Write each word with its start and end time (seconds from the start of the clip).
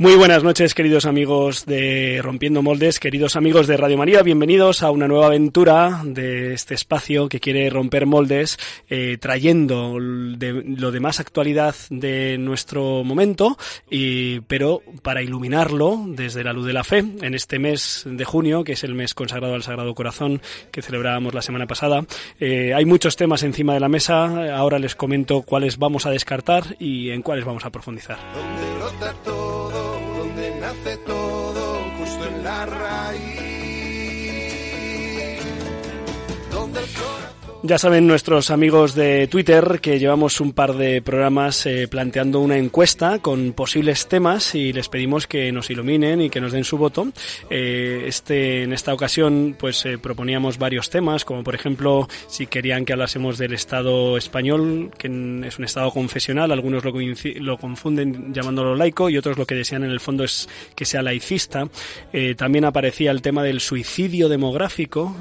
Muy 0.00 0.14
buenas 0.14 0.42
noches, 0.42 0.72
queridos 0.72 1.04
amigos 1.04 1.66
de 1.66 2.20
Rompiendo 2.22 2.62
Moldes, 2.62 2.98
queridos 2.98 3.36
amigos 3.36 3.66
de 3.66 3.76
Radio 3.76 3.98
María, 3.98 4.22
bienvenidos 4.22 4.82
a 4.82 4.90
una 4.90 5.06
nueva 5.06 5.26
aventura 5.26 6.00
de 6.06 6.54
este 6.54 6.72
espacio 6.72 7.28
que 7.28 7.38
quiere 7.38 7.68
romper 7.68 8.06
moldes, 8.06 8.56
eh, 8.88 9.18
trayendo 9.20 9.98
lo 9.98 10.90
de 10.90 11.00
más 11.00 11.20
actualidad 11.20 11.74
de 11.90 12.38
nuestro 12.38 13.04
momento, 13.04 13.58
y, 13.90 14.40
pero 14.40 14.80
para 15.02 15.22
iluminarlo 15.22 16.02
desde 16.06 16.44
la 16.44 16.54
luz 16.54 16.64
de 16.64 16.72
la 16.72 16.82
fe, 16.82 17.04
en 17.20 17.34
este 17.34 17.58
mes 17.58 18.04
de 18.06 18.24
junio, 18.24 18.64
que 18.64 18.72
es 18.72 18.84
el 18.84 18.94
mes 18.94 19.12
consagrado 19.12 19.52
al 19.52 19.62
Sagrado 19.62 19.94
Corazón 19.94 20.40
que 20.70 20.80
celebrábamos 20.80 21.34
la 21.34 21.42
semana 21.42 21.66
pasada. 21.66 22.06
Eh, 22.38 22.72
hay 22.72 22.86
muchos 22.86 23.16
temas 23.16 23.42
encima 23.42 23.74
de 23.74 23.80
la 23.80 23.90
mesa, 23.90 24.56
ahora 24.56 24.78
les 24.78 24.94
comento 24.94 25.42
cuáles 25.42 25.76
vamos 25.76 26.06
a 26.06 26.10
descartar 26.10 26.74
y 26.78 27.10
en 27.10 27.20
cuáles 27.20 27.44
vamos 27.44 27.66
a 27.66 27.70
profundizar. 27.70 28.16
Justo 31.98 32.24
en 32.26 32.44
la 32.44 32.66
raíz. 32.66 33.09
Ya 37.62 37.78
saben 37.78 38.06
nuestros 38.06 38.50
amigos 38.50 38.94
de 38.94 39.26
Twitter 39.26 39.80
que 39.82 39.98
llevamos 39.98 40.40
un 40.40 40.52
par 40.52 40.74
de 40.76 41.02
programas 41.02 41.66
eh, 41.66 41.88
planteando 41.88 42.40
una 42.40 42.56
encuesta 42.56 43.18
con 43.18 43.52
posibles 43.52 44.08
temas 44.08 44.54
y 44.54 44.72
les 44.72 44.88
pedimos 44.88 45.26
que 45.26 45.52
nos 45.52 45.68
iluminen 45.68 46.22
y 46.22 46.30
que 46.30 46.40
nos 46.40 46.52
den 46.52 46.64
su 46.64 46.78
voto. 46.78 47.08
Eh, 47.50 48.04
este, 48.06 48.62
en 48.62 48.72
esta 48.72 48.94
ocasión, 48.94 49.56
pues 49.58 49.84
eh, 49.84 49.98
proponíamos 49.98 50.58
varios 50.58 50.88
temas, 50.88 51.24
como 51.24 51.44
por 51.44 51.54
ejemplo 51.54 52.08
si 52.28 52.46
querían 52.46 52.84
que 52.86 52.94
hablásemos 52.94 53.36
del 53.36 53.52
Estado 53.52 54.16
español, 54.16 54.90
que 54.96 55.08
es 55.46 55.58
un 55.58 55.64
Estado 55.64 55.90
confesional, 55.90 56.52
algunos 56.52 56.82
lo, 56.84 56.92
lo 56.92 57.58
confunden 57.58 58.32
llamándolo 58.32 58.74
laico 58.74 59.10
y 59.10 59.18
otros 59.18 59.36
lo 59.36 59.46
que 59.46 59.54
desean 59.54 59.84
en 59.84 59.90
el 59.90 60.00
fondo 60.00 60.24
es 60.24 60.48
que 60.74 60.86
sea 60.86 61.02
laicista. 61.02 61.68
también 62.36 62.64
aparecía 62.64 63.10
el 63.10 63.20
tema 63.20 63.42
del 63.42 63.60
suicidio 63.60 64.28
demográfico, 64.28 65.14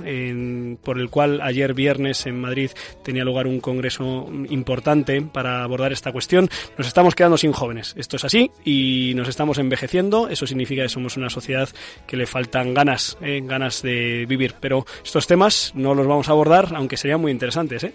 por 0.84 1.00
el 1.00 1.10
cual 1.10 1.42
ayer 1.42 1.74
viernes 1.74 2.29
en 2.30 2.40
Madrid 2.40 2.72
tenía 3.04 3.24
lugar 3.24 3.48
un 3.48 3.60
congreso 3.60 4.28
importante 4.50 5.22
para 5.22 5.64
abordar 5.64 5.92
esta 5.92 6.12
cuestión. 6.12 6.50
Nos 6.78 6.88
estamos 6.88 7.16
quedando 7.16 7.38
sin 7.38 7.52
jóvenes. 7.52 7.94
Esto 7.98 8.16
es 8.16 8.24
así 8.24 8.52
y 8.64 9.14
nos 9.16 9.28
estamos 9.28 9.58
envejeciendo. 9.58 10.30
Eso 10.30 10.48
significa 10.48 10.84
que 10.84 10.90
somos 10.90 11.18
una 11.18 11.30
sociedad 11.30 11.70
que 12.08 12.18
le 12.18 12.26
faltan 12.26 12.74
ganas, 12.74 13.18
eh, 13.22 13.42
ganas 13.44 13.82
de 13.82 14.26
vivir. 14.28 14.56
Pero 14.60 14.86
estos 15.04 15.28
temas 15.28 15.72
no 15.76 15.94
los 15.94 16.08
vamos 16.08 16.30
a 16.30 16.32
abordar, 16.32 16.70
aunque 16.76 16.98
serían 16.98 17.22
muy 17.22 17.32
interesantes. 17.32 17.84
¿eh? 17.84 17.94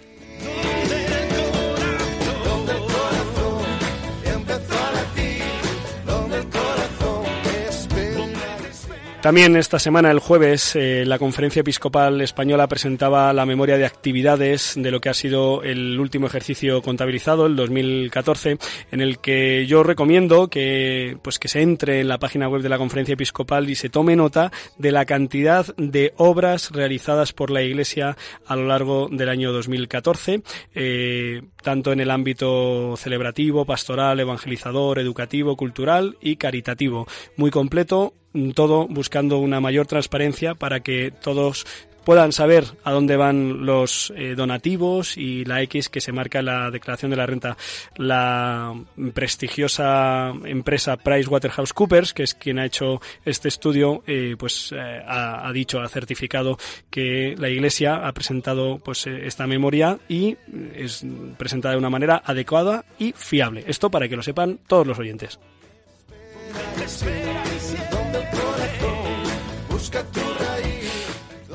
También 9.25 9.55
esta 9.55 9.79
semana, 9.79 10.11
el 10.11 10.19
jueves, 10.19 10.75
eh, 10.75 11.03
la 11.03 11.17
Conferencia 11.17 11.61
Episcopal 11.61 12.21
Española 12.21 12.67
presentaba 12.67 13.33
la 13.33 13.47
memoria 13.47 13.75
de 13.75 13.83
actividades 13.83 14.75
de 14.77 14.91
lo 14.91 15.01
que 15.01 15.09
ha 15.09 15.15
sido 15.15 15.63
el 15.63 15.99
último 15.99 16.27
ejercicio 16.27 16.83
contabilizado, 16.83 17.47
el 17.47 17.55
2014, 17.55 18.59
en 18.91 19.01
el 19.01 19.17
que 19.17 19.65
yo 19.65 19.81
recomiendo 19.81 20.47
que, 20.47 21.17
pues, 21.23 21.39
que 21.39 21.47
se 21.47 21.63
entre 21.63 22.01
en 22.01 22.07
la 22.07 22.19
página 22.19 22.47
web 22.47 22.61
de 22.61 22.69
la 22.69 22.77
Conferencia 22.77 23.13
Episcopal 23.13 23.67
y 23.67 23.73
se 23.73 23.89
tome 23.89 24.15
nota 24.15 24.51
de 24.77 24.91
la 24.91 25.05
cantidad 25.05 25.75
de 25.75 26.13
obras 26.17 26.69
realizadas 26.69 27.33
por 27.33 27.49
la 27.49 27.63
Iglesia 27.63 28.15
a 28.45 28.55
lo 28.55 28.67
largo 28.67 29.07
del 29.11 29.29
año 29.29 29.51
2014, 29.51 30.43
eh, 30.75 31.41
tanto 31.63 31.91
en 31.91 31.99
el 31.99 32.11
ámbito 32.11 32.95
celebrativo, 32.95 33.65
pastoral, 33.65 34.19
evangelizador, 34.19 34.99
educativo, 34.99 35.57
cultural 35.57 36.15
y 36.21 36.35
caritativo. 36.35 37.07
Muy 37.37 37.49
completo, 37.49 38.13
todo 38.53 38.87
buscando 38.87 39.39
una 39.39 39.59
mayor 39.59 39.87
transparencia 39.87 40.55
para 40.55 40.81
que 40.81 41.11
todos 41.11 41.65
puedan 42.05 42.31
saber 42.31 42.65
a 42.83 42.91
dónde 42.91 43.17
van 43.17 43.65
los 43.65 44.13
eh, 44.15 44.35
donativos 44.35 45.17
y 45.17 45.43
la 45.43 45.61
X 45.63 45.89
que 45.89 45.99
se 45.99 46.11
marca 46.13 46.39
en 46.39 46.45
la 46.45 46.71
declaración 46.71 47.09
de 47.09 47.17
la 47.17 47.25
renta. 47.25 47.57
La 47.97 48.73
prestigiosa 49.13 50.31
empresa 50.45 50.95
PricewaterhouseCoopers, 50.97 52.13
que 52.13 52.23
es 52.23 52.35
quien 52.35 52.59
ha 52.59 52.65
hecho 52.65 53.01
este 53.25 53.47
estudio, 53.49 54.03
eh, 54.05 54.35
pues 54.37 54.71
eh, 54.71 55.01
ha, 55.05 55.51
dicho, 55.51 55.81
ha 55.81 55.89
certificado 55.89 56.57
que 56.89 57.35
la 57.37 57.49
Iglesia 57.49 58.07
ha 58.07 58.13
presentado 58.13 58.77
pues 58.77 59.07
esta 59.07 59.47
memoria 59.47 59.97
y 60.07 60.37
es 60.75 61.03
presentada 61.37 61.73
de 61.73 61.79
una 61.79 61.89
manera 61.89 62.21
adecuada 62.23 62.85
y 62.99 63.13
fiable. 63.13 63.63
Esto 63.67 63.89
para 63.89 64.07
que 64.07 64.15
lo 64.15 64.21
sepan 64.21 64.59
todos 64.67 64.85
los 64.85 64.99
oyentes. 64.99 65.39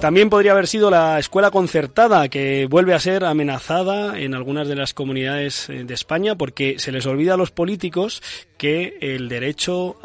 También 0.00 0.30
podría 0.30 0.52
haber 0.52 0.66
sido 0.66 0.90
la 0.90 1.18
escuela 1.18 1.50
concertada, 1.50 2.30
que 2.30 2.66
vuelve 2.70 2.94
a 2.94 2.98
ser 2.98 3.22
amenazada 3.22 4.18
en 4.18 4.34
algunas 4.34 4.66
de 4.66 4.74
las 4.74 4.94
comunidades 4.94 5.68
eh, 5.68 5.84
de 5.84 5.92
España 5.92 6.36
porque 6.36 6.78
se 6.78 6.90
les 6.90 7.04
olvida 7.04 7.34
a 7.34 7.36
los 7.36 7.50
políticos 7.50 8.22
que 8.56 8.96
el 9.02 9.28
derecho 9.28 9.96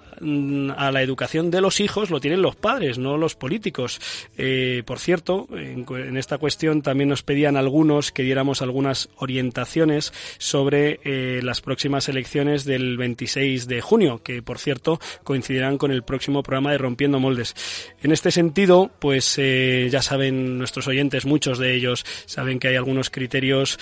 a 0.75 0.91
la 0.91 1.01
educación 1.01 1.51
de 1.51 1.61
los 1.61 1.79
hijos 1.79 2.09
lo 2.09 2.19
tienen 2.19 2.41
los 2.41 2.55
padres, 2.55 2.97
no 2.97 3.17
los 3.17 3.35
políticos. 3.35 3.99
Eh, 4.37 4.83
por 4.85 4.99
cierto, 4.99 5.47
en, 5.51 6.17
esta 6.17 6.37
cuestión 6.37 6.81
también 6.81 7.09
nos 7.09 7.23
pedían 7.23 7.57
algunos 7.57 8.11
que 8.11 8.23
diéramos 8.23 8.61
algunas 8.61 9.09
orientaciones 9.17 10.13
sobre 10.37 10.99
eh, 11.03 11.41
las 11.43 11.61
próximas 11.61 12.09
elecciones 12.09 12.65
del 12.65 12.97
26 12.97 13.67
de 13.67 13.81
junio, 13.81 14.21
que 14.23 14.41
por 14.41 14.59
cierto 14.59 14.99
coincidirán 15.23 15.77
con 15.77 15.91
el 15.91 16.03
próximo 16.03 16.43
programa 16.43 16.71
de 16.71 16.77
Rompiendo 16.77 17.19
Moldes. 17.19 17.55
En 18.01 18.11
este 18.11 18.31
sentido, 18.31 18.91
pues 18.99 19.35
eh, 19.37 19.87
ya 19.91 20.01
saben 20.01 20.57
nuestros 20.57 20.87
oyentes, 20.87 21.25
muchos 21.25 21.59
de 21.59 21.75
ellos 21.75 22.05
saben 22.25 22.59
que 22.59 22.69
hay 22.69 22.75
algunos 22.75 23.09
criterios 23.09 23.79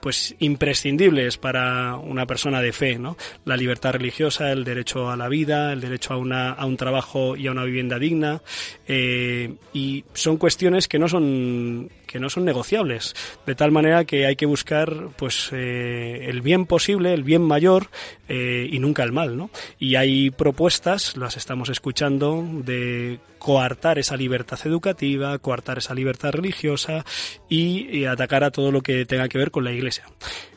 pues 0.00 0.34
imprescindibles 0.38 1.38
para 1.38 1.96
una 1.96 2.26
persona 2.26 2.60
de 2.60 2.72
fe, 2.72 2.98
¿no? 2.98 3.16
La 3.44 3.56
libertad 3.56 3.92
religiosa, 3.92 4.52
el 4.52 4.64
derecho 4.64 5.10
a 5.10 5.16
la 5.16 5.28
vida, 5.28 5.53
el 5.54 5.80
derecho 5.80 6.14
a, 6.14 6.18
una, 6.18 6.52
a 6.52 6.66
un 6.66 6.76
trabajo 6.76 7.36
y 7.36 7.46
a 7.46 7.52
una 7.52 7.64
vivienda 7.64 7.98
digna, 7.98 8.42
eh, 8.86 9.54
y 9.72 10.04
son 10.12 10.36
cuestiones 10.36 10.88
que 10.88 10.98
no 10.98 11.08
son 11.08 11.90
que 12.06 12.20
no 12.20 12.30
son 12.30 12.44
negociables, 12.44 13.14
de 13.44 13.56
tal 13.56 13.72
manera 13.72 14.04
que 14.04 14.24
hay 14.26 14.36
que 14.36 14.46
buscar 14.46 15.08
pues 15.16 15.48
eh, 15.52 16.26
el 16.28 16.42
bien 16.42 16.64
posible, 16.64 17.12
el 17.12 17.24
bien 17.24 17.42
mayor 17.42 17.88
eh, 18.28 18.68
y 18.70 18.78
nunca 18.78 19.02
el 19.02 19.10
mal, 19.10 19.36
¿no? 19.36 19.50
Y 19.80 19.96
hay 19.96 20.30
propuestas, 20.30 21.16
las 21.16 21.36
estamos 21.36 21.70
escuchando, 21.70 22.46
de 22.64 23.18
coartar 23.38 23.98
esa 23.98 24.16
libertad 24.16 24.60
educativa, 24.64 25.36
coartar 25.38 25.78
esa 25.78 25.92
libertad 25.92 26.30
religiosa 26.30 27.04
y 27.48 28.04
atacar 28.04 28.44
a 28.44 28.52
todo 28.52 28.70
lo 28.70 28.80
que 28.80 29.06
tenga 29.06 29.28
que 29.28 29.38
ver 29.38 29.50
con 29.50 29.64
la 29.64 29.72
Iglesia. 29.72 30.04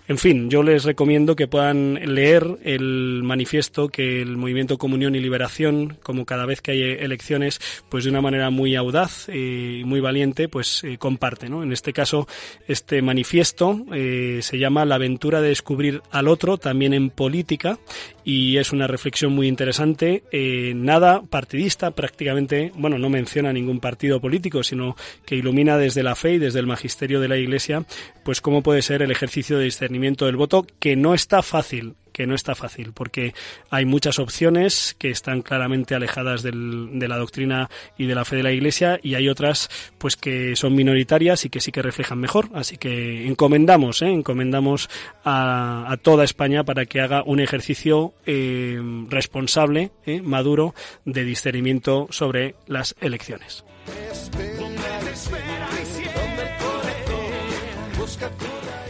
En 0.09 0.17
fin, 0.17 0.49
yo 0.49 0.63
les 0.63 0.85
recomiendo 0.85 1.35
que 1.35 1.49
puedan 1.49 1.95
leer 1.95 2.59
el 2.63 3.23
manifiesto 3.23 3.89
que 3.89 4.21
el 4.21 4.37
Movimiento 4.37 4.77
Comunión 4.77 5.15
y 5.15 5.19
Liberación, 5.19 5.97
como 6.01 6.25
cada 6.25 6.45
vez 6.45 6.61
que 6.61 6.71
hay 6.71 6.81
elecciones, 6.81 7.59
pues 7.89 8.05
de 8.05 8.11
una 8.11 8.21
manera 8.21 8.49
muy 8.49 8.77
audaz 8.77 9.27
y 9.27 9.81
muy 9.83 9.99
valiente, 9.99 10.47
pues 10.47 10.81
eh, 10.85 10.97
comparte. 10.97 11.49
¿no? 11.49 11.61
En 11.61 11.73
este 11.73 11.91
caso, 11.91 12.25
este 12.69 13.01
manifiesto 13.01 13.85
eh, 13.93 14.39
se 14.41 14.57
llama 14.57 14.85
La 14.85 14.95
aventura 14.95 15.41
de 15.41 15.49
descubrir 15.49 16.01
al 16.09 16.29
otro, 16.29 16.57
también 16.57 16.93
en 16.93 17.09
política, 17.09 17.77
y 18.23 18.55
es 18.57 18.71
una 18.71 18.87
reflexión 18.87 19.33
muy 19.33 19.49
interesante. 19.49 20.23
Eh, 20.31 20.71
nada 20.73 21.21
partidista, 21.21 21.91
prácticamente, 21.91 22.71
bueno, 22.75 22.97
no 22.97 23.09
menciona 23.09 23.51
ningún 23.51 23.81
partido 23.81 24.21
político, 24.21 24.63
sino 24.63 24.95
que 25.25 25.35
ilumina 25.35 25.77
desde 25.77 26.01
la 26.01 26.15
fe 26.15 26.35
y 26.35 26.37
desde 26.37 26.59
el 26.59 26.65
magisterio 26.65 27.19
de 27.19 27.27
la 27.27 27.37
Iglesia, 27.37 27.83
pues 28.23 28.39
cómo 28.39 28.63
puede 28.63 28.81
ser 28.81 29.01
el 29.01 29.11
ejercicio 29.11 29.57
de 29.57 29.65
discernimiento 29.65 29.96
del 30.25 30.35
voto, 30.35 30.65
que 30.79 30.95
no 30.95 31.13
está 31.13 31.41
fácil 31.41 31.95
que 32.17 32.25
no 32.25 32.33
está 32.33 32.55
fácil, 32.55 32.93
porque 32.93 33.35
hay 33.69 33.85
muchas 33.85 34.17
opciones 34.17 34.95
que 34.97 35.11
están 35.11 35.43
claramente 35.43 35.93
alejadas 35.93 36.41
de 36.41 36.51
la 37.07 37.15
doctrina 37.15 37.69
y 37.95 38.07
de 38.07 38.15
la 38.15 38.25
fe 38.25 38.37
de 38.37 38.41
la 38.41 38.51
Iglesia, 38.51 38.99
y 39.03 39.13
hay 39.13 39.29
otras 39.29 39.69
pues 39.99 40.15
que 40.15 40.55
son 40.55 40.73
minoritarias 40.73 41.45
y 41.45 41.51
que 41.51 41.59
sí 41.59 41.71
que 41.71 41.83
reflejan 41.83 42.17
mejor. 42.17 42.49
Así 42.55 42.77
que 42.77 43.27
encomendamos, 43.27 44.01
¿eh? 44.01 44.07
encomendamos 44.07 44.89
a, 45.23 45.95
toda 46.01 46.23
España 46.23 46.63
para 46.63 46.87
que 46.87 47.01
haga 47.01 47.21
un 47.21 47.39
ejercicio 47.39 48.15
eh, 48.25 48.81
responsable, 49.09 49.91
¿eh? 50.07 50.23
maduro, 50.23 50.73
de 51.05 51.23
discernimiento 51.23 52.07
sobre 52.09 52.55
las 52.65 52.95
elecciones. 52.99 53.63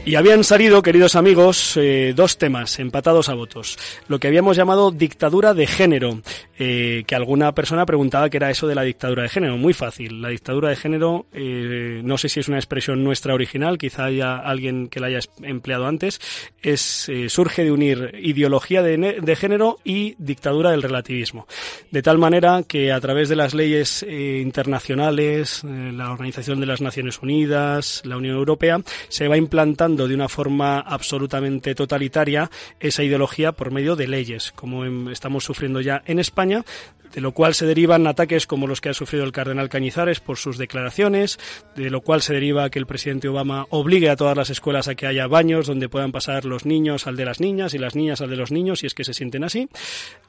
Y 0.08 0.16
habían 0.16 0.46
salido, 0.46 0.82
queridos 0.82 1.18
amigos, 1.18 1.76
eh, 1.76 2.14
dos 2.16 2.38
temas 2.38 2.80
empatados 2.80 3.28
a 3.28 3.34
votos. 3.34 3.78
Lo 4.08 4.20
que 4.20 4.30
habíamos 4.30 4.56
llamado 4.56 4.90
dictadura 4.90 5.54
de 5.54 5.68
género, 5.68 6.22
eh, 6.58 7.04
que 7.06 7.14
alguna 7.14 7.52
persona 7.52 7.86
preguntaba 7.86 8.30
qué 8.30 8.38
era 8.38 8.50
eso 8.50 8.68
de 8.68 8.76
la 8.76 8.84
dictadura 8.84 9.24
de 9.24 9.28
género. 9.28 9.58
Muy 9.58 9.74
fácil. 9.74 10.22
La 10.22 10.30
dictadura 10.30 10.70
de 10.70 10.78
género, 10.78 11.26
eh, 11.34 12.00
no 12.06 12.18
sé 12.18 12.30
si 12.30 12.40
es 12.40 12.48
una 12.48 12.56
expresión 12.56 13.04
nuestra 13.04 13.34
original, 13.34 13.78
quizá 13.78 14.06
haya 14.06 14.38
alguien 14.38 14.88
que 14.88 15.02
la 15.02 15.08
haya 15.08 15.20
empleado 15.42 15.88
antes, 15.88 16.22
es 16.62 17.12
surge 17.28 17.66
de 17.66 17.72
unir 17.74 18.18
ideología 18.24 18.82
de, 18.82 19.20
de, 19.22 19.36
género 19.36 19.78
y 19.84 20.16
dictadura 20.20 20.72
del 20.72 20.84
relativismo. 20.84 21.48
De 21.92 22.02
tal 22.02 22.18
manera 22.18 22.64
que 22.66 22.94
a 22.94 23.02
través 23.02 23.28
de 23.28 23.36
las 23.36 23.54
leyes 23.54 24.04
internacionales, 24.04 25.64
la 25.66 26.12
Organización 26.12 26.62
de 26.62 26.66
las 26.66 26.80
Naciones 26.80 27.20
Unidas, 27.22 28.02
la 28.06 28.16
Unión 28.16 28.38
Europea, 28.38 28.80
se 29.10 29.28
va 29.28 29.36
implantando 29.36 29.97
de 30.06 30.16
una 30.16 30.28
forma 30.28 30.80
absolutamente 30.82 31.74
totalitaria 31.74 32.52
esa 32.82 33.04
ideología 33.04 33.54
por 33.54 33.72
medio 33.72 33.96
de 33.96 34.08
leyes, 34.08 34.52
como 34.52 34.86
estamos 35.10 35.46
sufriendo 35.46 35.80
ya 35.80 36.04
en 36.06 36.20
España, 36.20 36.66
de 37.14 37.22
lo 37.22 37.32
cual 37.32 37.54
se 37.54 37.66
derivan 37.66 38.08
ataques 38.08 38.48
como 38.48 38.68
los 38.68 38.82
que 38.82 38.90
ha 38.90 38.94
sufrido 38.94 39.24
el 39.24 39.32
cardenal 39.32 39.70
Cañizares 39.70 40.20
por 40.20 40.38
sus 40.38 40.58
declaraciones, 40.58 41.40
de 41.76 41.90
lo 41.90 42.02
cual 42.02 42.22
se 42.22 42.34
deriva 42.34 42.70
que 42.70 42.80
el 42.80 42.86
presidente 42.86 43.28
Obama 43.28 43.66
obligue 43.70 44.10
a 44.10 44.16
todas 44.16 44.38
las 44.38 44.50
escuelas 44.50 44.88
a 44.88 44.96
que 44.96 45.08
haya 45.08 45.28
baños 45.28 45.68
donde 45.68 45.90
puedan 45.90 46.12
pasar 46.12 46.46
los 46.46 46.66
niños 46.66 47.08
al 47.08 47.16
de 47.16 47.26
las 47.26 47.40
niñas 47.40 47.74
y 47.74 47.78
las 47.78 47.96
niñas 47.96 48.22
al 48.22 48.30
de 48.30 48.38
los 48.38 48.52
niños, 48.52 48.80
si 48.80 48.88
es 48.88 48.94
que 48.94 49.04
se 49.04 49.14
sienten 49.14 49.44
así, 49.44 49.70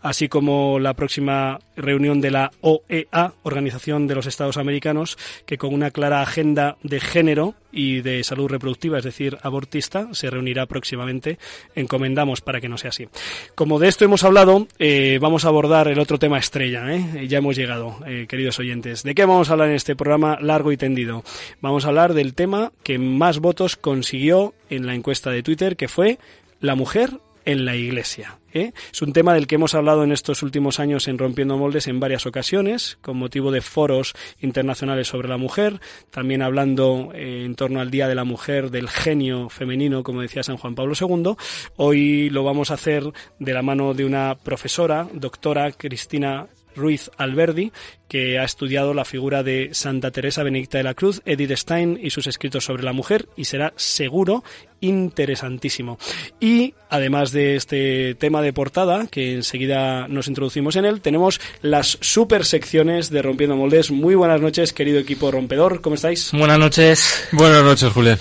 así 0.02 0.28
como 0.28 0.78
la 0.78 0.94
próxima 0.94 1.58
reunión 1.76 2.20
de 2.20 2.30
la 2.30 2.50
OEA, 2.60 3.34
Organización 3.42 4.06
de 4.06 4.14
los 4.14 4.26
Estados 4.26 4.56
Americanos, 4.56 5.18
que 5.46 5.58
con 5.58 5.74
una 5.74 5.90
clara 5.90 6.22
agenda 6.22 6.76
de 6.82 7.00
género 7.00 7.54
y 7.70 8.00
de 8.00 8.24
salud 8.24 8.48
reproductiva, 8.48 8.98
es 8.98 9.04
decir, 9.04 9.38
abortista, 9.42 10.08
se 10.12 10.30
reunirá 10.30 10.66
próximamente. 10.66 11.38
Encomendamos 11.74 12.40
para 12.40 12.60
que 12.60 12.68
no 12.68 12.78
sea 12.78 12.90
así. 12.90 13.08
Como 13.54 13.78
de 13.78 13.88
esto 13.88 14.04
hemos 14.04 14.24
hablado, 14.24 14.66
eh, 14.78 15.18
vamos 15.20 15.44
a 15.44 15.48
abordar 15.48 15.88
el 15.88 15.98
otro 15.98 16.18
tema 16.18 16.38
estrella 16.38 16.67
¿eh? 16.68 17.26
Ya 17.26 17.38
hemos 17.38 17.56
llegado, 17.56 17.98
eh, 18.06 18.26
queridos 18.28 18.58
oyentes. 18.58 19.02
¿De 19.02 19.14
qué 19.14 19.24
vamos 19.24 19.48
a 19.48 19.52
hablar 19.52 19.68
en 19.68 19.74
este 19.74 19.96
programa 19.96 20.38
largo 20.40 20.72
y 20.72 20.76
tendido? 20.76 21.24
Vamos 21.60 21.84
a 21.84 21.88
hablar 21.88 22.14
del 22.14 22.34
tema 22.34 22.72
que 22.82 22.98
más 22.98 23.38
votos 23.38 23.76
consiguió 23.76 24.54
en 24.70 24.86
la 24.86 24.94
encuesta 24.94 25.30
de 25.30 25.42
Twitter, 25.42 25.76
que 25.76 25.88
fue 25.88 26.18
la 26.60 26.74
mujer 26.74 27.20
en 27.48 27.64
la 27.64 27.74
iglesia. 27.74 28.38
¿eh? 28.52 28.72
Es 28.92 29.00
un 29.00 29.14
tema 29.14 29.32
del 29.32 29.46
que 29.46 29.54
hemos 29.54 29.74
hablado 29.74 30.04
en 30.04 30.12
estos 30.12 30.42
últimos 30.42 30.80
años 30.80 31.08
en 31.08 31.16
Rompiendo 31.16 31.56
Moldes 31.56 31.88
en 31.88 31.98
varias 31.98 32.26
ocasiones, 32.26 32.98
con 33.00 33.16
motivo 33.16 33.50
de 33.50 33.62
foros 33.62 34.14
internacionales 34.40 35.08
sobre 35.08 35.28
la 35.28 35.38
mujer, 35.38 35.80
también 36.10 36.42
hablando 36.42 37.10
en 37.14 37.54
torno 37.54 37.80
al 37.80 37.90
Día 37.90 38.06
de 38.06 38.14
la 38.14 38.24
Mujer 38.24 38.70
del 38.70 38.90
genio 38.90 39.48
femenino, 39.48 40.02
como 40.02 40.20
decía 40.20 40.42
San 40.42 40.58
Juan 40.58 40.74
Pablo 40.74 40.92
II. 41.00 41.36
Hoy 41.76 42.28
lo 42.28 42.44
vamos 42.44 42.70
a 42.70 42.74
hacer 42.74 43.04
de 43.38 43.54
la 43.54 43.62
mano 43.62 43.94
de 43.94 44.04
una 44.04 44.34
profesora, 44.34 45.08
doctora 45.14 45.72
Cristina 45.72 46.48
Ruiz 46.74 47.10
Alberdi, 47.16 47.72
que 48.08 48.38
ha 48.38 48.44
estudiado 48.44 48.94
la 48.94 49.04
figura 49.04 49.42
de 49.42 49.70
Santa 49.72 50.10
Teresa 50.10 50.42
Benedicta 50.42 50.78
de 50.78 50.84
la 50.84 50.94
Cruz, 50.94 51.22
Edith 51.24 51.52
Stein 51.52 51.98
y 52.02 52.10
sus 52.10 52.26
escritos 52.26 52.64
sobre 52.64 52.82
la 52.82 52.92
mujer, 52.92 53.28
y 53.36 53.44
será 53.44 53.72
seguro 53.76 54.44
interesantísimo. 54.80 55.98
Y 56.40 56.74
además 56.88 57.32
de 57.32 57.56
este 57.56 58.14
tema 58.14 58.42
de 58.42 58.52
portada, 58.52 59.06
que 59.08 59.34
enseguida 59.34 60.08
nos 60.08 60.28
introducimos 60.28 60.76
en 60.76 60.84
él, 60.84 61.00
tenemos 61.00 61.40
las 61.62 61.98
super 62.00 62.44
secciones 62.44 63.10
de 63.10 63.22
Rompiendo 63.22 63.56
Moldes. 63.56 63.90
Muy 63.90 64.14
buenas 64.14 64.40
noches, 64.40 64.72
querido 64.72 64.98
equipo 64.98 65.30
rompedor, 65.30 65.80
¿cómo 65.80 65.96
estáis? 65.96 66.30
Buenas 66.32 66.58
noches. 66.58 67.28
Buenas 67.32 67.62
noches, 67.62 67.92
Julián. 67.92 68.18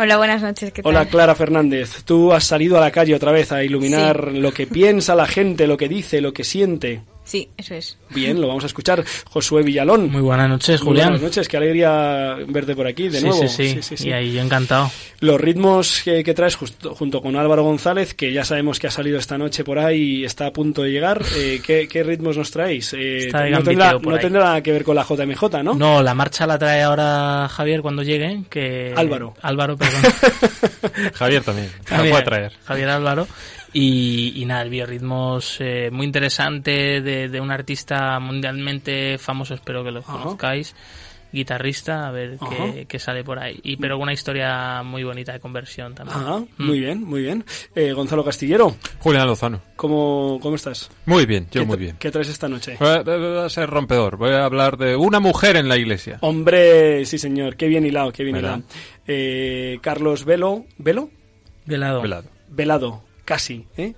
Hola, 0.00 0.16
buenas 0.16 0.40
noches. 0.40 0.72
¿qué 0.72 0.82
tal? 0.82 0.90
Hola, 0.90 1.04
Clara 1.04 1.34
Fernández. 1.34 2.04
Tú 2.04 2.32
has 2.32 2.44
salido 2.44 2.78
a 2.78 2.80
la 2.80 2.90
calle 2.90 3.14
otra 3.14 3.32
vez 3.32 3.52
a 3.52 3.62
iluminar 3.62 4.32
lo 4.32 4.50
que 4.50 4.66
piensa 4.66 5.14
la 5.14 5.26
gente, 5.26 5.66
lo 5.66 5.76
que 5.76 5.90
dice, 5.90 6.22
lo 6.22 6.32
que 6.32 6.42
siente. 6.42 7.02
Sí, 7.30 7.48
eso 7.56 7.74
es. 7.74 7.96
Bien, 8.08 8.40
lo 8.40 8.48
vamos 8.48 8.64
a 8.64 8.66
escuchar. 8.66 9.04
Josué 9.30 9.62
Villalón. 9.62 10.10
Muy 10.10 10.20
buenas 10.20 10.48
noches, 10.48 10.80
Julián. 10.80 11.10
buenas 11.10 11.22
noches, 11.22 11.46
qué 11.46 11.58
alegría 11.58 12.38
verte 12.48 12.74
por 12.74 12.88
aquí 12.88 13.08
de 13.08 13.20
nuevo. 13.20 13.46
Sí 13.46 13.80
sí, 13.80 13.96
sí, 13.96 14.08
Y 14.08 14.12
ahí 14.12 14.36
encantado. 14.36 14.90
Los 15.20 15.40
ritmos 15.40 16.02
que, 16.02 16.24
traes 16.34 16.56
junto 16.56 17.22
con 17.22 17.36
Álvaro 17.36 17.62
González, 17.62 18.14
que 18.14 18.32
ya 18.32 18.44
sabemos 18.44 18.80
que 18.80 18.88
ha 18.88 18.90
salido 18.90 19.16
esta 19.16 19.38
noche 19.38 19.62
por 19.62 19.78
ahí 19.78 20.22
y 20.22 20.24
está 20.24 20.46
a 20.46 20.52
punto 20.52 20.82
de 20.82 20.90
llegar, 20.90 21.22
eh, 21.36 21.60
¿qué, 21.64 22.02
ritmos 22.02 22.36
nos 22.36 22.50
traéis? 22.50 22.96
Eh, 22.98 23.30
no, 23.32 23.62
tendrá, 23.62 23.92
no 23.92 24.18
tendrá, 24.18 24.44
nada 24.46 24.60
que 24.60 24.72
ver 24.72 24.82
con 24.82 24.96
la 24.96 25.04
JMJ, 25.04 25.62
¿no? 25.62 25.74
No, 25.74 26.02
la 26.02 26.14
marcha 26.16 26.48
la 26.48 26.58
trae 26.58 26.82
ahora 26.82 27.48
Javier 27.48 27.80
cuando 27.80 28.02
llegue. 28.02 28.42
que 28.50 28.92
Álvaro. 28.96 29.34
Álvaro, 29.40 29.76
perdón. 29.76 30.02
Javier 31.14 31.44
también. 31.44 31.70
Javier, 31.84 32.10
puede 32.10 32.24
traer. 32.24 32.52
Javier 32.64 32.88
Álvaro. 32.88 33.28
Y, 33.72 34.44
nada, 34.46 34.62
el 34.62 34.70
biorritmos 34.70 35.56
eh, 35.60 35.90
muy 35.92 36.06
interesante 36.06 37.00
de, 37.00 37.40
un 37.40 37.50
artista 37.50 38.18
mundialmente 38.18 39.18
famoso, 39.18 39.54
espero 39.54 39.84
que 39.84 39.92
lo 39.92 40.02
conozcáis, 40.02 40.74
guitarrista, 41.32 42.08
a 42.08 42.10
ver 42.10 42.38
qué, 42.88 42.98
sale 42.98 43.22
por 43.22 43.38
ahí. 43.38 43.60
Y 43.62 43.76
pero 43.76 43.96
una 43.98 44.12
historia 44.12 44.82
muy 44.82 45.04
bonita 45.04 45.32
de 45.32 45.38
conversión 45.38 45.94
también. 45.94 46.18
Mm. 46.58 46.66
Muy 46.66 46.80
bien, 46.80 47.04
muy 47.04 47.22
bien. 47.22 47.44
Eh, 47.74 47.92
Gonzalo 47.92 48.24
Castillero. 48.24 48.74
Julián 48.98 49.28
Lozano. 49.28 49.60
¿Cómo, 49.76 50.40
¿Cómo 50.42 50.56
estás? 50.56 50.90
Muy 51.06 51.24
bien, 51.26 51.46
yo 51.52 51.64
muy 51.64 51.76
bien. 51.76 51.96
¿Qué 51.98 52.10
traes 52.10 52.28
esta 52.28 52.48
noche? 52.48 52.76
Voy 52.80 52.88
a, 52.88 53.48
ser 53.48 53.70
rompedor. 53.70 54.16
Voy 54.16 54.32
a 54.32 54.44
hablar 54.44 54.76
de 54.78 54.96
una 54.96 55.20
mujer 55.20 55.56
en 55.56 55.68
la 55.68 55.76
iglesia. 55.76 56.18
Hombre, 56.22 57.04
sí 57.06 57.18
señor. 57.18 57.56
Qué 57.56 57.68
bien 57.68 57.86
hilado, 57.86 58.12
qué 58.12 58.24
bien 58.24 58.36
hilado. 58.36 58.62
Eh, 59.06 59.78
Carlos 59.80 60.24
Velo. 60.24 60.64
¿Velo? 60.78 61.10
Velado. 61.66 62.02
Velado. 62.02 62.28
Velado 62.48 63.09
casi, 63.30 63.64
¿eh? 63.76 63.94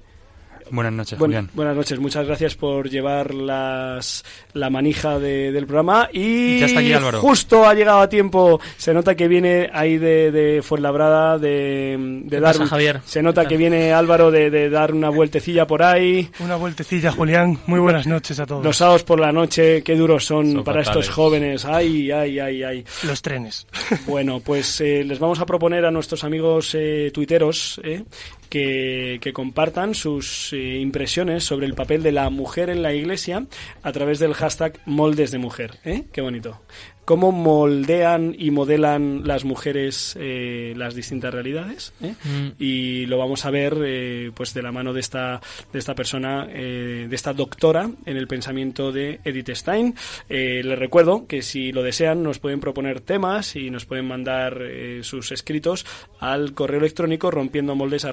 Buenas 0.70 0.92
noches, 0.92 1.18
Julián. 1.18 1.50
buenas 1.54 1.74
noches, 1.74 1.98
muchas 1.98 2.26
gracias 2.26 2.54
por 2.54 2.88
llevar 2.88 3.34
las, 3.34 4.24
la 4.52 4.68
manija 4.70 5.18
del 5.18 5.66
programa. 5.66 6.08
Y 6.12 6.60
ya 6.60 6.66
está 6.66 6.80
aquí, 6.80 6.92
Álvaro. 6.92 7.20
justo 7.20 7.66
ha 7.66 7.74
llegado 7.74 8.00
a 8.00 8.08
tiempo. 8.10 8.60
Se 8.76 8.92
nota 8.92 9.14
que 9.14 9.28
viene 9.28 9.70
ahí 9.72 9.96
de, 9.96 10.30
de 10.30 10.62
Fuenlabrada, 10.62 11.38
de, 11.38 12.22
de 12.24 12.40
dar. 12.40 12.56
Javier? 12.56 13.00
Se 13.06 13.22
nota 13.22 13.46
que 13.46 13.56
viene 13.56 13.92
Álvaro 13.92 14.30
de, 14.30 14.50
de, 14.50 14.68
dar 14.70 14.92
una 14.92 15.08
vueltecilla 15.08 15.66
por 15.66 15.82
ahí. 15.82 16.30
Una 16.40 16.56
vueltecilla, 16.56 17.10
Julián. 17.10 17.58
Muy 17.66 17.80
buenas 17.80 18.06
noches 18.06 18.38
a 18.38 18.46
todos. 18.46 18.62
Los 18.64 18.76
sábados 18.76 19.02
por 19.02 19.18
la 19.18 19.32
noche, 19.32 19.82
qué 19.82 19.96
duros 19.96 20.24
son, 20.26 20.62
para 20.62 20.82
estos 20.82 21.08
jóvenes. 21.08 21.64
Ay, 21.64 22.10
ay, 22.10 22.38
ay, 22.38 22.62
ay. 22.62 22.84
Los 23.04 23.20
trenes. 23.22 23.66
Bueno, 24.06 24.40
pues 24.40 24.80
eh, 24.80 25.04
les 25.04 25.18
vamos 25.18 25.40
a 25.40 25.46
proponer 25.46 25.84
a 25.86 25.90
nuestros 25.90 26.22
amigos 26.24 26.74
eh, 26.74 27.10
tuiteros 27.12 27.80
eh, 27.84 28.04
que, 28.52 29.32
compartan 29.32 29.94
sus 29.94 30.52
eh, 30.52 30.78
impresiones 30.78 31.42
sobre 31.42 31.64
el 31.64 31.74
papel 31.74 32.02
de 32.02 32.12
la 32.12 32.28
mujer 32.28 32.68
en 32.68 32.82
la 32.82 32.92
iglesia 32.92 33.46
a 33.82 33.92
través 33.92 34.18
del 34.18 34.34
hashtag 34.34 34.78
moldes 34.84 35.30
de 35.30 35.38
mujer. 35.38 35.78
¿eh? 35.84 36.04
Qué 36.12 36.20
bonito 36.20 36.60
cómo 37.04 37.32
moldean 37.32 38.34
y 38.38 38.50
modelan 38.50 39.22
las 39.24 39.44
mujeres 39.44 40.16
eh, 40.18 40.72
las 40.76 40.94
distintas 40.94 41.34
realidades 41.34 41.92
¿eh? 42.00 42.14
mm. 42.24 42.62
y 42.62 43.06
lo 43.06 43.18
vamos 43.18 43.44
a 43.44 43.50
ver 43.50 43.76
eh, 43.84 44.30
pues 44.34 44.54
de 44.54 44.62
la 44.62 44.72
mano 44.72 44.92
de 44.92 45.00
esta 45.00 45.40
de 45.72 45.78
esta 45.78 45.94
persona 45.94 46.46
de 46.46 47.08
esta 47.10 47.32
doctora 47.32 47.90
en 48.04 48.16
el 48.16 48.28
pensamiento 48.28 48.92
de 48.92 49.20
Edith 49.24 49.50
Stein 49.50 49.94
les 50.28 50.78
recuerdo 50.78 51.26
que 51.26 51.42
si 51.42 51.72
lo 51.72 51.82
desean 51.82 52.22
nos 52.22 52.38
pueden 52.38 52.60
proponer 52.60 53.00
temas 53.00 53.56
y 53.56 53.70
nos 53.70 53.84
pueden 53.84 54.06
mandar 54.06 54.60
sus 55.02 55.32
escritos 55.32 55.86
al 56.20 56.54
correo 56.54 56.80
electrónico 56.80 57.30
rompiendo 57.30 57.74
moldes 57.74 58.06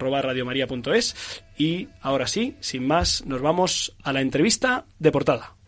y 1.58 1.88
ahora 2.01 2.27
sí 2.27 2.55
sin 2.60 2.88
más 2.88 3.25
nos 3.25 3.41
vamos 3.41 3.96
a 4.03 4.13
la 4.13 4.22
entrevista 4.22 4.86
de 4.98 5.12
portada 5.12 5.58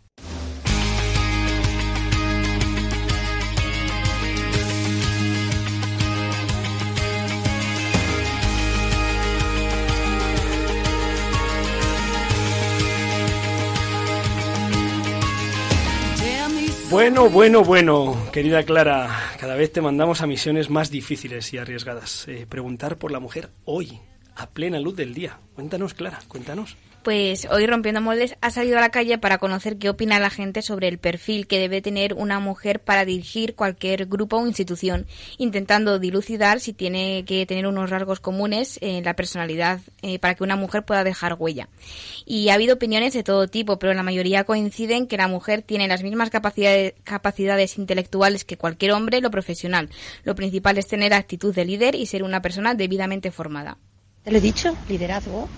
Bueno, 16.91 17.29
bueno, 17.29 17.63
bueno, 17.63 18.17
querida 18.33 18.63
Clara, 18.63 19.17
cada 19.39 19.55
vez 19.55 19.71
te 19.71 19.79
mandamos 19.79 20.19
a 20.19 20.27
misiones 20.27 20.69
más 20.69 20.91
difíciles 20.91 21.53
y 21.53 21.57
arriesgadas. 21.57 22.27
Eh, 22.27 22.45
preguntar 22.49 22.97
por 22.97 23.13
la 23.13 23.21
mujer 23.21 23.49
hoy, 23.63 24.01
a 24.35 24.49
plena 24.49 24.77
luz 24.77 24.97
del 24.97 25.13
día. 25.13 25.39
Cuéntanos, 25.55 25.93
Clara, 25.93 26.19
cuéntanos. 26.27 26.75
Pues 27.03 27.47
hoy 27.49 27.65
Rompiendo 27.65 27.99
Moldes 27.99 28.35
ha 28.41 28.51
salido 28.51 28.77
a 28.77 28.81
la 28.81 28.91
calle 28.91 29.17
para 29.17 29.39
conocer 29.39 29.77
qué 29.77 29.89
opina 29.89 30.19
la 30.19 30.29
gente 30.29 30.61
sobre 30.61 30.87
el 30.87 30.99
perfil 30.99 31.47
que 31.47 31.57
debe 31.57 31.81
tener 31.81 32.13
una 32.13 32.39
mujer 32.39 32.79
para 32.79 33.05
dirigir 33.05 33.55
cualquier 33.55 34.05
grupo 34.05 34.37
o 34.37 34.45
institución, 34.45 35.07
intentando 35.39 35.97
dilucidar 35.97 36.59
si 36.59 36.73
tiene 36.73 37.25
que 37.25 37.47
tener 37.47 37.65
unos 37.65 37.89
rasgos 37.89 38.19
comunes 38.19 38.77
en 38.81 39.03
la 39.03 39.15
personalidad 39.15 39.79
eh, 40.03 40.19
para 40.19 40.35
que 40.35 40.43
una 40.43 40.55
mujer 40.55 40.85
pueda 40.85 41.03
dejar 41.03 41.37
huella. 41.39 41.69
Y 42.23 42.49
ha 42.49 42.53
habido 42.53 42.75
opiniones 42.75 43.13
de 43.13 43.23
todo 43.23 43.47
tipo, 43.47 43.79
pero 43.79 43.95
la 43.95 44.03
mayoría 44.03 44.43
coinciden 44.43 45.07
que 45.07 45.17
la 45.17 45.27
mujer 45.27 45.63
tiene 45.63 45.87
las 45.87 46.03
mismas 46.03 46.29
capacidades, 46.29 46.93
capacidades 47.03 47.79
intelectuales 47.79 48.45
que 48.45 48.57
cualquier 48.57 48.91
hombre, 48.91 49.21
lo 49.21 49.31
profesional. 49.31 49.89
Lo 50.23 50.35
principal 50.35 50.77
es 50.77 50.87
tener 50.87 51.15
actitud 51.15 51.55
de 51.55 51.65
líder 51.65 51.95
y 51.95 52.05
ser 52.05 52.21
una 52.21 52.43
persona 52.43 52.75
debidamente 52.75 53.31
formada. 53.31 53.79
Te 54.23 54.29
lo 54.29 54.37
he 54.37 54.41
dicho, 54.41 54.77
liderazgo. 54.87 55.49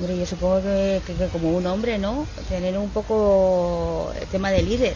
Hombre, 0.00 0.16
yo 0.16 0.24
supongo 0.24 0.62
que, 0.62 1.02
como 1.30 1.50
un 1.50 1.66
hombre, 1.66 1.98
¿no? 1.98 2.26
Tener 2.48 2.78
un 2.78 2.88
poco 2.88 4.10
el 4.18 4.26
tema 4.28 4.50
de 4.50 4.62
líder. 4.62 4.94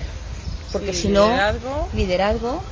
Porque 0.72 0.94
si 0.94 1.08
no, 1.08 1.26
liderazgo. 1.92 2.62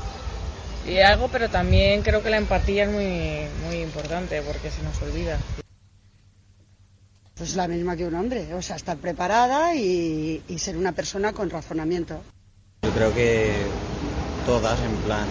Liderazgo, 0.86 1.28
pero 1.30 1.50
también 1.50 2.00
creo 2.00 2.22
que 2.22 2.30
la 2.30 2.38
empatía 2.38 2.84
es 2.84 2.90
muy, 2.90 3.48
muy 3.66 3.82
importante 3.82 4.40
porque 4.40 4.70
se 4.70 4.82
nos 4.82 5.02
olvida. 5.02 5.36
Pues 7.34 7.54
la 7.54 7.68
misma 7.68 7.96
que 7.96 8.06
un 8.06 8.14
hombre, 8.14 8.54
o 8.54 8.62
sea, 8.62 8.76
estar 8.76 8.96
preparada 8.96 9.74
y, 9.74 10.42
y 10.48 10.58
ser 10.58 10.78
una 10.78 10.92
persona 10.92 11.34
con 11.34 11.50
razonamiento. 11.50 12.18
Yo 12.82 12.90
creo 12.92 13.12
que 13.12 13.52
todas, 14.46 14.80
en 14.80 14.96
plan, 15.04 15.26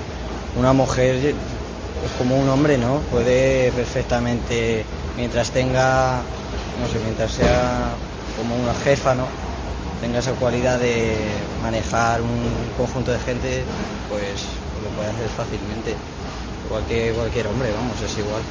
una 0.55 0.71
mujer 0.71 1.15
es 1.15 2.11
como 2.19 2.37
un 2.39 2.47
hombre, 2.47 2.77
¿no? 2.77 2.99
Puede 3.09 3.71
perfectamente, 3.71 4.85
mientras 5.17 5.49
tenga 5.49 6.21
no 6.81 6.87
sé, 6.87 6.99
mientras 6.99 7.31
sea 7.31 7.93
como 8.37 8.55
una 8.55 8.73
jefa, 8.73 9.13
¿no? 9.13 9.27
Tenga 10.01 10.19
esa 10.19 10.33
cualidad 10.33 10.79
de 10.79 11.15
manejar 11.61 12.21
un 12.21 12.51
conjunto 12.75 13.11
de 13.11 13.19
gente, 13.19 13.63
pues 14.09 14.45
lo 14.83 14.89
puede 14.89 15.09
hacer 15.09 15.29
fácilmente. 15.29 15.95
Igual 16.65 16.85
que 16.85 17.13
cualquier 17.13 17.47
hombre, 17.47 17.71
vamos, 17.71 18.01
es 18.01 18.17
igual. 18.17 18.41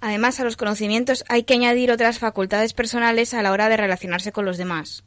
Además, 0.00 0.38
a 0.38 0.44
los 0.44 0.56
conocimientos 0.56 1.24
hay 1.28 1.44
que 1.44 1.54
añadir 1.54 1.90
otras 1.90 2.18
facultades 2.18 2.74
personales 2.74 3.32
a 3.32 3.40
la 3.40 3.52
hora 3.52 3.70
de 3.70 3.78
relacionarse 3.78 4.32
con 4.32 4.44
los 4.44 4.58
demás. 4.58 5.02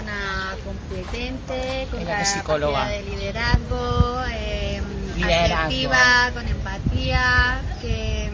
Una 0.00 0.54
competente, 0.64 1.88
con 1.90 2.04
capacidad 2.04 2.88
de 2.88 3.02
liderazgo, 3.02 4.22
eh, 4.30 4.82
con 6.32 6.46
empatía, 6.46 7.60
que 7.80 8.25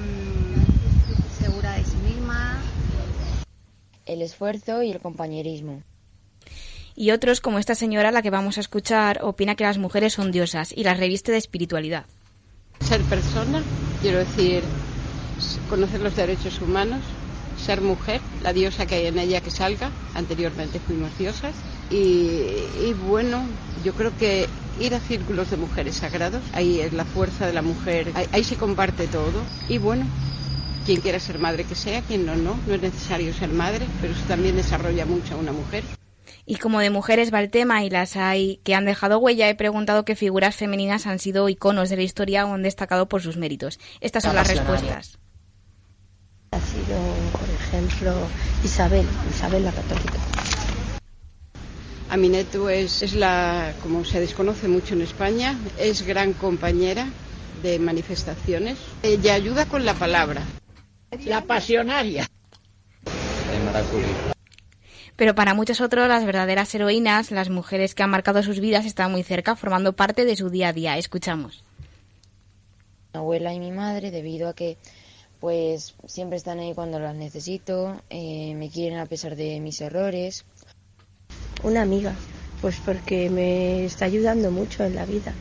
el 4.06 4.22
esfuerzo 4.22 4.82
y 4.82 4.90
el 4.90 5.00
compañerismo. 5.00 5.82
Y 6.94 7.10
otros, 7.10 7.40
como 7.40 7.58
esta 7.58 7.74
señora, 7.74 8.12
la 8.12 8.22
que 8.22 8.30
vamos 8.30 8.58
a 8.58 8.60
escuchar, 8.60 9.20
opina 9.22 9.54
que 9.54 9.64
las 9.64 9.78
mujeres 9.78 10.12
son 10.12 10.30
diosas 10.30 10.72
y 10.76 10.84
las 10.84 10.98
reviste 10.98 11.32
de 11.32 11.38
espiritualidad. 11.38 12.04
Ser 12.80 13.00
persona, 13.02 13.62
quiero 14.02 14.18
decir, 14.18 14.62
conocer 15.70 16.00
los 16.00 16.14
derechos 16.16 16.60
humanos, 16.60 17.00
ser 17.64 17.80
mujer, 17.80 18.20
la 18.42 18.52
diosa 18.52 18.86
que 18.86 18.96
hay 18.96 19.06
en 19.06 19.18
ella 19.18 19.40
que 19.40 19.50
salga, 19.50 19.90
anteriormente 20.14 20.80
fuimos 20.80 21.16
diosas, 21.16 21.54
y, 21.90 22.92
bueno, 23.06 23.44
yo 23.84 23.92
creo 23.94 24.16
que 24.16 24.46
ir 24.80 24.94
a 24.94 25.00
círculos 25.00 25.50
de 25.50 25.58
mujeres 25.58 25.96
sagrados, 25.96 26.42
ahí 26.52 26.80
es 26.80 26.92
la 26.92 27.04
fuerza 27.04 27.46
de 27.46 27.52
la 27.52 27.62
mujer, 27.62 28.12
ahí 28.32 28.44
se 28.44 28.56
comparte 28.56 29.06
todo, 29.06 29.42
y 29.68 29.78
bueno, 29.78 30.06
quien 30.84 31.00
quiera 31.00 31.18
ser 31.18 31.38
madre 31.38 31.64
que 31.64 31.74
sea, 31.74 32.02
quien 32.02 32.26
no, 32.26 32.36
no. 32.36 32.58
No 32.66 32.74
es 32.74 32.82
necesario 32.82 33.32
ser 33.34 33.50
madre, 33.50 33.86
pero 34.00 34.12
eso 34.12 34.22
también 34.26 34.56
desarrolla 34.56 35.06
mucho 35.06 35.34
a 35.34 35.38
una 35.38 35.52
mujer. 35.52 35.84
Y 36.44 36.56
como 36.56 36.80
de 36.80 36.90
mujeres 36.90 37.32
va 37.32 37.40
el 37.40 37.50
tema 37.50 37.84
y 37.84 37.90
las 37.90 38.16
hay 38.16 38.60
que 38.64 38.74
han 38.74 38.84
dejado 38.84 39.18
huella, 39.18 39.48
he 39.48 39.54
preguntado 39.54 40.04
qué 40.04 40.16
figuras 40.16 40.56
femeninas 40.56 41.06
han 41.06 41.18
sido 41.20 41.48
iconos 41.48 41.88
de 41.88 41.96
la 41.96 42.02
historia 42.02 42.44
o 42.46 42.54
han 42.54 42.62
destacado 42.62 43.08
por 43.08 43.22
sus 43.22 43.36
méritos. 43.36 43.78
Estas 44.00 44.24
son 44.24 44.34
las 44.34 44.48
respuestas. 44.48 45.18
Ha 46.50 46.60
sido, 46.60 46.98
por 47.32 47.48
ejemplo, 47.48 48.14
Isabel, 48.64 49.06
Isabel 49.30 49.64
la 49.64 49.72
Católica. 49.72 50.18
Aminetu 52.10 52.68
es, 52.68 53.02
es 53.02 53.14
la, 53.14 53.72
como 53.82 54.04
se 54.04 54.20
desconoce 54.20 54.68
mucho 54.68 54.92
en 54.94 55.02
España, 55.02 55.56
es 55.78 56.02
gran 56.02 56.34
compañera 56.34 57.06
de 57.62 57.78
manifestaciones. 57.78 58.76
Ella 59.02 59.34
ayuda 59.34 59.64
con 59.64 59.86
la 59.86 59.94
palabra. 59.94 60.42
La 61.20 61.42
pasionaria. 61.42 62.26
Pero 65.16 65.34
para 65.34 65.54
muchos 65.54 65.80
otros, 65.80 66.08
las 66.08 66.24
verdaderas 66.24 66.74
heroínas, 66.74 67.30
las 67.30 67.50
mujeres 67.50 67.94
que 67.94 68.02
han 68.02 68.10
marcado 68.10 68.42
sus 68.42 68.60
vidas, 68.60 68.86
están 68.86 69.12
muy 69.12 69.22
cerca, 69.22 69.54
formando 69.54 69.92
parte 69.92 70.24
de 70.24 70.36
su 70.36 70.48
día 70.48 70.68
a 70.68 70.72
día. 70.72 70.96
Escuchamos. 70.96 71.64
Mi 73.12 73.18
abuela 73.18 73.52
y 73.52 73.60
mi 73.60 73.70
madre, 73.72 74.10
debido 74.10 74.48
a 74.48 74.54
que 74.54 74.78
pues 75.38 75.94
siempre 76.06 76.36
están 76.36 76.60
ahí 76.60 76.72
cuando 76.72 76.98
las 76.98 77.14
necesito, 77.14 78.00
eh, 78.08 78.54
me 78.54 78.70
quieren 78.70 78.98
a 78.98 79.06
pesar 79.06 79.36
de 79.36 79.60
mis 79.60 79.80
errores. 79.80 80.44
Una 81.62 81.82
amiga, 81.82 82.14
pues 82.60 82.76
porque 82.84 83.28
me 83.28 83.84
está 83.84 84.06
ayudando 84.06 84.50
mucho 84.50 84.84
en 84.84 84.94
la 84.94 85.04
vida. 85.04 85.34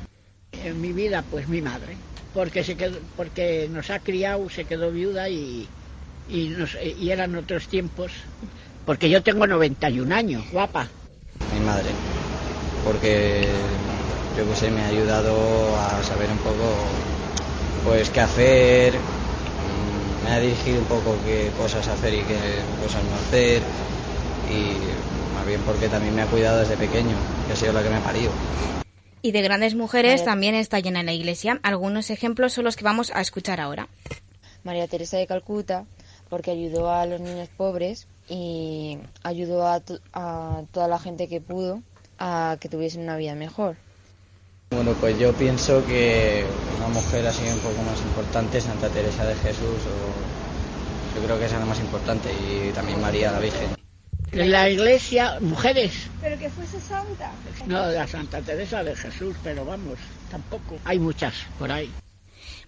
En 0.63 0.81
mi 0.81 0.91
vida, 0.91 1.23
pues 1.29 1.47
mi 1.47 1.61
madre 1.61 1.95
porque 2.33 2.63
se 2.63 2.75
quedó, 2.75 2.97
porque 3.17 3.69
nos 3.71 3.89
ha 3.89 3.99
criado, 3.99 4.49
se 4.49 4.65
quedó 4.65 4.91
viuda 4.91 5.29
y, 5.29 5.67
y, 6.29 6.47
nos, 6.49 6.77
y 6.81 7.11
eran 7.11 7.35
otros 7.35 7.67
tiempos. 7.67 8.11
Porque 8.85 9.09
yo 9.09 9.21
tengo 9.21 9.45
91 9.45 10.13
años, 10.15 10.43
guapa. 10.51 10.87
Mi 11.53 11.65
madre, 11.65 11.89
porque 12.85 13.45
yo 14.37 14.47
que 14.47 14.55
sé, 14.55 14.71
me 14.71 14.81
ha 14.81 14.87
ayudado 14.87 15.35
a 15.77 16.03
saber 16.03 16.29
un 16.29 16.37
poco 16.37 16.73
pues 17.85 18.09
qué 18.09 18.21
hacer, 18.21 18.93
me 20.23 20.31
ha 20.31 20.39
dirigido 20.39 20.79
un 20.79 20.85
poco 20.85 21.17
qué 21.25 21.51
cosas 21.57 21.87
hacer 21.87 22.13
y 22.13 22.21
qué 22.21 22.37
cosas 22.81 23.03
no 23.03 23.15
hacer 23.15 23.61
y 24.49 25.35
más 25.35 25.45
bien 25.45 25.61
porque 25.65 25.87
también 25.89 26.15
me 26.15 26.21
ha 26.21 26.27
cuidado 26.27 26.59
desde 26.59 26.77
pequeño, 26.77 27.15
que 27.47 27.53
ha 27.53 27.55
sido 27.55 27.73
la 27.73 27.83
que 27.83 27.89
me 27.89 27.95
ha 27.95 28.03
parido. 28.03 28.31
Y 29.21 29.31
de 29.31 29.41
grandes 29.41 29.75
mujeres 29.75 30.23
también 30.23 30.55
está 30.55 30.79
llena 30.79 31.01
en 31.01 31.05
la 31.05 31.13
iglesia. 31.13 31.59
Algunos 31.63 32.09
ejemplos 32.09 32.53
son 32.53 32.63
los 32.63 32.75
que 32.75 32.83
vamos 32.83 33.11
a 33.13 33.21
escuchar 33.21 33.59
ahora. 33.59 33.87
María 34.63 34.87
Teresa 34.87 35.17
de 35.17 35.27
Calcuta, 35.27 35.85
porque 36.29 36.51
ayudó 36.51 36.91
a 36.91 37.05
los 37.05 37.19
niños 37.21 37.49
pobres 37.55 38.07
y 38.29 38.97
ayudó 39.23 39.67
a, 39.67 39.81
toda 40.71 40.87
la 40.87 40.99
gente 40.99 41.27
que 41.27 41.41
pudo 41.41 41.81
a 42.17 42.57
que 42.59 42.69
tuviesen 42.69 43.03
una 43.03 43.17
vida 43.17 43.35
mejor. 43.35 43.75
Bueno, 44.71 44.93
pues 44.99 45.19
yo 45.19 45.33
pienso 45.33 45.85
que 45.85 46.45
una 46.77 46.87
mujer 46.87 47.27
así 47.27 47.43
un 47.43 47.59
poco 47.59 47.81
más 47.83 47.99
importante, 47.99 48.61
Santa 48.61 48.87
Teresa 48.89 49.25
de 49.25 49.35
Jesús, 49.35 49.59
o 49.65 51.15
yo 51.19 51.25
creo 51.25 51.37
que 51.37 51.45
esa 51.45 51.55
es 51.55 51.59
la 51.59 51.65
más 51.65 51.79
importante, 51.79 52.29
y 52.31 52.71
también 52.71 53.01
María 53.01 53.31
la 53.31 53.39
Virgen. 53.39 53.80
En 54.31 54.51
la 54.51 54.69
iglesia, 54.69 55.37
mujeres. 55.41 55.91
Pero 56.21 56.39
que 56.39 56.49
fuese 56.49 56.79
santa. 56.79 57.31
No, 57.67 57.91
la 57.91 58.07
Santa 58.07 58.41
Teresa 58.41 58.83
de 58.83 58.95
Jesús, 58.95 59.35
pero 59.43 59.65
vamos, 59.65 59.97
tampoco. 60.29 60.79
Hay 60.85 60.99
muchas 60.99 61.33
por 61.59 61.71
ahí. 61.71 61.91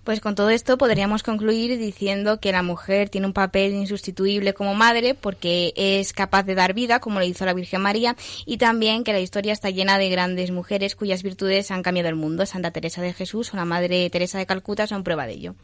Pues 0.04 0.20
con 0.20 0.36
todo 0.36 0.50
esto 0.50 0.78
podríamos 0.78 1.24
concluir 1.24 1.78
diciendo 1.80 2.42
que 2.42 2.52
la 2.52 2.62
mujer 2.62 3.08
tiene 3.08 3.28
un 3.28 3.32
papel 3.32 3.74
insustituible 3.74 4.54
como 4.54 4.76
madre 4.76 5.16
porque 5.16 5.72
es 5.78 6.12
capaz 6.12 6.44
de 6.44 6.56
dar 6.56 6.74
vida, 6.74 7.00
como 7.00 7.20
lo 7.20 7.26
hizo 7.26 7.46
la 7.46 7.54
Virgen 7.54 7.80
María, 7.80 8.18
y 8.46 8.58
también 8.58 9.06
que 9.06 9.14
la 9.14 9.22
historia 9.22 9.54
está 9.54 9.70
llena 9.70 9.98
de 9.98 10.10
grandes 10.10 10.52
mujeres 10.52 10.98
cuyas 10.98 11.24
virtudes 11.24 11.72
han 11.72 11.84
cambiado 11.84 12.10
el 12.10 12.16
mundo. 12.16 12.46
Santa 12.46 12.72
Teresa 12.72 13.02
de 13.02 13.14
Jesús 13.14 13.54
o 13.54 13.56
la 13.56 13.64
Madre 13.64 14.10
Teresa 14.10 14.38
de 14.38 14.46
Calcuta 14.46 14.88
son 14.88 15.06
prueba 15.06 15.26
de 15.26 15.34
ello. 15.34 15.56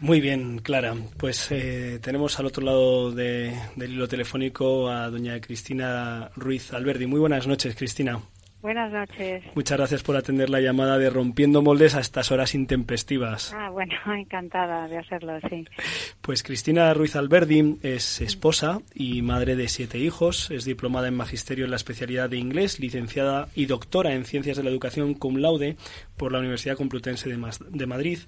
Muy 0.00 0.22
bien, 0.22 0.60
Clara. 0.60 0.96
Pues 1.18 1.48
eh, 1.50 1.98
tenemos 2.02 2.38
al 2.38 2.46
otro 2.46 2.64
lado 2.64 3.12
del 3.12 3.52
hilo 3.76 4.08
telefónico 4.08 4.88
a 4.88 5.10
doña 5.10 5.38
Cristina 5.42 6.30
Ruiz 6.36 6.72
Alberdi. 6.72 7.06
Muy 7.06 7.20
buenas 7.20 7.46
noches, 7.46 7.76
Cristina. 7.76 8.22
Buenas 8.62 8.92
noches. 8.92 9.42
Muchas 9.54 9.78
gracias 9.78 10.02
por 10.02 10.16
atender 10.16 10.50
la 10.50 10.60
llamada 10.60 10.98
de 10.98 11.08
Rompiendo 11.08 11.62
Moldes 11.62 11.94
a 11.94 12.00
estas 12.00 12.30
horas 12.30 12.54
intempestivas. 12.54 13.54
Ah, 13.56 13.70
bueno, 13.70 13.94
encantada 14.14 14.86
de 14.86 14.98
hacerlo, 14.98 15.38
sí. 15.48 15.64
Pues 16.20 16.42
Cristina 16.42 16.92
Ruiz 16.92 17.16
Alberdi 17.16 17.78
es 17.82 18.20
esposa 18.20 18.80
y 18.94 19.22
madre 19.22 19.56
de 19.56 19.68
siete 19.68 19.98
hijos, 19.98 20.50
es 20.50 20.66
diplomada 20.66 21.08
en 21.08 21.14
Magisterio 21.14 21.64
en 21.64 21.70
la 21.70 21.76
especialidad 21.76 22.28
de 22.28 22.36
inglés, 22.36 22.80
licenciada 22.80 23.48
y 23.54 23.64
doctora 23.64 24.12
en 24.12 24.26
Ciencias 24.26 24.58
de 24.58 24.62
la 24.62 24.70
Educación 24.70 25.14
cum 25.14 25.36
laude 25.36 25.76
por 26.18 26.32
la 26.32 26.38
Universidad 26.40 26.76
Complutense 26.76 27.30
de, 27.30 27.86
Madrid, 27.86 28.18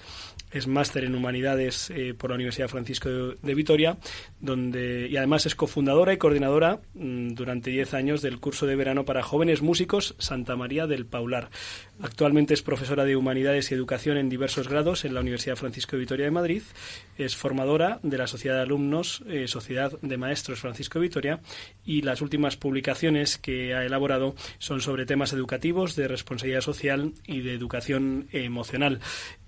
es 0.50 0.66
máster 0.66 1.04
en 1.04 1.14
Humanidades 1.14 1.90
eh, 1.90 2.14
por 2.14 2.30
la 2.30 2.36
Universidad 2.36 2.68
Francisco 2.68 3.10
de, 3.10 3.54
Vitoria, 3.54 3.98
donde, 4.40 5.08
y 5.10 5.16
además 5.18 5.44
es 5.44 5.54
cofundadora 5.54 6.14
y 6.14 6.16
coordinadora 6.16 6.80
mm, 6.94 7.34
durante 7.34 7.70
diez 7.70 7.92
años 7.92 8.22
del 8.22 8.40
curso 8.40 8.64
de 8.64 8.76
verano 8.76 9.04
para 9.04 9.22
jóvenes 9.22 9.60
músicos 9.60 10.14
Santa 10.22 10.56
María 10.56 10.86
del 10.86 11.06
Paular. 11.06 11.50
Actualmente 12.00 12.52
es 12.52 12.62
profesora 12.62 13.04
de 13.04 13.14
Humanidades 13.14 13.70
y 13.70 13.74
Educación 13.74 14.16
en 14.16 14.28
diversos 14.28 14.66
grados 14.66 15.04
en 15.04 15.14
la 15.14 15.20
Universidad 15.20 15.54
Francisco 15.54 15.92
de 15.92 16.00
Vitoria 16.00 16.24
de 16.24 16.32
Madrid. 16.32 16.62
Es 17.16 17.36
formadora 17.36 18.00
de 18.02 18.18
la 18.18 18.26
Sociedad 18.26 18.56
de 18.56 18.62
Alumnos, 18.62 19.22
eh, 19.28 19.46
Sociedad 19.46 19.92
de 20.02 20.16
Maestros 20.16 20.58
Francisco 20.58 20.98
de 20.98 21.06
Vitoria 21.06 21.40
y 21.84 22.02
las 22.02 22.20
últimas 22.20 22.56
publicaciones 22.56 23.38
que 23.38 23.74
ha 23.74 23.84
elaborado 23.84 24.34
son 24.58 24.80
sobre 24.80 25.06
temas 25.06 25.32
educativos, 25.32 25.94
de 25.94 26.08
responsabilidad 26.08 26.62
social 26.62 27.12
y 27.24 27.42
de 27.42 27.54
educación 27.54 28.26
emocional. 28.32 28.98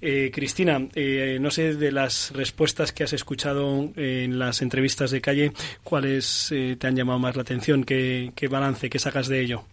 Eh, 0.00 0.30
Cristina, 0.32 0.86
eh, 0.94 1.38
no 1.40 1.50
sé 1.50 1.74
de 1.74 1.90
las 1.90 2.30
respuestas 2.32 2.92
que 2.92 3.02
has 3.02 3.12
escuchado 3.12 3.90
en 3.96 4.38
las 4.38 4.62
entrevistas 4.62 5.10
de 5.10 5.20
calle, 5.20 5.52
¿cuáles 5.82 6.52
te 6.78 6.86
han 6.86 6.94
llamado 6.94 7.18
más 7.18 7.34
la 7.34 7.42
atención? 7.42 7.82
¿Qué, 7.84 8.32
qué 8.36 8.46
balance, 8.46 8.90
qué 8.90 8.98
sacas 8.98 9.26
de 9.26 9.40
ello? 9.40 9.64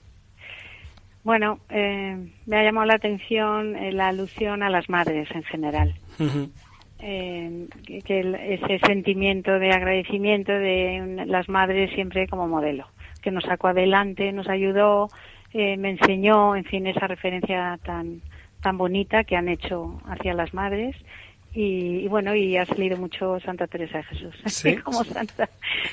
Bueno, 1.23 1.59
eh, 1.69 2.17
me 2.45 2.57
ha 2.57 2.63
llamado 2.63 2.87
la 2.87 2.95
atención 2.95 3.75
eh, 3.75 3.91
la 3.91 4.07
alusión 4.07 4.63
a 4.63 4.69
las 4.69 4.89
madres 4.89 5.29
en 5.31 5.43
general. 5.43 5.93
Eh, 6.99 7.67
que 7.85 8.19
ese 8.53 8.79
sentimiento 8.85 9.51
de 9.57 9.71
agradecimiento 9.71 10.51
de 10.51 11.25
las 11.27 11.49
madres 11.49 11.91
siempre 11.95 12.27
como 12.27 12.47
modelo, 12.47 12.87
que 13.21 13.31
nos 13.31 13.43
sacó 13.43 13.69
adelante, 13.69 14.31
nos 14.31 14.47
ayudó, 14.47 15.09
me 15.53 15.89
enseñó, 15.89 16.55
en 16.55 16.63
fin, 16.63 16.87
esa 16.87 17.07
referencia 17.07 17.79
tan 17.83 18.21
tan 18.61 18.77
bonita 18.77 19.23
que 19.23 19.35
han 19.35 19.49
hecho 19.49 19.99
hacia 20.05 20.33
las 20.33 20.53
madres 20.53 20.95
y, 21.53 22.07
bueno, 22.07 22.33
y 22.33 22.55
ha 22.55 22.65
salido 22.65 22.97
mucho 22.97 23.39
Santa 23.41 23.67
Teresa 23.67 23.97
de 23.97 24.03
Jesús, 24.05 24.35
¿Sí? 24.45 24.77
como 24.77 25.03
santa 25.03 25.49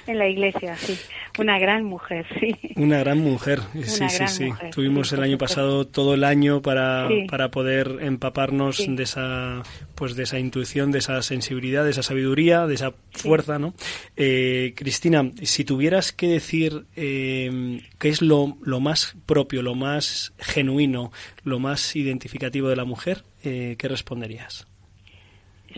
en 0.07 0.19
la 0.19 0.29
iglesia, 0.29 0.77
sí. 0.77 0.97
Una 1.38 1.59
gran 1.59 1.85
mujer, 1.85 2.27
sí. 2.38 2.55
Una 2.77 2.99
gran 3.00 3.19
mujer, 3.19 3.61
sí, 3.83 4.09
sí, 4.09 4.29
sí. 4.29 4.49
Tuvimos 4.73 5.12
el 5.12 5.23
año 5.23 5.38
pasado 5.38 5.87
todo 5.87 6.15
el 6.15 6.25
año 6.25 6.62
para, 6.62 7.09
para 7.29 7.50
poder 7.50 7.99
empaparnos 8.00 8.85
de 8.87 9.03
esa 9.03 9.62
pues 9.95 10.15
de 10.15 10.23
esa 10.23 10.38
intuición, 10.38 10.93
de 10.93 10.99
esa 10.99 11.21
sensibilidad, 11.23 11.85
de 11.85 11.91
esa 11.91 12.05
sabiduría, 12.05 12.67
de 12.67 12.75
esa 12.75 12.93
fuerza, 13.11 13.59
¿no? 13.59 13.75
Eh, 14.17 14.75
Cristina, 14.77 15.31
si 15.43 15.65
tuvieras 15.65 16.12
que 16.12 16.29
decir 16.29 16.87
eh, 16.95 17.81
qué 17.99 18.09
es 18.09 18.23
lo, 18.23 18.57
lo 18.62 18.79
más 18.79 19.17
propio, 19.27 19.62
lo 19.62 19.75
más 19.75 20.33
genuino, 20.38 21.11
lo 21.43 21.59
más 21.59 21.97
identificativo 21.97 22.69
de 22.69 22.77
la 22.77 22.85
mujer, 22.85 23.25
eh, 23.43 23.75
¿qué 23.77 23.88
responderías? 23.88 24.69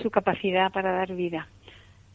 Su 0.03 0.11
capacidad 0.11 0.73
para 0.73 0.93
dar 0.93 1.15
vida. 1.15 1.49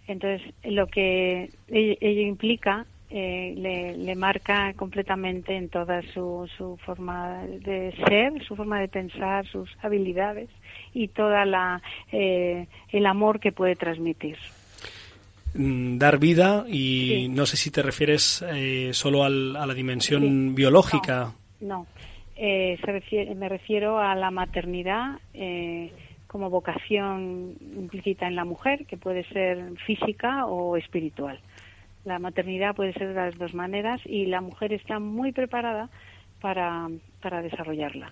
Entonces, 0.08 0.54
lo 0.64 0.88
que 0.88 1.50
ello, 1.68 2.22
implica 2.22 2.86
eh, 3.10 3.96
le, 3.98 4.16
marca 4.16 4.74
completamente 4.76 5.56
en 5.56 5.70
toda 5.70 6.02
su, 6.14 6.50
su 6.58 6.78
forma 6.86 7.44
de 7.46 7.94
ser, 8.08 8.44
su 8.46 8.56
forma 8.56 8.80
de 8.80 8.88
pensar, 8.88 9.48
sus 9.48 9.70
habilidades 9.82 10.50
y 10.94 11.08
toda 11.08 11.46
la 11.46 11.82
eh, 12.12 12.68
el 12.92 13.06
amor 13.06 13.40
que 13.40 13.52
puede 13.52 13.76
transmitir. 13.76 14.38
Mm, 15.54 15.98
dar 15.98 16.20
vida 16.20 16.66
y 16.68 17.28
no 17.30 17.46
sé 17.46 17.58
si 17.58 17.72
te 17.72 17.82
refieres 17.82 18.44
eh, 18.54 18.92
solo 18.94 19.24
a 19.24 19.30
la 19.30 19.74
dimensión 19.74 20.54
biológica. 20.54 21.34
No, 21.62 21.88
se 22.36 22.78
refiere, 22.84 23.34
me 23.34 23.50
refiero 23.50 23.98
a 23.98 24.14
la 24.14 24.30
maternidad 24.30 25.20
como 26.36 26.50
vocación 26.50 27.56
implícita 27.78 28.28
en 28.28 28.36
la 28.36 28.44
mujer, 28.44 28.86
que 28.88 28.98
puede 28.98 29.24
ser 29.30 29.72
física 29.88 30.46
o 30.48 30.76
espiritual. 30.76 31.40
La 32.04 32.20
maternidad 32.20 32.76
puede 32.76 32.92
ser 32.92 33.08
de 33.08 33.14
las 33.14 33.38
dos 33.38 33.54
maneras 33.54 34.02
y 34.04 34.26
la 34.26 34.42
mujer 34.42 34.74
está 34.74 35.00
muy 35.00 35.32
preparada 35.32 35.90
para, 36.42 36.90
para 37.22 37.42
desarrollarla. 37.42 38.10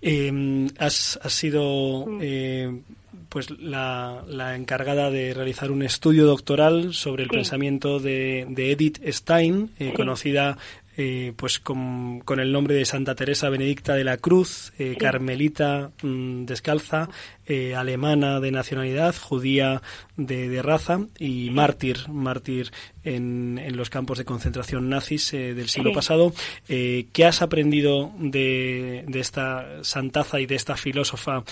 Em, 0.00 0.66
has, 0.78 1.20
sido 1.28 2.06
mm. 2.06 2.18
eh, 2.22 2.80
pues 3.28 3.50
la, 3.50 4.24
la, 4.26 4.56
encargada 4.56 5.10
de 5.10 5.34
realizar 5.34 5.70
un 5.70 5.82
estudio 5.82 6.24
doctoral 6.24 6.94
sobre 6.94 7.24
el 7.24 7.28
pensamiento 7.28 8.00
de, 8.00 8.46
de, 8.48 8.72
Edith 8.72 8.98
Stein, 9.08 9.72
eh, 9.78 9.92
conocida 9.94 10.56
eh, 10.96 11.32
pues 11.36 11.58
con, 11.58 12.20
con, 12.20 12.38
el 12.38 12.52
nombre 12.52 12.74
de 12.74 12.84
Santa 12.84 13.14
Teresa 13.14 13.48
Benedicta 13.48 13.94
de 13.94 14.04
la 14.04 14.18
Cruz, 14.18 14.74
eh, 14.78 14.94
carmelita 14.98 15.90
mm, 16.02 16.44
descalza, 16.44 17.08
eh, 17.46 17.74
alemana 17.74 18.40
de 18.40 18.50
nacionalidad, 18.50 19.14
judía 19.16 19.80
de, 20.18 20.60
raza 20.60 21.00
y 21.18 21.48
mártir, 21.50 22.08
mártir 22.08 22.72
en, 23.04 23.58
en, 23.58 23.76
los 23.76 23.88
campos 23.88 24.18
de 24.18 24.26
concentración 24.26 24.90
nazis 24.90 25.32
del 25.32 25.68
siglo 25.68 25.92
pasado. 25.92 26.34
¿Qué 26.68 27.24
has 27.24 27.40
aprendido 27.40 28.12
de, 28.18 29.04
de, 29.08 29.20
esta 29.20 29.82
santaza 29.82 30.40
y 30.40 30.46
de 30.46 30.54
esta 30.56 30.76
filósofa 30.76 31.42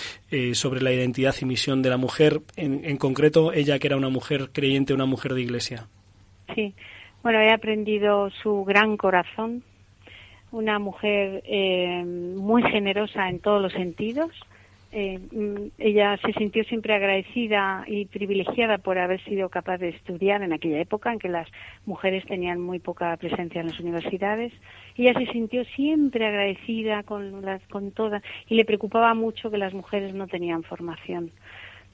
sobre 0.53 0.83
la 0.83 0.93
identidad 0.93 1.35
y 1.41 1.47
misión 1.47 1.83
de 1.83 1.89
la 1.91 1.97
mujer? 1.97 2.43
En, 2.57 2.85
en 2.85 2.99
concreto, 2.99 3.53
ella 3.53 3.79
que 3.79 3.89
era 3.89 3.97
una 3.97 4.11
mujer 4.11 4.51
creyente, 4.53 4.95
una 4.95 5.07
mujer 5.07 5.35
de 5.35 5.41
iglesia. 5.41 5.89
Sí. 6.55 6.75
Bueno, 7.23 7.39
he 7.41 7.53
aprendido 7.53 8.31
su 8.31 8.65
gran 8.65 8.97
corazón, 8.97 9.63
una 10.53 10.79
mujer 10.79 11.43
eh, 11.45 12.03
muy 12.03 12.63
generosa 12.63 13.29
en 13.29 13.41
todos 13.41 13.61
los 13.61 13.75
sentidos. 13.75 14.31
Eh, 14.91 15.21
mm, 15.31 15.69
ella 15.79 16.17
se 16.17 16.33
sintió 16.33 16.65
siempre 16.65 16.95
agradecida 16.95 17.85
y 17.87 18.07
privilegiada 18.07 18.79
por 18.79 18.99
haber 18.99 19.23
sido 19.25 19.51
capaz 19.51 19.77
de 19.77 19.91
estudiar 19.91 20.43
en 20.43 20.55
aquella 20.55 20.81
época 20.81 21.13
en 21.13 21.19
que 21.19 21.29
las 21.29 21.47
mujeres 21.85 22.25
tenían 22.25 22.59
muy 22.59 22.79
poca 22.79 23.15
presencia 23.19 23.61
en 23.61 23.67
las 23.67 23.79
universidades. 23.79 24.55
Ella 24.97 25.13
se 25.13 25.31
sintió 25.31 25.63
siempre 25.65 26.27
agradecida 26.27 27.03
con, 27.03 27.45
con 27.71 27.91
todas 27.93 28.23
y 28.49 28.55
le 28.55 28.65
preocupaba 28.65 29.13
mucho 29.13 29.51
que 29.51 29.59
las 29.59 29.75
mujeres 29.75 30.15
no 30.15 30.27
tenían 30.27 30.63
formación 30.63 31.31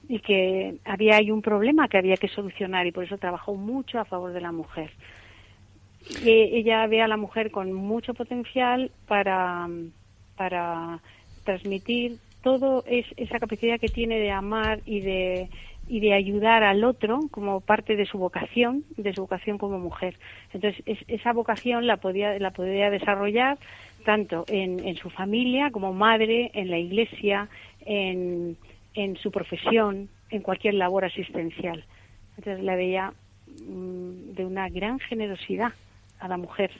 y 0.07 0.19
que 0.19 0.75
había 0.85 1.17
ahí 1.17 1.31
un 1.31 1.41
problema 1.41 1.89
que 1.89 1.97
había 1.97 2.15
que 2.15 2.29
solucionar 2.29 2.87
y 2.87 2.93
por 2.93 3.03
eso 3.03 3.17
trabajó 3.17 3.55
mucho 3.55 3.99
a 3.99 4.05
favor 4.05 4.31
de 4.31 4.41
la 4.41 4.53
mujer 4.53 4.89
ella 6.23 6.85
ve 6.87 7.01
a 7.01 7.07
la 7.07 7.17
mujer 7.17 7.51
con 7.51 7.73
mucho 7.73 8.13
potencial 8.13 8.91
para, 9.07 9.67
para 10.35 10.99
transmitir 11.43 12.17
todo 12.43 12.83
es, 12.87 13.05
esa 13.17 13.39
capacidad 13.39 13.79
que 13.79 13.89
tiene 13.89 14.19
de 14.19 14.31
amar 14.31 14.81
y 14.85 15.01
de 15.01 15.49
y 15.89 16.01
de 16.01 16.13
ayudar 16.13 16.63
al 16.63 16.83
otro 16.83 17.19
como 17.31 17.61
parte 17.61 17.95
de 17.95 18.05
su 18.05 18.17
vocación, 18.17 18.83
de 18.97 19.13
su 19.13 19.21
vocación 19.21 19.57
como 19.57 19.79
mujer. 19.79 20.15
Entonces, 20.53 20.83
esa 21.07 21.31
vocación 21.31 21.87
la 21.87 21.97
podía, 21.97 22.37
la 22.39 22.51
podía 22.51 22.89
desarrollar 22.89 23.57
tanto 24.03 24.43
en, 24.49 24.85
en, 24.85 24.97
su 24.97 25.09
familia 25.09 25.71
como 25.71 25.93
madre, 25.93 26.51
en 26.53 26.69
la 26.69 26.77
iglesia, 26.77 27.49
en, 27.85 28.57
en 28.95 29.15
su 29.17 29.31
profesión, 29.31 30.09
en 30.29 30.41
cualquier 30.41 30.73
labor 30.73 31.05
asistencial. 31.05 31.85
Entonces, 32.37 32.63
la 32.63 32.75
veía 32.75 33.13
mm, 33.65 34.33
de 34.33 34.45
una 34.45 34.69
gran 34.69 34.99
generosidad 34.99 35.71
a 36.19 36.27
la 36.27 36.37
mujer 36.37 36.71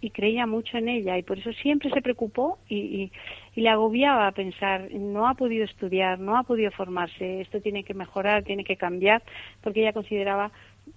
y 0.00 0.10
creía 0.10 0.46
mucho 0.46 0.76
en 0.76 0.88
ella 0.88 1.16
y 1.18 1.22
por 1.22 1.38
eso 1.38 1.52
siempre 1.54 1.90
se 1.90 2.02
preocupó 2.02 2.58
y, 2.68 3.10
le 3.54 3.70
agobiaba 3.70 4.26
a 4.26 4.32
pensar 4.32 4.92
no 4.92 5.26
ha 5.26 5.34
podido 5.34 5.64
estudiar 5.64 6.18
no 6.18 6.36
ha 6.36 6.42
podido 6.42 6.70
formarse 6.70 7.40
esto 7.40 7.60
tiene 7.62 7.84
que 7.84 7.94
mejorar 7.94 8.44
tiene 8.44 8.64
que 8.64 8.76
cambiar 8.76 9.22
porque 9.62 9.80
ella 9.80 9.94
consideraba 9.94 10.52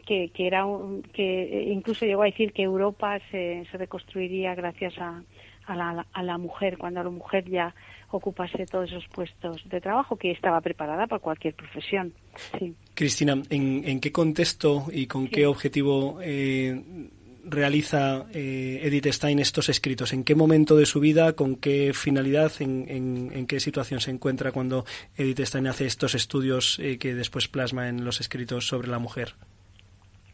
que, 0.06 0.30
que 0.34 0.48
era 0.48 0.66
que 1.14 1.70
incluso 1.72 2.06
llegó 2.06 2.24
a 2.24 2.26
decir 2.26 2.52
que 2.52 2.64
Europa 2.64 3.18
se, 3.32 3.66
se 3.72 3.78
reconstruiría 3.78 4.56
gracias 4.56 4.98
a, 4.98 5.24
a, 5.68 5.76
la, 5.76 6.06
a 6.12 6.24
la 6.24 6.38
mujer 6.38 6.78
cuando 6.78 7.02
la 7.02 7.10
mujer 7.10 7.50
ya 7.50 7.74
ocupase 8.12 8.66
todos 8.66 8.90
esos 8.90 9.08
puestos 9.08 9.62
de 9.70 9.80
trabajo 9.80 10.18
que 10.18 10.32
estaba 10.32 10.60
preparada 10.62 11.08
para 11.08 11.20
cualquier 11.20 11.54
profesión. 11.54 12.12
Sí. 12.58 12.74
Cristina, 12.96 13.42
¿en, 13.50 13.88
en 13.88 14.00
qué 14.00 14.12
contexto 14.12 14.88
y 14.92 15.06
con 15.06 15.28
qué 15.28 15.46
objetivo 15.46 16.20
eh, 16.22 16.82
realiza 17.50 18.26
eh, 18.34 18.80
Edith 18.84 19.08
Stein 19.08 19.40
estos 19.40 19.70
escritos? 19.70 20.14
¿En 20.14 20.24
qué 20.24 20.36
momento 20.36 20.76
de 20.76 20.86
su 20.86 21.00
vida, 21.00 21.34
con 21.34 21.56
qué 21.56 21.92
finalidad, 21.94 22.52
en, 22.60 23.46
qué 23.48 23.60
situación 23.60 24.00
se 24.00 24.12
encuentra 24.12 24.52
cuando 24.52 24.86
Edith 25.18 25.42
Stein 25.42 25.68
hace 25.68 25.86
estos 25.86 26.16
estudios 26.16 26.80
eh, 26.80 26.98
que 26.98 27.14
después 27.14 27.48
plasma 27.48 27.90
en 27.90 28.06
los 28.06 28.20
escritos 28.22 28.68
sobre 28.68 28.88
la 28.88 29.00
mujer? 29.00 29.34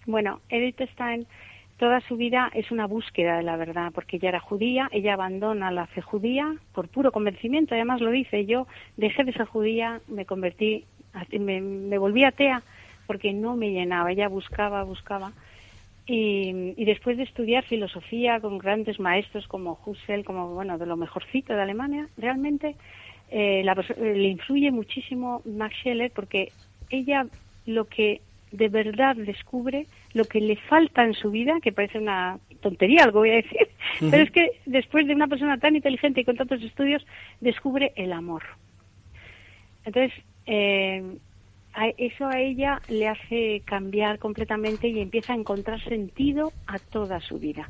Bueno, 0.06 0.42
Edith 0.50 0.82
Stein 0.94 1.26
toda 1.78 2.00
su 2.02 2.16
vida 2.16 2.50
es 2.54 2.72
una 2.72 2.88
búsqueda 2.88 3.38
de 3.38 3.44
la 3.44 3.58
verdad, 3.58 3.92
porque 3.94 4.18
ella 4.18 4.30
era 4.30 4.40
judía, 4.40 4.88
ella 4.92 5.14
abandona 5.14 5.72
la 5.72 5.88
fe 5.88 6.02
judía 6.02 6.56
por 6.74 6.88
puro 6.88 7.12
convencimiento, 7.12 7.76
además 7.76 8.00
lo 8.00 8.12
dice, 8.12 8.46
yo 8.46 8.66
dejé 8.96 9.26
de 9.26 9.34
ser 9.34 9.46
judía, 9.46 10.00
me 10.08 10.26
convertí, 10.26 10.86
me 11.38 11.98
volví 11.98 12.24
atea 12.24 12.64
porque 13.08 13.34
no 13.34 13.56
me 13.56 13.72
llenaba, 13.72 14.12
ella 14.12 14.28
buscaba, 14.28 14.84
buscaba 14.84 15.34
y, 16.08 16.86
después 16.86 17.18
de 17.18 17.24
estudiar 17.24 17.64
filosofía 17.64 18.40
con 18.40 18.58
grandes 18.58 19.00
maestros 19.00 19.48
como 19.48 19.80
Husserl, 19.86 20.24
como 20.24 20.54
bueno, 20.54 20.78
de 20.78 20.86
lo 20.86 20.98
mejorcito 20.98 21.54
de 21.54 21.62
Alemania, 21.62 22.08
realmente 22.18 22.76
eh, 23.32 23.64
le 23.98 24.28
influye 24.28 24.72
muchísimo 24.72 25.42
Max 25.46 25.76
Scheler 25.82 26.12
porque 26.12 26.52
ella 26.90 27.26
lo 27.66 27.86
que 27.86 28.22
de 28.52 28.70
verdad 28.70 29.16
descubre, 29.16 29.88
lo 30.14 30.26
que 30.26 30.40
le 30.40 30.56
falta 30.56 31.04
en 31.04 31.14
su 31.14 31.32
vida, 31.32 31.60
que 31.62 31.72
parece 31.72 31.98
una 31.98 32.40
tontería 32.62 33.04
algo 33.04 33.20
voy 33.20 33.32
a 33.32 33.36
decir, 33.36 33.68
pero 34.00 34.24
es 34.24 34.32
que 34.32 34.52
después 34.66 35.08
de 35.08 35.14
una 35.14 35.28
persona 35.28 35.58
tan 35.58 35.76
inteligente 35.76 36.22
y 36.22 36.26
con 36.26 36.38
tantos 36.38 36.62
estudios, 36.62 37.06
descubre 37.42 37.92
el 37.96 38.14
amor. 38.14 38.44
Entonces, 39.84 40.14
eh, 40.46 41.04
eso 41.98 42.28
a 42.28 42.40
ella 42.40 42.82
le 42.88 43.08
hace 43.08 43.62
cambiar 43.66 44.20
completamente 44.20 44.88
y 44.88 45.00
empieza 45.00 45.34
a 45.34 45.36
encontrar 45.36 45.84
sentido 45.84 46.52
a 46.68 46.80
toda 46.80 47.20
su 47.20 47.38
vida. 47.40 47.70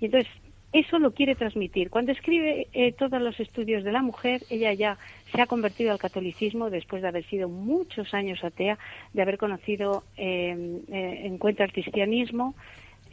Y 0.00 0.06
entonces, 0.06 0.30
eso 0.74 0.98
lo 0.98 1.12
quiere 1.12 1.36
transmitir. 1.36 1.88
Cuando 1.88 2.10
escribe 2.10 2.66
eh, 2.72 2.92
todos 2.92 3.22
los 3.22 3.38
estudios 3.38 3.84
de 3.84 3.92
la 3.92 4.02
mujer, 4.02 4.42
ella 4.50 4.72
ya 4.72 4.98
se 5.32 5.40
ha 5.40 5.46
convertido 5.46 5.92
al 5.92 6.00
catolicismo 6.00 6.68
después 6.68 7.00
de 7.00 7.08
haber 7.08 7.24
sido 7.26 7.48
muchos 7.48 8.12
años 8.12 8.42
atea, 8.42 8.76
de 9.12 9.22
haber 9.22 9.38
conocido, 9.38 10.02
eh, 10.16 10.80
eh, 10.88 11.30
el 11.30 11.72
cristianismo, 11.72 12.56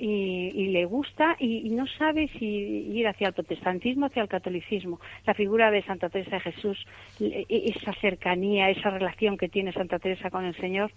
y, 0.03 0.67
le 0.67 0.85
gusta 0.85 1.35
y, 1.39 1.69
no 1.69 1.85
sabe 1.85 2.27
si 2.27 2.45
ir 2.45 3.07
hacia 3.07 3.27
el 3.27 3.33
protestantismo, 3.33 4.07
hacia 4.07 4.23
el 4.23 4.27
catolicismo. 4.27 4.99
La 5.27 5.35
figura 5.35 5.69
de 5.69 5.83
Santa 5.83 6.09
Teresa 6.09 6.37
de 6.37 6.39
Jesús, 6.39 6.85
e, 7.19 7.45
esa 7.49 7.93
cercanía, 7.93 8.69
esa 8.69 8.89
relación 8.89 9.37
que 9.37 9.47
tiene 9.47 9.71
Santa 9.71 9.99
Teresa 9.99 10.31
con 10.31 10.45
el 10.45 10.55
Señor, 10.55 10.91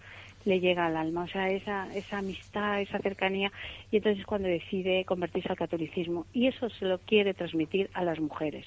le 0.47 0.61
llega 0.61 0.87
al 0.87 0.97
alma, 0.97 1.25
o 1.25 1.29
sea, 1.29 1.51
esa, 1.51 1.88
esa 1.95 2.19
amistad, 2.19 2.81
esa 2.81 2.99
cercanía, 2.99 3.53
y 3.90 3.99
entonces 3.99 4.21
es 4.21 4.27
cuando 4.27 4.49
decide 4.49 5.05
convertirse 5.05 5.51
al 5.51 5.57
catolicismo. 5.57 6.27
Y 6.33 6.47
eso 6.47 6.71
se 6.71 6.87
lo 6.87 6.99
quiere 6.99 7.35
transmitir 7.35 7.90
a 7.93 8.05
las 8.05 8.19
mujeres. 8.21 8.67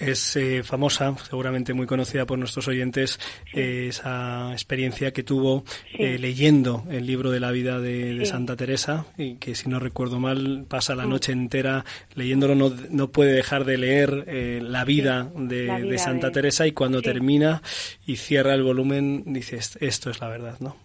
Es 0.00 0.34
eh, 0.36 0.62
famosa, 0.62 1.14
seguramente 1.18 1.74
muy 1.74 1.86
conocida 1.86 2.24
por 2.24 2.38
nuestros 2.38 2.66
oyentes, 2.68 3.20
eh, 3.52 3.88
esa 3.88 4.50
experiencia 4.52 5.12
que 5.12 5.22
tuvo 5.22 5.62
eh, 5.92 6.18
leyendo 6.18 6.84
el 6.90 7.06
libro 7.06 7.30
de 7.30 7.38
la 7.38 7.50
vida 7.50 7.78
de, 7.80 8.24
Santa 8.24 8.56
Teresa, 8.56 9.04
y 9.18 9.34
que 9.34 9.54
si 9.54 9.68
no 9.68 9.78
recuerdo 9.78 10.18
mal 10.18 10.64
pasa 10.68 10.94
la 10.94 11.04
noche 11.04 11.32
entera 11.32 11.84
leyéndolo, 12.14 12.54
no, 12.54 12.72
no 12.90 13.08
puede 13.08 13.32
dejar 13.32 13.64
de 13.64 13.76
leer 13.76 14.62
la 14.62 14.84
vida 14.84 15.30
de, 15.34 15.98
Santa 15.98 16.32
Teresa 16.32 16.66
y 16.66 16.72
cuando 16.72 17.02
termina 17.02 17.60
y 18.06 18.16
cierra 18.16 18.54
el 18.54 18.62
volumen 18.62 19.24
dice, 19.26 19.56
esto 19.56 20.10
es 20.10 20.20
la 20.20 20.28
verdad, 20.28 20.56
¿no? 20.60 20.76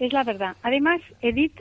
Es 0.00 0.12
la 0.12 0.24
verdad. 0.24 0.56
Además, 0.62 1.00
Edith, 1.22 1.60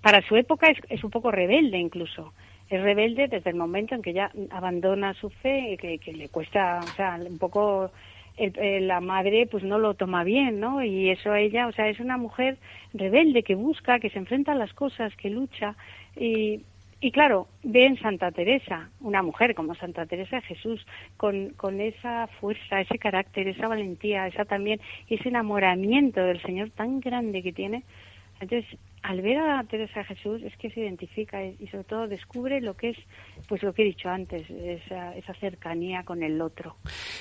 para 0.00 0.26
su 0.26 0.36
época 0.36 0.68
es, 0.68 0.78
es 0.88 1.04
un 1.04 1.10
poco 1.10 1.30
rebelde 1.30 1.78
incluso 1.78 2.32
es 2.76 2.82
rebelde 2.82 3.28
desde 3.28 3.50
el 3.50 3.56
momento 3.56 3.94
en 3.94 4.02
que 4.02 4.12
ya 4.12 4.30
abandona 4.50 5.14
su 5.14 5.30
fe, 5.30 5.76
que, 5.80 5.98
que 5.98 6.12
le 6.12 6.28
cuesta, 6.28 6.80
o 6.86 6.90
sea, 6.92 7.18
un 7.28 7.38
poco 7.38 7.90
la 8.38 9.00
madre 9.00 9.46
pues 9.46 9.62
no 9.62 9.78
lo 9.78 9.94
toma 9.94 10.24
bien, 10.24 10.58
¿no? 10.58 10.82
Y 10.82 11.10
eso 11.10 11.34
ella, 11.34 11.66
o 11.66 11.72
sea, 11.72 11.88
es 11.88 12.00
una 12.00 12.16
mujer 12.16 12.56
rebelde 12.94 13.42
que 13.42 13.54
busca, 13.54 14.00
que 14.00 14.10
se 14.10 14.18
enfrenta 14.18 14.52
a 14.52 14.56
las 14.56 14.72
cosas, 14.72 15.14
que 15.16 15.30
lucha 15.30 15.76
y, 16.16 16.62
y 17.00 17.10
claro, 17.10 17.48
ve 17.64 17.84
en 17.84 17.98
Santa 17.98 18.30
Teresa, 18.30 18.88
una 19.00 19.22
mujer 19.22 19.56
como 19.56 19.74
Santa 19.74 20.06
Teresa 20.06 20.36
de 20.36 20.42
Jesús, 20.42 20.86
con, 21.16 21.50
con 21.50 21.80
esa 21.80 22.28
fuerza, 22.40 22.80
ese 22.80 22.98
carácter, 22.98 23.48
esa 23.48 23.66
valentía, 23.66 24.28
esa 24.28 24.44
también, 24.44 24.80
ese 25.08 25.28
enamoramiento 25.28 26.20
del 26.22 26.40
Señor 26.42 26.70
tan 26.70 27.00
grande 27.00 27.42
que 27.42 27.52
tiene. 27.52 27.82
Entonces, 28.42 28.78
al 29.02 29.22
ver 29.22 29.38
a 29.38 29.62
Teresa 29.64 30.04
Jesús 30.04 30.42
es 30.42 30.56
que 30.56 30.70
se 30.70 30.80
identifica 30.80 31.44
y, 31.44 31.66
sobre 31.68 31.84
todo 31.84 32.08
descubre 32.08 32.60
lo 32.60 32.76
que 32.76 32.90
es, 32.90 32.98
pues 33.48 33.62
lo 33.62 33.72
que 33.72 33.82
he 33.82 33.86
dicho 33.86 34.08
antes, 34.08 34.48
esa, 34.50 35.16
esa 35.16 35.34
cercanía 35.34 36.04
con 36.04 36.22
el 36.22 36.40
otro, 36.40 36.76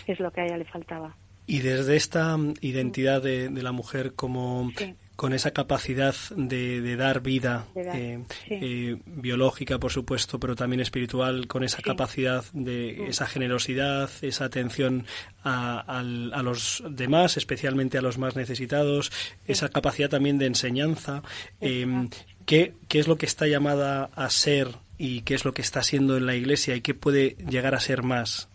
es 0.07 0.19
lo 0.19 0.31
que 0.31 0.41
a 0.41 0.45
ella 0.45 0.57
le 0.57 0.65
faltaba. 0.65 1.15
Y 1.45 1.59
desde 1.59 1.95
esta 1.95 2.37
identidad 2.61 3.21
de, 3.21 3.49
la 3.51 3.71
mujer 3.71 4.13
como 4.15 4.71
con 5.15 5.33
esa 5.33 5.51
capacidad 5.51 6.15
de, 6.35 6.95
dar 6.95 7.21
vida 7.21 7.65
eh, 7.75 8.23
eh, 8.49 8.97
biológica, 9.05 9.77
por 9.77 9.91
supuesto, 9.91 10.39
pero 10.39 10.55
también 10.55 10.79
espiritual, 10.79 11.47
con 11.47 11.63
esa 11.63 11.81
capacidad 11.81 12.43
de 12.53 13.07
esa 13.07 13.27
generosidad, 13.27 14.09
esa 14.21 14.45
atención 14.45 15.05
a, 15.43 16.01
los 16.43 16.83
demás, 16.89 17.37
especialmente 17.37 17.97
a 17.97 18.01
los 18.01 18.17
más 18.17 18.35
necesitados, 18.35 19.11
esa 19.45 19.69
capacidad 19.69 20.09
también 20.09 20.37
de 20.37 20.47
enseñanza. 20.47 21.21
Eh, 21.59 22.07
¿qué, 22.45 22.73
¿Qué 22.87 22.99
es 22.99 23.07
lo 23.07 23.17
que 23.17 23.25
está 23.25 23.47
llamada 23.47 24.09
a 24.15 24.29
ser 24.29 24.69
y 24.97 25.21
qué 25.21 25.35
es 25.35 25.45
lo 25.45 25.53
que 25.53 25.61
está 25.61 25.83
siendo 25.83 26.17
en 26.17 26.25
la 26.25 26.35
Iglesia 26.35 26.75
y 26.75 26.81
qué 26.81 26.93
puede 26.93 27.35
llegar 27.49 27.75
a 27.75 27.79
ser 27.79 28.03
más? 28.03 28.49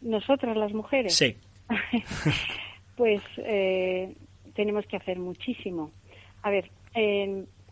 Nosotras 0.00 0.56
las 0.56 0.72
mujeres. 0.72 1.14
Sí. 1.14 1.36
pues 2.96 3.22
eh, 3.38 4.14
tenemos 4.54 4.86
que 4.86 4.96
hacer 4.96 5.18
muchísimo. 5.18 5.90
A 6.42 6.50
ver, 6.50 6.70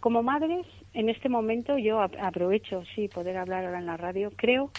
como 0.00 0.22
madres, 0.22 0.66
en 0.94 1.08
este 1.08 1.28
momento 1.28 1.78
yo 1.78 2.00
aprovecho, 2.00 2.82
sí, 2.94 3.08
poder 3.08 3.36
hablar 3.36 3.64
ahora 3.64 3.78
en 3.78 3.86
la 3.86 3.96
radio. 3.96 4.32
Creo 4.36 4.70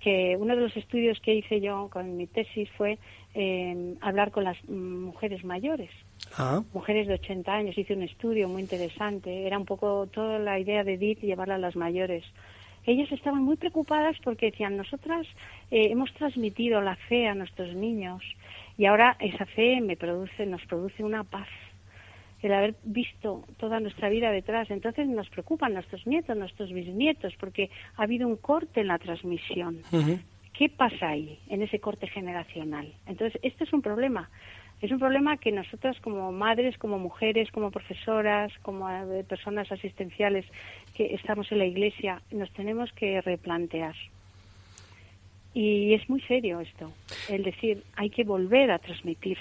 que 0.00 0.36
uno 0.38 0.56
de 0.56 0.62
los 0.62 0.76
estudios 0.76 1.20
que 1.20 1.34
hice 1.34 1.60
yo 1.60 1.88
con 1.92 2.16
mi 2.16 2.26
tesis 2.26 2.68
fue 2.76 2.98
em, 3.34 3.96
hablar 4.00 4.30
con 4.30 4.44
las 4.44 4.56
mujeres 4.68 5.44
mayores. 5.44 5.90
Ah. 6.36 6.62
Mujeres 6.72 7.06
de 7.06 7.14
80 7.14 7.52
años, 7.52 7.78
hice 7.78 7.94
un 7.94 8.02
estudio 8.02 8.48
muy 8.48 8.62
interesante. 8.62 9.46
Era 9.46 9.58
un 9.58 9.66
poco 9.66 10.06
toda 10.06 10.38
la 10.38 10.58
idea 10.58 10.82
de 10.84 10.94
Edith 10.94 11.20
llevarla 11.20 11.56
a 11.56 11.58
las 11.58 11.76
mayores 11.76 12.24
ellas 12.86 13.10
estaban 13.12 13.42
muy 13.42 13.56
preocupadas 13.56 14.16
porque 14.22 14.50
decían, 14.50 14.76
nosotras 14.76 15.26
eh, 15.70 15.88
hemos 15.90 16.12
transmitido 16.14 16.80
la 16.80 16.96
fe 16.96 17.26
a 17.26 17.34
nuestros 17.34 17.74
niños 17.74 18.22
y 18.76 18.86
ahora 18.86 19.16
esa 19.20 19.46
fe 19.46 19.80
me 19.80 19.96
produce, 19.96 20.46
nos 20.46 20.64
produce 20.66 21.04
una 21.04 21.24
paz. 21.24 21.48
El 22.42 22.52
haber 22.52 22.74
visto 22.84 23.44
toda 23.56 23.80
nuestra 23.80 24.10
vida 24.10 24.30
detrás, 24.30 24.70
entonces 24.70 25.08
nos 25.08 25.28
preocupan 25.30 25.72
nuestros 25.72 26.06
nietos, 26.06 26.36
nuestros 26.36 26.72
bisnietos, 26.72 27.34
porque 27.40 27.70
ha 27.96 28.02
habido 28.02 28.28
un 28.28 28.36
corte 28.36 28.80
en 28.80 28.88
la 28.88 28.98
transmisión. 28.98 29.78
¿Qué 30.52 30.68
pasa 30.68 31.08
ahí, 31.08 31.38
en 31.48 31.62
ese 31.62 31.80
corte 31.80 32.06
generacional? 32.06 32.92
Entonces, 33.06 33.40
este 33.42 33.64
es 33.64 33.72
un 33.72 33.80
problema. 33.80 34.28
Es 34.82 34.90
un 34.92 34.98
problema 34.98 35.38
que 35.38 35.50
nosotras 35.50 35.98
como 36.00 36.30
madres, 36.32 36.76
como 36.76 36.98
mujeres, 36.98 37.50
como 37.50 37.70
profesoras, 37.70 38.52
como 38.60 38.90
eh, 38.90 39.24
personas 39.24 39.72
asistenciales 39.72 40.44
que 40.94 41.14
estamos 41.14 41.50
en 41.50 41.58
la 41.58 41.64
iglesia, 41.64 42.20
nos 42.30 42.50
tenemos 42.52 42.92
que 42.92 43.20
replantear. 43.22 43.94
Y 45.54 45.94
es 45.94 46.08
muy 46.10 46.20
serio 46.22 46.60
esto, 46.60 46.92
el 47.28 47.44
decir, 47.44 47.84
hay 47.94 48.10
que 48.10 48.24
volver 48.24 48.72
a 48.72 48.80
transmitir 48.80 49.38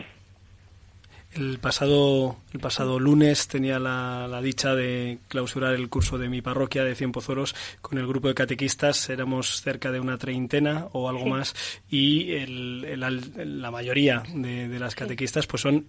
el 1.36 1.60
pasado, 1.60 2.38
el 2.54 2.60
pasado 2.60 3.00
lunes 3.00 3.48
tenía 3.48 3.80
la, 3.80 4.42
dicha 4.42 4.76
de 4.76 5.20
clausurar 5.28 5.74
el 5.74 5.90
curso 5.90 6.18
de 6.18 6.30
mi 6.30 6.42
parroquia 6.42 6.84
de 6.84 6.96
Cien 6.96 7.12
Pozuelos 7.12 7.56
con 7.82 7.98
el 7.98 8.08
grupo 8.08 8.28
de 8.28 8.34
catequistas. 8.34 9.10
Éramos 9.10 9.62
cerca 9.62 9.92
de 9.92 10.00
una 10.00 10.18
treintena 10.18 10.88
o 10.92 11.10
algo 11.10 11.26
más 11.26 11.56
y 11.90 12.46
la 12.46 13.72
mayoría 13.72 14.24
de, 14.34 14.80
las 14.80 14.96
catequistas 14.96 15.48
pues 15.48 15.62
son 15.62 15.86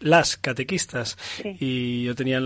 las 0.00 0.36
catequistas. 0.36 1.16
Y 1.44 2.04
yo 2.04 2.14
tenía 2.14 2.40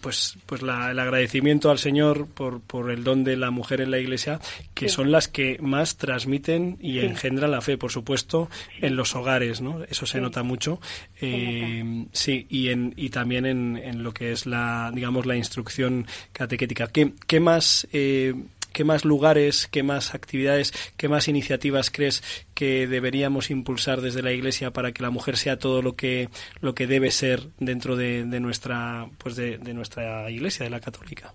pues, 0.00 0.36
pues 0.46 0.62
el 0.62 0.70
agradecimiento 0.70 1.70
al 1.70 1.78
Señor 1.78 2.26
por, 2.26 2.60
por 2.60 2.90
el 2.90 3.04
don 3.04 3.24
de 3.24 3.36
la 3.36 3.50
mujer 3.50 3.80
en 3.80 3.90
la 3.90 3.98
iglesia, 3.98 4.40
que 4.74 4.88
son 4.88 5.12
las 5.12 5.28
que 5.28 5.58
más 5.60 5.96
transmiten 5.96 6.76
y 6.80 7.00
engendran 7.00 7.50
la 7.50 7.60
fe, 7.60 7.78
por 7.78 7.92
supuesto, 7.92 8.50
en 8.80 8.96
los 8.96 9.14
hogares. 9.14 9.60
¿no? 9.60 9.82
Eso 9.84 10.06
se 10.06 10.20
nota 10.20 10.42
mucho. 10.42 10.80
Eh, 11.20 11.77
sí, 12.12 12.46
y, 12.48 12.68
en, 12.68 12.94
y 12.96 13.10
también 13.10 13.46
en, 13.46 13.76
en, 13.76 14.02
lo 14.02 14.12
que 14.12 14.32
es 14.32 14.46
la, 14.46 14.90
digamos, 14.94 15.26
la 15.26 15.36
instrucción 15.36 16.06
catequética. 16.32 16.88
¿Qué, 16.88 17.12
qué 17.26 17.40
más... 17.40 17.88
Eh, 17.92 18.34
¿Qué 18.72 18.84
más 18.84 19.04
lugares, 19.04 19.66
qué 19.66 19.82
más 19.82 20.14
actividades, 20.14 20.92
qué 20.96 21.08
más 21.08 21.26
iniciativas 21.26 21.90
crees 21.90 22.22
que 22.54 22.86
deberíamos 22.86 23.50
impulsar 23.50 24.02
desde 24.02 24.22
la 24.22 24.30
Iglesia 24.30 24.72
para 24.72 24.92
que 24.92 25.02
la 25.02 25.10
mujer 25.10 25.36
sea 25.36 25.58
todo 25.58 25.82
lo 25.82 25.94
que 25.94 26.28
lo 26.60 26.74
que 26.74 26.86
debe 26.86 27.10
ser 27.10 27.40
dentro 27.58 27.96
de, 27.96 28.24
de 28.24 28.40
nuestra 28.40 29.08
pues 29.18 29.34
de, 29.36 29.58
nuestra 29.74 30.30
Iglesia, 30.30 30.64
de 30.64 30.70
la 30.70 30.80
católica? 30.80 31.34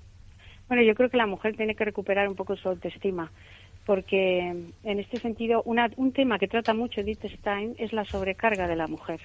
Bueno, 0.67 0.83
yo 0.83 0.95
creo 0.95 1.09
que 1.09 1.17
la 1.17 1.27
mujer 1.27 1.57
tiene 1.57 1.75
que 1.75 1.83
recuperar 1.83 2.29
un 2.29 2.35
poco 2.35 2.55
su 2.55 2.69
autoestima, 2.69 3.29
porque 3.85 4.55
en 4.83 4.99
este 4.99 5.19
sentido 5.19 5.63
una, 5.63 5.89
un 5.97 6.13
tema 6.13 6.39
que 6.39 6.47
trata 6.47 6.73
mucho 6.73 7.01
Edith 7.01 7.25
Stein 7.39 7.75
es 7.77 7.91
la 7.91 8.05
sobrecarga 8.05 8.67
de 8.67 8.75
la 8.75 8.87
mujer 8.87 9.19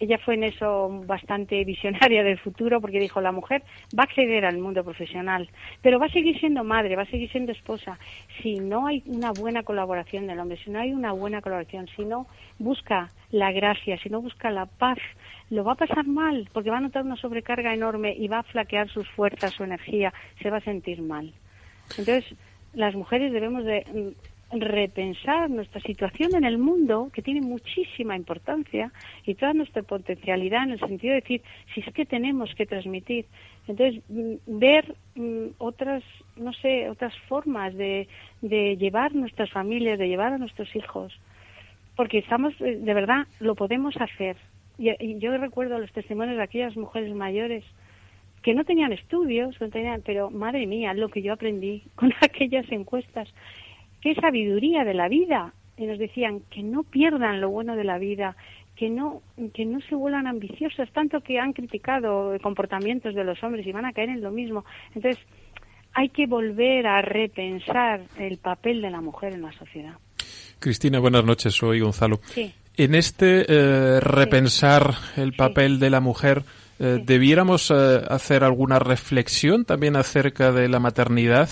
ella 0.00 0.18
fue 0.18 0.34
en 0.34 0.44
eso 0.44 0.88
bastante 1.06 1.64
visionaria 1.64 2.22
del 2.22 2.38
futuro 2.38 2.80
porque 2.80 3.00
dijo 3.00 3.20
la 3.20 3.32
mujer 3.32 3.62
va 3.96 4.04
a 4.04 4.06
acceder 4.06 4.44
al 4.44 4.58
mundo 4.58 4.84
profesional, 4.84 5.48
pero 5.82 5.98
va 5.98 6.06
a 6.06 6.12
seguir 6.12 6.38
siendo 6.38 6.64
madre, 6.64 6.96
va 6.96 7.02
a 7.02 7.10
seguir 7.10 7.30
siendo 7.30 7.52
esposa. 7.52 7.98
Si 8.42 8.56
no 8.56 8.86
hay 8.86 9.02
una 9.06 9.32
buena 9.32 9.62
colaboración 9.62 10.26
del 10.26 10.38
hombre, 10.38 10.58
si 10.62 10.70
no 10.70 10.80
hay 10.80 10.92
una 10.92 11.12
buena 11.12 11.42
colaboración, 11.42 11.88
si 11.96 12.04
no 12.04 12.26
busca 12.58 13.10
la 13.30 13.52
gracia, 13.52 13.98
si 13.98 14.08
no 14.08 14.20
busca 14.20 14.50
la 14.50 14.66
paz, 14.66 14.98
lo 15.50 15.64
va 15.64 15.72
a 15.72 15.76
pasar 15.76 16.06
mal 16.06 16.48
porque 16.52 16.70
va 16.70 16.78
a 16.78 16.80
notar 16.80 17.04
una 17.04 17.16
sobrecarga 17.16 17.74
enorme 17.74 18.14
y 18.16 18.28
va 18.28 18.40
a 18.40 18.42
flaquear 18.44 18.88
sus 18.88 19.08
fuerzas, 19.10 19.54
su 19.54 19.64
energía, 19.64 20.12
se 20.42 20.50
va 20.50 20.58
a 20.58 20.62
sentir 20.62 21.02
mal. 21.02 21.32
Entonces, 21.90 22.24
las 22.74 22.94
mujeres 22.94 23.32
debemos 23.32 23.64
de 23.64 24.14
repensar 24.50 25.50
nuestra 25.50 25.80
situación 25.80 26.34
en 26.34 26.44
el 26.44 26.58
mundo, 26.58 27.10
que 27.12 27.22
tiene 27.22 27.40
muchísima 27.40 28.16
importancia, 28.16 28.92
y 29.24 29.34
toda 29.34 29.52
nuestra 29.52 29.82
potencialidad 29.82 30.64
en 30.64 30.72
el 30.72 30.80
sentido 30.80 31.14
de 31.14 31.20
decir, 31.20 31.42
si 31.74 31.80
es 31.80 31.92
que 31.92 32.06
tenemos 32.06 32.54
que 32.54 32.66
transmitir. 32.66 33.26
Entonces, 33.66 34.02
mm, 34.08 34.34
ver 34.46 34.94
mm, 35.14 35.48
otras, 35.58 36.02
no 36.36 36.52
sé, 36.54 36.88
otras 36.88 37.14
formas 37.28 37.74
de, 37.74 38.08
de 38.40 38.76
llevar 38.76 39.14
nuestras 39.14 39.50
familias, 39.50 39.98
de 39.98 40.08
llevar 40.08 40.32
a 40.32 40.38
nuestros 40.38 40.74
hijos, 40.74 41.12
porque 41.96 42.18
estamos, 42.18 42.54
eh, 42.60 42.76
de 42.76 42.94
verdad, 42.94 43.26
lo 43.40 43.54
podemos 43.54 43.96
hacer. 43.96 44.36
Y, 44.78 45.18
yo 45.18 45.36
recuerdo 45.36 45.78
los 45.78 45.92
testimonios 45.92 46.36
de 46.36 46.44
aquellas 46.44 46.76
mujeres 46.76 47.12
mayores 47.14 47.64
que 48.42 48.54
no 48.54 48.64
tenían 48.64 48.92
estudios, 48.92 49.60
no 49.60 49.68
tenían, 49.68 50.02
pero 50.06 50.30
madre 50.30 50.64
mía, 50.66 50.94
lo 50.94 51.08
que 51.08 51.22
yo 51.22 51.32
aprendí 51.32 51.82
con 51.96 52.14
aquellas 52.20 52.70
encuestas 52.70 53.28
qué 54.08 54.20
sabiduría 54.20 54.84
de 54.84 54.94
la 54.94 55.08
vida. 55.08 55.52
Y 55.76 55.84
nos 55.84 55.98
decían 55.98 56.40
que 56.50 56.62
no 56.62 56.82
pierdan 56.82 57.40
lo 57.40 57.50
bueno 57.50 57.76
de 57.76 57.84
la 57.84 57.98
vida, 57.98 58.36
que 58.74 58.88
no, 58.88 59.22
que 59.54 59.64
no 59.64 59.80
se 59.82 59.94
vuelvan 59.94 60.26
ambiciosas, 60.26 60.90
tanto 60.92 61.20
que 61.20 61.38
han 61.38 61.52
criticado 61.52 62.36
comportamientos 62.42 63.14
de 63.14 63.22
los 63.22 63.42
hombres 63.44 63.66
y 63.66 63.72
van 63.72 63.84
a 63.84 63.92
caer 63.92 64.08
en 64.08 64.22
lo 64.22 64.30
mismo. 64.30 64.64
Entonces, 64.94 65.22
hay 65.92 66.08
que 66.08 66.26
volver 66.26 66.86
a 66.86 67.02
repensar 67.02 68.00
el 68.18 68.38
papel 68.38 68.80
de 68.80 68.90
la 68.90 69.00
mujer 69.00 69.34
en 69.34 69.42
la 69.42 69.52
sociedad. 69.52 69.94
Cristina, 70.58 70.98
buenas 70.98 71.24
noches. 71.24 71.54
Soy 71.54 71.80
Gonzalo. 71.80 72.18
En 72.76 72.94
este 72.94 73.44
eh, 73.46 74.00
repensar 74.00 74.94
el 75.16 75.34
papel 75.34 75.78
de 75.78 75.90
la 75.90 76.00
mujer, 76.00 76.44
eh, 76.78 77.02
¿Debiéramos 77.04 77.70
eh, 77.70 78.02
hacer 78.08 78.44
alguna 78.44 78.78
reflexión 78.78 79.64
también 79.64 79.96
acerca 79.96 80.52
de 80.52 80.68
la 80.68 80.78
maternidad? 80.78 81.48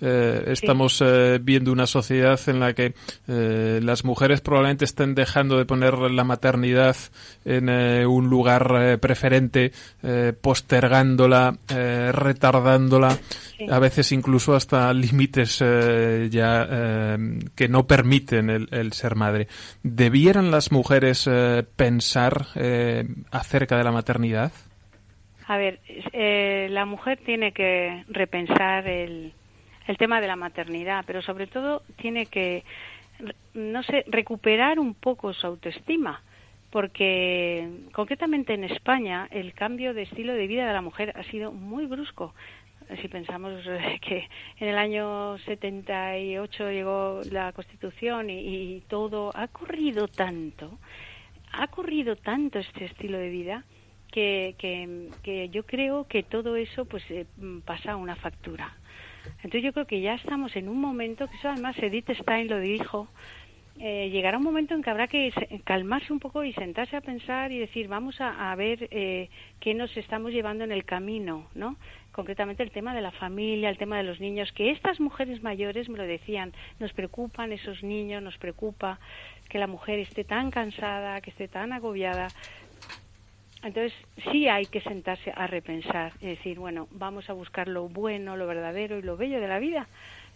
Eh, 0.00 0.44
estamos 0.46 1.02
viendo 1.42 1.72
una 1.72 1.86
sociedad 1.86 2.40
en 2.46 2.60
la 2.60 2.72
que 2.72 2.94
las 3.26 4.04
mujeres 4.04 4.40
probablemente 4.40 4.84
estén 4.84 5.14
dejando 5.14 5.58
de 5.58 5.66
poner 5.66 5.98
la 5.98 6.24
maternidad 6.24 6.96
en 7.44 7.68
un 8.06 8.30
lugar 8.30 8.98
preferente, 9.00 9.72
postergándola, 10.40 11.58
retardándola, 11.68 13.18
a 13.68 13.78
veces 13.78 14.12
incluso 14.12 14.54
hasta 14.54 14.92
límites 14.92 15.58
ya 15.58 17.16
que 17.54 17.68
no 17.68 17.86
permiten 17.86 18.50
el, 18.50 18.68
el, 18.70 18.92
ser 18.92 19.16
madre. 19.16 19.48
¿Debieran 19.82 20.50
las 20.50 20.72
mujeres 20.72 21.28
pensar 21.76 22.46
acerca 23.30 23.76
de 23.76 23.84
la 23.84 23.92
maternidad? 23.92 24.52
A 25.50 25.56
ver, 25.56 25.80
eh, 26.12 26.68
la 26.70 26.84
mujer 26.84 27.18
tiene 27.26 27.50
que 27.50 28.04
repensar 28.06 28.86
el, 28.86 29.32
el 29.88 29.96
tema 29.96 30.20
de 30.20 30.28
la 30.28 30.36
maternidad, 30.36 31.02
pero 31.04 31.22
sobre 31.22 31.48
todo 31.48 31.82
tiene 31.96 32.26
que, 32.26 32.62
no 33.54 33.82
sé, 33.82 34.04
recuperar 34.06 34.78
un 34.78 34.94
poco 34.94 35.32
su 35.32 35.44
autoestima, 35.48 36.22
porque 36.70 37.68
concretamente 37.90 38.54
en 38.54 38.62
España 38.62 39.26
el 39.32 39.52
cambio 39.52 39.92
de 39.92 40.02
estilo 40.02 40.34
de 40.34 40.46
vida 40.46 40.68
de 40.68 40.72
la 40.72 40.82
mujer 40.82 41.12
ha 41.16 41.24
sido 41.24 41.50
muy 41.50 41.86
brusco. 41.86 42.32
Si 43.02 43.08
pensamos 43.08 43.52
que 44.02 44.28
en 44.60 44.68
el 44.68 44.78
año 44.78 45.36
78 45.38 46.70
llegó 46.70 47.22
la 47.28 47.50
Constitución 47.50 48.30
y, 48.30 48.76
y 48.76 48.82
todo, 48.82 49.32
ha 49.34 49.48
corrido 49.48 50.06
tanto, 50.06 50.78
ha 51.50 51.66
corrido 51.66 52.14
tanto 52.14 52.60
este 52.60 52.84
estilo 52.84 53.18
de 53.18 53.30
vida 53.30 53.64
que, 54.10 54.54
que, 55.22 55.48
yo 55.50 55.64
creo 55.64 56.06
que 56.06 56.22
todo 56.22 56.56
eso 56.56 56.84
pues 56.84 57.02
eh, 57.10 57.26
pasa 57.64 57.92
a 57.92 57.96
una 57.96 58.16
factura. 58.16 58.76
Entonces 59.36 59.62
yo 59.62 59.72
creo 59.72 59.86
que 59.86 60.00
ya 60.00 60.14
estamos 60.14 60.56
en 60.56 60.68
un 60.68 60.80
momento, 60.80 61.28
que 61.28 61.36
eso 61.36 61.48
además 61.48 61.76
Edith 61.78 62.10
Stein 62.10 62.48
lo 62.48 62.58
dijo, 62.58 63.08
eh, 63.82 64.10
llegará 64.10 64.36
un 64.36 64.44
momento 64.44 64.74
en 64.74 64.82
que 64.82 64.90
habrá 64.90 65.08
que 65.08 65.32
calmarse 65.64 66.12
un 66.12 66.20
poco 66.20 66.44
y 66.44 66.52
sentarse 66.52 66.96
a 66.96 67.00
pensar 67.00 67.50
y 67.50 67.58
decir, 67.58 67.88
vamos 67.88 68.20
a, 68.20 68.54
ver 68.54 68.88
eh, 68.90 69.30
qué 69.58 69.72
nos 69.72 69.96
estamos 69.96 70.32
llevando 70.32 70.64
en 70.64 70.72
el 70.72 70.84
camino, 70.84 71.46
¿no? 71.54 71.76
Concretamente 72.12 72.62
el 72.62 72.72
tema 72.72 72.94
de 72.94 73.00
la 73.00 73.10
familia, 73.10 73.70
el 73.70 73.78
tema 73.78 73.96
de 73.96 74.02
los 74.02 74.20
niños, 74.20 74.52
que 74.52 74.70
estas 74.70 75.00
mujeres 75.00 75.42
mayores 75.42 75.88
me 75.88 75.96
lo 75.96 76.04
decían, 76.04 76.52
nos 76.78 76.92
preocupan 76.92 77.52
esos 77.52 77.82
niños, 77.82 78.22
nos 78.22 78.36
preocupa 78.36 78.98
que 79.48 79.58
la 79.58 79.66
mujer 79.66 79.98
esté 79.98 80.24
tan 80.24 80.50
cansada, 80.50 81.22
que 81.22 81.30
esté 81.30 81.48
tan 81.48 81.72
agobiada. 81.72 82.28
Entonces, 83.62 83.92
sí 84.30 84.48
hay 84.48 84.66
que 84.66 84.80
sentarse 84.80 85.32
a 85.36 85.46
repensar 85.46 86.12
y 86.20 86.28
decir, 86.28 86.58
bueno, 86.58 86.88
vamos 86.92 87.28
a 87.28 87.34
buscar 87.34 87.68
lo 87.68 87.88
bueno, 87.88 88.36
lo 88.36 88.46
verdadero 88.46 88.98
y 88.98 89.02
lo 89.02 89.16
bello 89.16 89.40
de 89.40 89.48
la 89.48 89.58
vida 89.58 89.86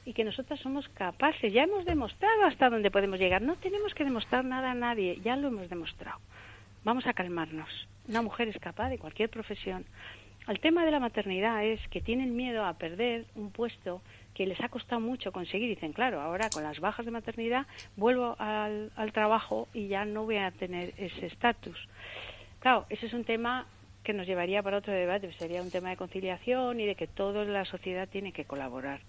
y 0.05 0.13
que 0.13 0.25
nosotras 0.25 0.61
somos 0.61 0.89
capaces. 0.91 1.53
Ya 1.53 1.63
hemos 1.63 1.85
demostrado 1.85 2.45
hasta 2.45 2.69
dónde 2.69 2.91
podemos 2.91 3.19
llegar. 3.19 3.43
No 3.43 3.57
tenemos 3.57 3.95
que 3.95 4.05
demostrar 4.05 4.45
nada 4.45 4.73
a 4.73 4.75
nadie, 4.75 5.19
ya 5.25 5.37
lo 5.37 5.49
hemos 5.49 5.69
demostrado. 5.69 6.19
Vamos 6.85 7.07
a 7.07 7.15
calmarnos. 7.15 7.89
Una 8.09 8.21
mujer 8.21 8.49
es 8.49 8.59
capaz 8.59 8.91
de 8.91 8.99
cualquier 8.99 9.31
profesión. 9.31 9.87
El 10.47 10.61
tema 10.61 10.85
de 10.85 10.91
la 10.91 11.01
maternidad 11.01 11.65
es 11.65 11.81
que 11.89 12.03
tienen 12.03 12.37
miedo 12.37 12.67
a 12.67 12.75
perder 12.75 13.25
un 13.35 13.51
puesto 13.51 14.03
que 14.35 14.47
les 14.47 14.61
ha 14.61 14.69
costado 14.69 15.01
mucho 15.01 15.33
conseguir. 15.33 15.71
Dicen, 15.71 15.95
claro, 15.95 16.21
ahora 16.21 16.51
con 16.51 16.63
las 16.63 16.81
bajas 16.81 17.07
de 17.07 17.11
maternidad 17.11 17.67
vuelvo 17.97 18.37
al, 18.39 18.93
al 18.97 19.13
trabajo 19.13 19.69
y 19.73 19.89
ya 19.89 20.05
no 20.05 20.25
voy 20.25 20.37
a 20.37 20.51
tener 20.51 20.93
ese 20.99 21.27
estatus. 21.27 21.79
Claro, 22.65 22.87
ese 22.89 23.05
es 23.05 23.13
un 23.13 23.25
tema 23.25 23.67
que 24.03 24.15
nos 24.15 24.27
llevaría 24.27 24.63
para 24.63 24.79
otro 24.79 24.91
debate, 24.91 25.31
sería 25.35 25.61
un 25.61 25.71
tema 25.71 25.91
de 25.91 25.99
conciliación 25.99 26.81
y 26.81 26.87
de 26.87 26.95
que 26.95 27.07
toda 27.07 27.45
la 27.45 27.67
sociedad 27.67 28.09
tiene 28.09 28.33
que 28.33 28.47
colaborar. 28.47 29.01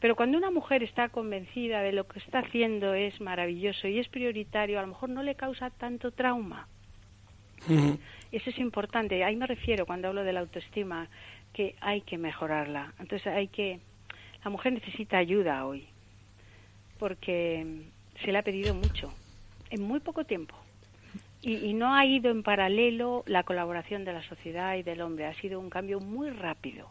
Pero 0.00 0.14
cuando 0.14 0.38
una 0.38 0.52
mujer 0.52 0.84
está 0.84 1.08
convencida 1.08 1.80
de 1.80 1.90
lo 1.90 2.06
que 2.06 2.20
está 2.20 2.38
haciendo 2.38 2.94
es 2.94 3.20
maravilloso 3.20 3.88
y 3.88 3.98
es 3.98 4.06
prioritario, 4.06 4.78
a 4.78 4.82
lo 4.82 4.86
mejor 4.86 5.08
no 5.08 5.24
le 5.24 5.34
causa 5.34 5.70
tanto 5.70 6.12
trauma. 6.12 6.68
Eso 8.30 8.50
es 8.50 8.58
importante. 8.60 9.24
Ahí 9.24 9.34
me 9.34 9.48
refiero 9.48 9.84
cuando 9.84 10.06
hablo 10.06 10.22
de 10.22 10.32
la 10.32 10.38
autoestima, 10.38 11.08
que 11.52 11.74
hay 11.80 12.02
que 12.02 12.18
mejorarla. 12.18 12.94
Entonces 13.00 13.26
hay 13.26 13.48
que. 13.48 13.80
La 14.44 14.50
mujer 14.52 14.72
necesita 14.74 15.18
ayuda 15.18 15.66
hoy, 15.66 15.88
porque 17.00 17.66
se 18.24 18.30
le 18.30 18.38
ha 18.38 18.42
pedido 18.42 18.74
mucho, 18.76 19.12
en 19.70 19.82
muy 19.82 19.98
poco 19.98 20.22
tiempo. 20.22 20.54
Y, 21.48 21.74
no 21.74 21.94
ha 21.94 22.04
ido 22.04 22.32
en 22.32 22.42
paralelo 22.42 23.22
la 23.26 23.44
colaboración 23.44 24.04
de 24.04 24.12
la 24.12 24.22
sociedad 24.28 24.74
y 24.74 24.82
del 24.82 25.00
hombre, 25.00 25.26
ha 25.26 25.34
sido 25.34 25.60
un 25.60 25.70
cambio 25.70 26.00
muy 26.00 26.30
rápido. 26.30 26.88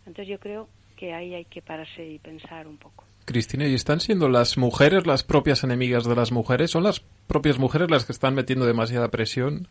Entonces 0.00 0.28
yo 0.28 0.38
creo 0.38 0.68
que 0.94 1.14
ahí 1.14 1.32
hay 1.32 1.46
que 1.46 1.62
pararse 1.62 2.06
y 2.06 2.18
pensar 2.18 2.66
un 2.66 2.76
poco. 2.76 3.04
Cristina, 3.24 3.66
¿y 3.66 3.72
están 3.72 4.00
siendo 4.00 4.28
las 4.28 4.58
mujeres 4.58 5.06
las 5.06 5.22
propias 5.22 5.64
enemigas 5.64 6.04
de 6.04 6.14
las 6.14 6.32
mujeres? 6.32 6.70
¿Son 6.70 6.82
las 6.82 7.00
propias 7.00 7.58
mujeres 7.58 7.90
las 7.90 8.04
que 8.04 8.12
están 8.12 8.34
metiendo 8.34 8.66
demasiada 8.66 9.08
presión? 9.08 9.66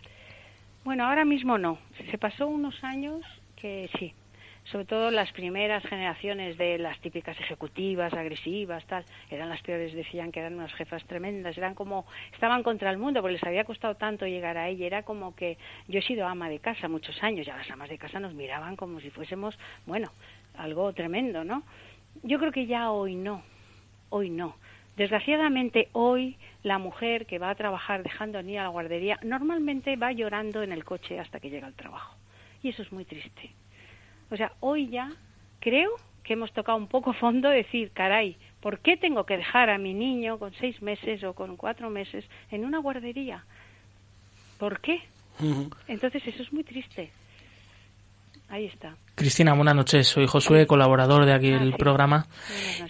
Bueno, 0.84 1.06
ahora 1.06 1.23
mismo 1.23 1.60
no. 1.60 1.77
Se 2.10 2.17
pasó 2.17 2.47
unos 2.47 2.84
años 2.84 3.21
que 3.56 3.88
sí, 3.99 4.13
sobre 4.71 4.86
todo 4.86 5.12
las 5.12 5.32
primeras 5.32 5.84
generaciones 5.84 6.58
de 6.58 6.77
las 6.77 6.99
típicas 6.99 7.39
ejecutivas, 7.39 8.13
agresivas, 8.13 8.86
tal, 8.86 9.06
eran 9.30 9.49
las 9.49 9.62
peores, 9.62 9.93
decían 9.93 10.32
que 10.32 10.39
eran 10.39 10.56
unas 10.56 10.73
jefas 10.73 11.03
tremendas, 11.06 11.58
eran 11.58 11.73
como, 11.73 12.06
estaban 12.34 12.63
contra 12.63 12.91
el 12.91 12.97
mundo 12.97 13.21
porque 13.21 13.34
les 13.34 13.43
había 13.43 13.63
costado 13.63 13.95
tanto 13.95 14.25
llegar 14.25 14.58
a 14.58 14.67
ella, 14.67 14.86
era 14.86 15.03
como 15.03 15.36
que 15.36 15.58
yo 15.88 15.99
he 15.99 16.03
sido 16.03 16.27
ama 16.27 16.49
de 16.49 16.60
casa 16.60 16.88
muchos 16.88 17.21
años, 17.23 17.45
ya 17.45 17.56
las 17.56 17.69
amas 17.71 17.89
de 17.89 17.97
casa 17.97 18.19
nos 18.19 18.34
miraban 18.34 18.75
como 18.75 18.99
si 18.99 19.10
fuésemos, 19.10 19.58
bueno, 19.86 20.12
algo 20.58 20.91
tremendo, 20.93 21.43
¿no? 21.43 21.63
Yo 22.23 22.39
creo 22.39 22.51
que 22.51 22.65
ya 22.65 22.91
hoy 22.91 23.15
no, 23.15 23.43
hoy 24.10 24.30
no. 24.30 24.56
Desgraciadamente 24.97 25.89
hoy 25.93 26.36
la 26.63 26.80
mujer 26.80 27.27
que 27.27 27.38
va 27.38 27.51
a 27.51 27.56
trabajar 27.56 28.01
dejando 28.03 28.41
niño 28.41 28.62
a 28.62 28.63
la 28.63 28.69
guardería 28.69 29.19
normalmente 29.21 29.95
va 29.95 30.12
llorando 30.12 30.63
en 30.63 30.71
el 30.71 30.84
coche 30.84 31.19
hasta 31.19 31.39
que 31.39 31.51
llega 31.51 31.67
al 31.67 31.75
trabajo. 31.75 32.17
Y 32.63 32.69
eso 32.69 32.82
es 32.82 32.91
muy 32.91 33.06
triste. 33.06 33.51
O 34.29 34.37
sea, 34.37 34.53
hoy 34.59 34.89
ya 34.89 35.11
creo 35.59 35.91
que 36.23 36.33
hemos 36.33 36.51
tocado 36.51 36.77
un 36.77 36.87
poco 36.87 37.13
fondo 37.13 37.49
decir, 37.49 37.91
caray, 37.91 38.37
¿por 38.59 38.79
qué 38.79 38.97
tengo 38.97 39.25
que 39.25 39.37
dejar 39.37 39.69
a 39.69 39.77
mi 39.77 39.93
niño 39.93 40.37
con 40.39 40.53
seis 40.55 40.81
meses 40.81 41.23
o 41.23 41.33
con 41.33 41.55
cuatro 41.55 41.89
meses 41.89 42.25
en 42.51 42.65
una 42.65 42.79
guardería? 42.79 43.45
¿Por 44.57 44.81
qué? 44.81 45.01
Entonces 45.87 46.25
eso 46.27 46.41
es 46.41 46.51
muy 46.51 46.63
triste. 46.63 47.11
Ahí 48.49 48.65
está. 48.65 48.95
Cristina, 49.13 49.53
buenas 49.53 49.75
noches. 49.75 50.07
Soy 50.07 50.25
Josué, 50.25 50.65
colaborador 50.67 51.25
de 51.25 51.33
aquí 51.33 51.49
del 51.49 51.73
programa. 51.73 52.27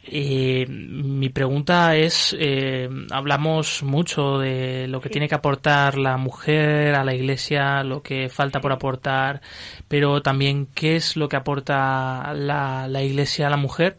Eh, 0.04 0.68
mi 0.68 1.30
pregunta 1.30 1.96
es, 1.96 2.36
eh, 2.38 2.88
hablamos 3.12 3.82
mucho 3.82 4.38
de 4.38 4.88
lo 4.88 5.02
que 5.02 5.10
tiene 5.10 5.28
que 5.28 5.34
aportar 5.34 5.98
la 5.98 6.18
mujer 6.18 6.94
a 6.94 7.04
la 7.04 7.16
iglesia, 7.16 7.84
lo 7.84 8.04
que 8.04 8.30
falta 8.30 8.60
por 8.60 8.72
aportar, 8.72 9.42
pero 9.88 10.22
también 10.22 10.68
qué 10.76 10.98
es 10.98 11.18
lo 11.18 11.28
que 11.28 11.38
aporta 11.38 12.34
la, 12.36 12.88
la 12.88 13.02
iglesia 13.02 13.48
a 13.48 13.52
la 13.52 13.58
mujer. 13.58 13.98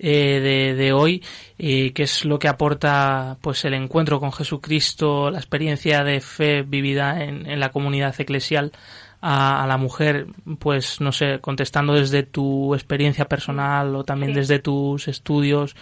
Eh, 0.00 0.40
de, 0.40 0.74
de, 0.74 0.92
hoy, 0.92 1.24
qué 1.58 1.92
es 1.96 2.24
lo 2.24 2.38
que 2.38 2.46
aporta 2.46 3.36
pues 3.40 3.64
el 3.64 3.74
encuentro 3.74 4.20
con 4.20 4.32
Jesucristo, 4.32 5.30
la 5.30 5.38
experiencia 5.38 6.02
de 6.02 6.20
fe 6.20 6.62
vivida 6.62 7.22
en, 7.24 7.50
en 7.50 7.60
la 7.60 7.70
comunidad 7.70 8.14
eclesial 8.18 8.72
a, 9.20 9.66
la 9.66 9.76
mujer, 9.76 10.26
pues 10.58 11.00
no 11.00 11.12
sé, 11.12 11.40
contestando 11.40 11.94
desde 11.94 12.22
tu 12.22 12.74
experiencia 12.74 13.26
personal 13.26 13.94
o 13.96 14.04
también 14.04 14.32
desde 14.32 14.58
tus 14.58 15.08
estudios, 15.08 15.76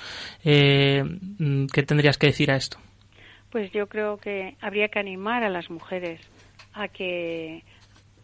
eh, 0.45 1.05
¿qué 1.73 1.83
tendrías 1.83 2.19
que 2.19 2.29
decir 2.29 2.51
a 2.51 2.57
esto? 2.57 2.79
Pues 3.51 3.71
yo 3.73 3.87
creo 3.89 4.17
que 4.19 4.57
habría 4.61 4.89
que 4.89 4.99
animar 4.99 5.45
a 5.45 5.51
las 5.51 5.71
mujeres 5.71 6.21
a 6.73 6.89
que 6.89 7.63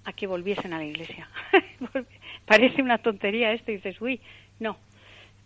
a 0.04 0.12
que 0.12 0.26
volviesen 0.26 0.72
a 0.72 0.78
la 0.78 0.84
iglesia. 0.84 1.28
Parece 2.46 2.82
una 2.82 2.98
tontería 2.98 3.52
esto 3.52 3.70
y 3.70 3.76
dices, 3.76 4.00
uy, 4.00 4.20
no, 4.58 4.76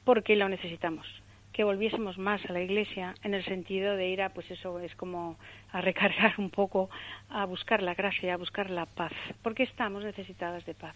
porque 0.04 0.34
lo 0.34 0.48
necesitamos 0.48 1.06
que 1.56 1.64
volviésemos 1.64 2.18
más 2.18 2.44
a 2.44 2.52
la 2.52 2.60
iglesia 2.60 3.14
en 3.22 3.32
el 3.32 3.42
sentido 3.42 3.96
de 3.96 4.10
ir 4.10 4.20
a, 4.20 4.28
pues 4.28 4.50
eso 4.50 4.78
es 4.78 4.94
como 4.94 5.38
a 5.72 5.80
recargar 5.80 6.34
un 6.36 6.50
poco, 6.50 6.90
a 7.30 7.46
buscar 7.46 7.82
la 7.82 7.94
gracia, 7.94 8.34
a 8.34 8.36
buscar 8.36 8.68
la 8.68 8.84
paz, 8.84 9.12
porque 9.42 9.62
estamos 9.62 10.04
necesitadas 10.04 10.66
de 10.66 10.74
paz. 10.74 10.94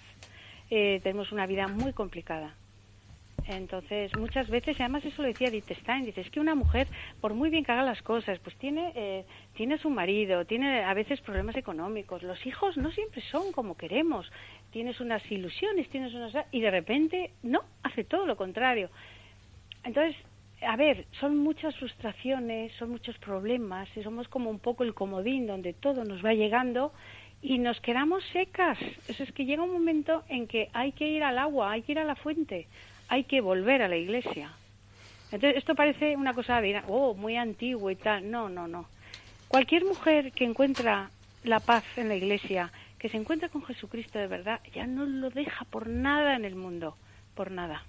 Eh, 0.69 1.01
tenemos 1.03 1.33
una 1.33 1.47
vida 1.47 1.67
muy 1.67 1.95
complicada. 1.95 2.55
Entonces, 3.47 4.15
muchas 4.19 4.51
veces, 4.51 4.79
y 4.79 4.83
además 4.83 5.03
eso 5.07 5.23
lo 5.23 5.29
decía 5.29 5.49
Edith 5.49 5.73
Stein, 5.81 6.05
dice, 6.05 6.21
es 6.21 6.31
que 6.31 6.41
una 6.41 6.55
mujer, 6.55 6.89
por 7.23 7.33
muy 7.33 7.49
bien 7.49 7.65
que 7.65 7.73
haga 7.73 7.83
las 7.83 8.03
cosas, 8.03 8.39
pues 8.41 8.55
tiene, 8.57 8.93
eh, 8.95 9.25
tiene 9.55 9.79
su 9.79 9.89
marido, 9.89 10.45
tiene 10.45 10.85
a 10.85 10.93
veces 10.93 11.23
problemas 11.23 11.57
económicos, 11.57 12.23
los 12.23 12.45
hijos 12.45 12.77
no 12.77 12.93
siempre 12.93 13.23
son 13.23 13.51
como 13.53 13.79
queremos, 13.79 14.31
tienes 14.73 15.01
unas 15.01 15.23
ilusiones, 15.33 15.89
tienes 15.89 16.13
unas... 16.13 16.35
y 16.53 16.61
de 16.61 16.71
repente, 16.71 17.31
no, 17.43 17.63
hace 17.83 18.05
todo 18.05 18.27
lo 18.27 18.37
contrario. 18.37 18.91
Entonces, 19.85 20.15
a 20.63 20.77
ver, 20.77 21.07
son 21.19 21.39
muchas 21.39 21.75
frustraciones, 21.77 22.73
son 22.79 22.91
muchos 22.91 23.17
problemas, 23.19 23.89
y 23.97 24.03
somos 24.03 24.29
como 24.29 24.51
un 24.51 24.59
poco 24.59 24.85
el 24.85 24.95
comodín 24.95 25.47
donde 25.47 25.73
todo 25.73 26.05
nos 26.05 26.25
va 26.25 26.35
llegando 26.35 26.93
y 27.43 27.59
nos 27.59 27.81
quedamos 27.81 28.23
secas. 28.33 28.79
Eso 29.09 29.23
es 29.23 29.33
que 29.33 29.45
llega 29.45 29.63
un 29.63 29.73
momento 29.73 30.25
en 30.29 30.47
que 30.47 30.69
hay 30.73 30.93
que 30.93 31.09
ir 31.09 31.23
al 31.23 31.39
agua, 31.39 31.73
hay 31.73 31.83
que 31.83 31.93
ir 31.93 31.99
a 31.99 32.05
la 32.05 32.17
fuente, 32.17 32.67
hay 33.09 33.25
que 33.25 33.41
volver 33.41 33.83
a 33.83 33.89
la 33.89 33.97
iglesia. 33.97 34.53
Entonces, 35.33 35.59
esto 35.59 35.75
parece 35.75 36.17
una 36.17 36.35
cosa 36.35 36.61
de, 36.61 36.83
oh, 36.89 37.15
muy 37.15 37.37
antiguo 37.37 37.91
y 37.91 37.97
tal. 37.97 38.31
No, 38.31 38.49
no, 38.49 38.67
no. 38.67 38.87
Cualquier 39.49 39.85
mujer 39.85 40.33
que 40.33 40.45
encuentra 40.45 41.11
la 41.45 41.61
paz 41.61 41.85
en 41.97 42.09
la 42.09 42.17
iglesia, 42.17 42.73
que 42.99 43.09
se 43.09 43.17
encuentra 43.17 43.49
con 43.49 43.65
Jesucristo 43.65 44.19
de 44.19 44.27
verdad, 44.27 44.61
ya 44.75 44.87
no 44.87 45.07
lo 45.07 45.31
deja 45.31 45.65
por 45.65 45.89
nada 45.89 46.37
en 46.37 46.45
el 46.45 46.55
mundo, 46.55 46.97
por 47.35 47.51
nada. 47.51 47.85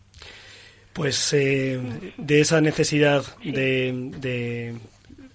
Pues 0.93 1.31
eh, 1.33 1.79
de 2.17 2.41
esa 2.41 2.59
necesidad 2.61 3.23
de, 3.43 4.11
de 4.19 4.75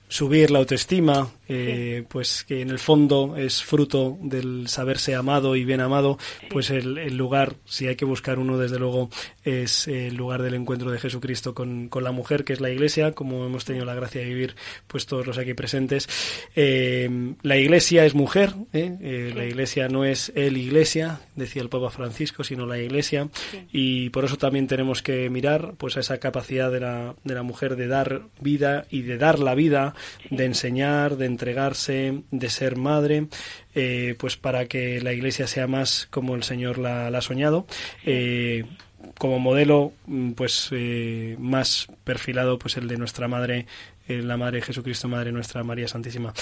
subir 0.09 0.51
la 0.51 0.59
autoestima, 0.59 1.31
eh, 1.49 2.05
pues 2.09 2.45
que 2.45 2.61
en 2.61 2.71
el 2.71 2.79
fondo 2.79 3.37
es 3.37 3.63
fruto 3.63 4.19
del 4.21 4.69
saberse 4.69 5.15
amado 5.15 5.57
y 5.57 5.65
bien 5.65 5.81
amado, 5.81 6.19
pues 6.51 6.71
el, 6.71 7.17
lugar, 7.17 7.57
si 7.65 7.87
hay 7.87 7.97
que 7.97 8.05
buscar 8.05 8.39
uno, 8.39 8.59
desde 8.59 8.79
luego, 8.79 9.11
es 9.45 9.87
el 9.89 10.15
lugar 10.17 10.43
del 10.43 10.55
encuentro 10.55 10.91
de 10.91 10.99
Jesucristo 10.99 11.55
con, 11.55 11.89
con, 11.89 12.05
la 12.05 12.13
mujer, 12.13 12.45
que 12.45 12.53
es 12.53 12.61
la 12.61 12.71
iglesia, 12.71 13.13
como 13.13 13.45
hemos 13.47 13.65
tenido 13.65 13.85
la 13.85 13.95
gracia 13.95 14.21
de 14.21 14.29
vivir, 14.29 14.57
pues 14.87 15.07
todos 15.07 15.27
los 15.27 15.39
aquí 15.39 15.55
presentes. 15.55 16.09
Eh, 16.55 17.35
la 17.43 17.57
iglesia 17.57 18.05
es 18.05 18.15
mujer, 18.15 18.55
¿eh? 18.73 19.33
la 19.35 19.45
iglesia 19.45 19.89
no 19.89 20.05
es 20.05 20.33
el 20.35 20.57
iglesia, 20.57 21.21
decía 21.35 21.63
el 21.63 21.69
Papa 21.69 21.91
Francisco, 21.91 22.45
sino 22.45 22.67
la 22.67 22.79
iglesia, 22.79 23.29
y 23.73 24.11
por 24.11 24.25
eso 24.25 24.37
también 24.37 24.67
tenemos 24.67 25.03
que 25.03 25.31
mirar 25.31 25.75
pues 25.79 25.97
a 25.97 26.01
esa 26.01 26.19
capacidad 26.19 26.71
de 26.71 26.81
la, 26.81 27.15
de 27.25 27.35
la 27.35 27.43
mujer 27.43 27.77
de 27.77 27.87
dar 27.87 28.23
vida 28.41 28.87
y 28.91 29.03
de 29.03 29.19
dar 29.19 29.39
la 29.39 29.55
vida, 29.55 29.95
de 30.31 30.45
enseñar, 30.45 31.17
de 31.17 31.27
entregarse, 31.37 32.23
de 32.31 32.49
ser 32.49 32.77
madre, 32.77 33.29
eh, 33.75 34.15
pues 34.19 34.37
para 34.37 34.67
que 34.67 35.01
la 35.03 35.13
Iglesia 35.13 35.47
sea 35.47 35.67
más 35.67 36.09
como 36.11 36.35
el 36.35 36.43
Señor 36.43 36.79
la, 36.79 37.09
ha 37.09 37.21
soñado. 37.21 37.67
Eh, 38.07 38.65
como 39.19 39.39
modelo 39.39 39.93
mm, 40.07 40.33
pues 40.33 40.69
eh, 40.73 41.37
más 41.39 41.87
perfilado 42.05 42.59
pues 42.59 42.77
el 42.77 42.89
de 42.89 42.97
nuestra 42.97 43.29
madre 43.29 43.67
la 44.09 44.37
Madre 44.37 44.59
de 44.59 44.63
Jesucristo, 44.63 45.09
Madre 45.09 45.33
nuestra 45.33 45.63
María 45.65 45.89
Santísima. 45.89 46.33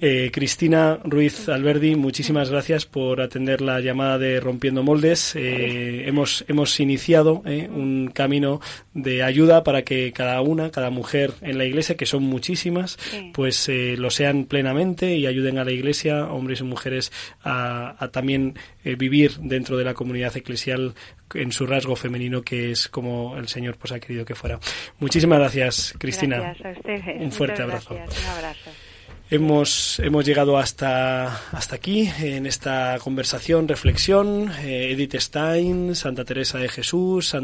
Eh, 0.00 0.30
Cristina 0.32 0.98
Ruiz 1.04 1.48
Alberdi, 1.48 1.94
muchísimas 1.96 2.50
gracias 2.50 2.86
por 2.86 3.20
atender 3.20 3.60
la 3.60 3.80
llamada 3.80 4.18
de 4.18 4.40
Rompiendo 4.40 4.82
Moldes. 4.82 5.34
Eh, 5.36 6.06
hemos, 6.06 6.44
hemos 6.48 6.78
iniciado 6.80 7.42
eh, 7.46 7.68
un 7.72 8.10
camino 8.12 8.60
de 8.92 9.22
ayuda 9.22 9.64
para 9.64 9.82
que 9.82 10.12
cada 10.12 10.40
una, 10.42 10.70
cada 10.70 10.90
mujer 10.90 11.32
en 11.40 11.58
la 11.58 11.64
Iglesia, 11.64 11.96
que 11.96 12.06
son 12.06 12.24
muchísimas, 12.24 12.98
pues 13.32 13.68
lo 13.68 14.10
sean 14.10 14.44
plenamente 14.44 15.16
y 15.16 15.26
ayuden 15.26 15.58
a 15.58 15.64
la 15.64 15.72
Iglesia, 15.72 16.26
hombres 16.26 16.60
y 16.60 16.64
mujeres, 16.64 17.12
a, 17.42 17.96
a 18.02 18.08
también 18.08 18.54
vivir 18.84 19.38
dentro 19.40 19.76
de 19.76 19.84
la 19.84 19.94
comunidad 19.94 20.36
eclesial 20.36 20.94
en 21.34 21.52
su 21.52 21.66
rasgo 21.66 21.96
femenino 21.96 22.42
que 22.42 22.70
es 22.70 22.88
como 22.88 23.36
el 23.36 23.48
Señor 23.48 23.76
pues 23.76 23.92
ha 23.92 24.00
querido 24.00 24.24
que 24.24 24.34
fuera. 24.34 24.58
Muchísimas 24.98 25.38
gracias, 25.38 25.94
Cristina. 25.98 26.38
Gracias 26.38 26.66
a 26.66 26.78
usted. 26.78 27.13
Un 27.20 27.32
fuerte 27.32 27.62
abrazo. 27.62 27.94
Un 27.94 28.00
abrazo. 28.00 28.70
Hemos, 29.30 29.98
hemos 30.00 30.26
llegado 30.26 30.58
hasta, 30.58 31.48
hasta 31.52 31.76
aquí 31.76 32.10
en 32.20 32.44
esta 32.44 32.98
conversación, 33.02 33.66
reflexión. 33.66 34.52
Eh, 34.62 34.90
Edith 34.92 35.14
Stein, 35.14 35.94
Santa 35.94 36.26
Teresa 36.26 36.58
de 36.58 36.68
Jesús, 36.68 37.34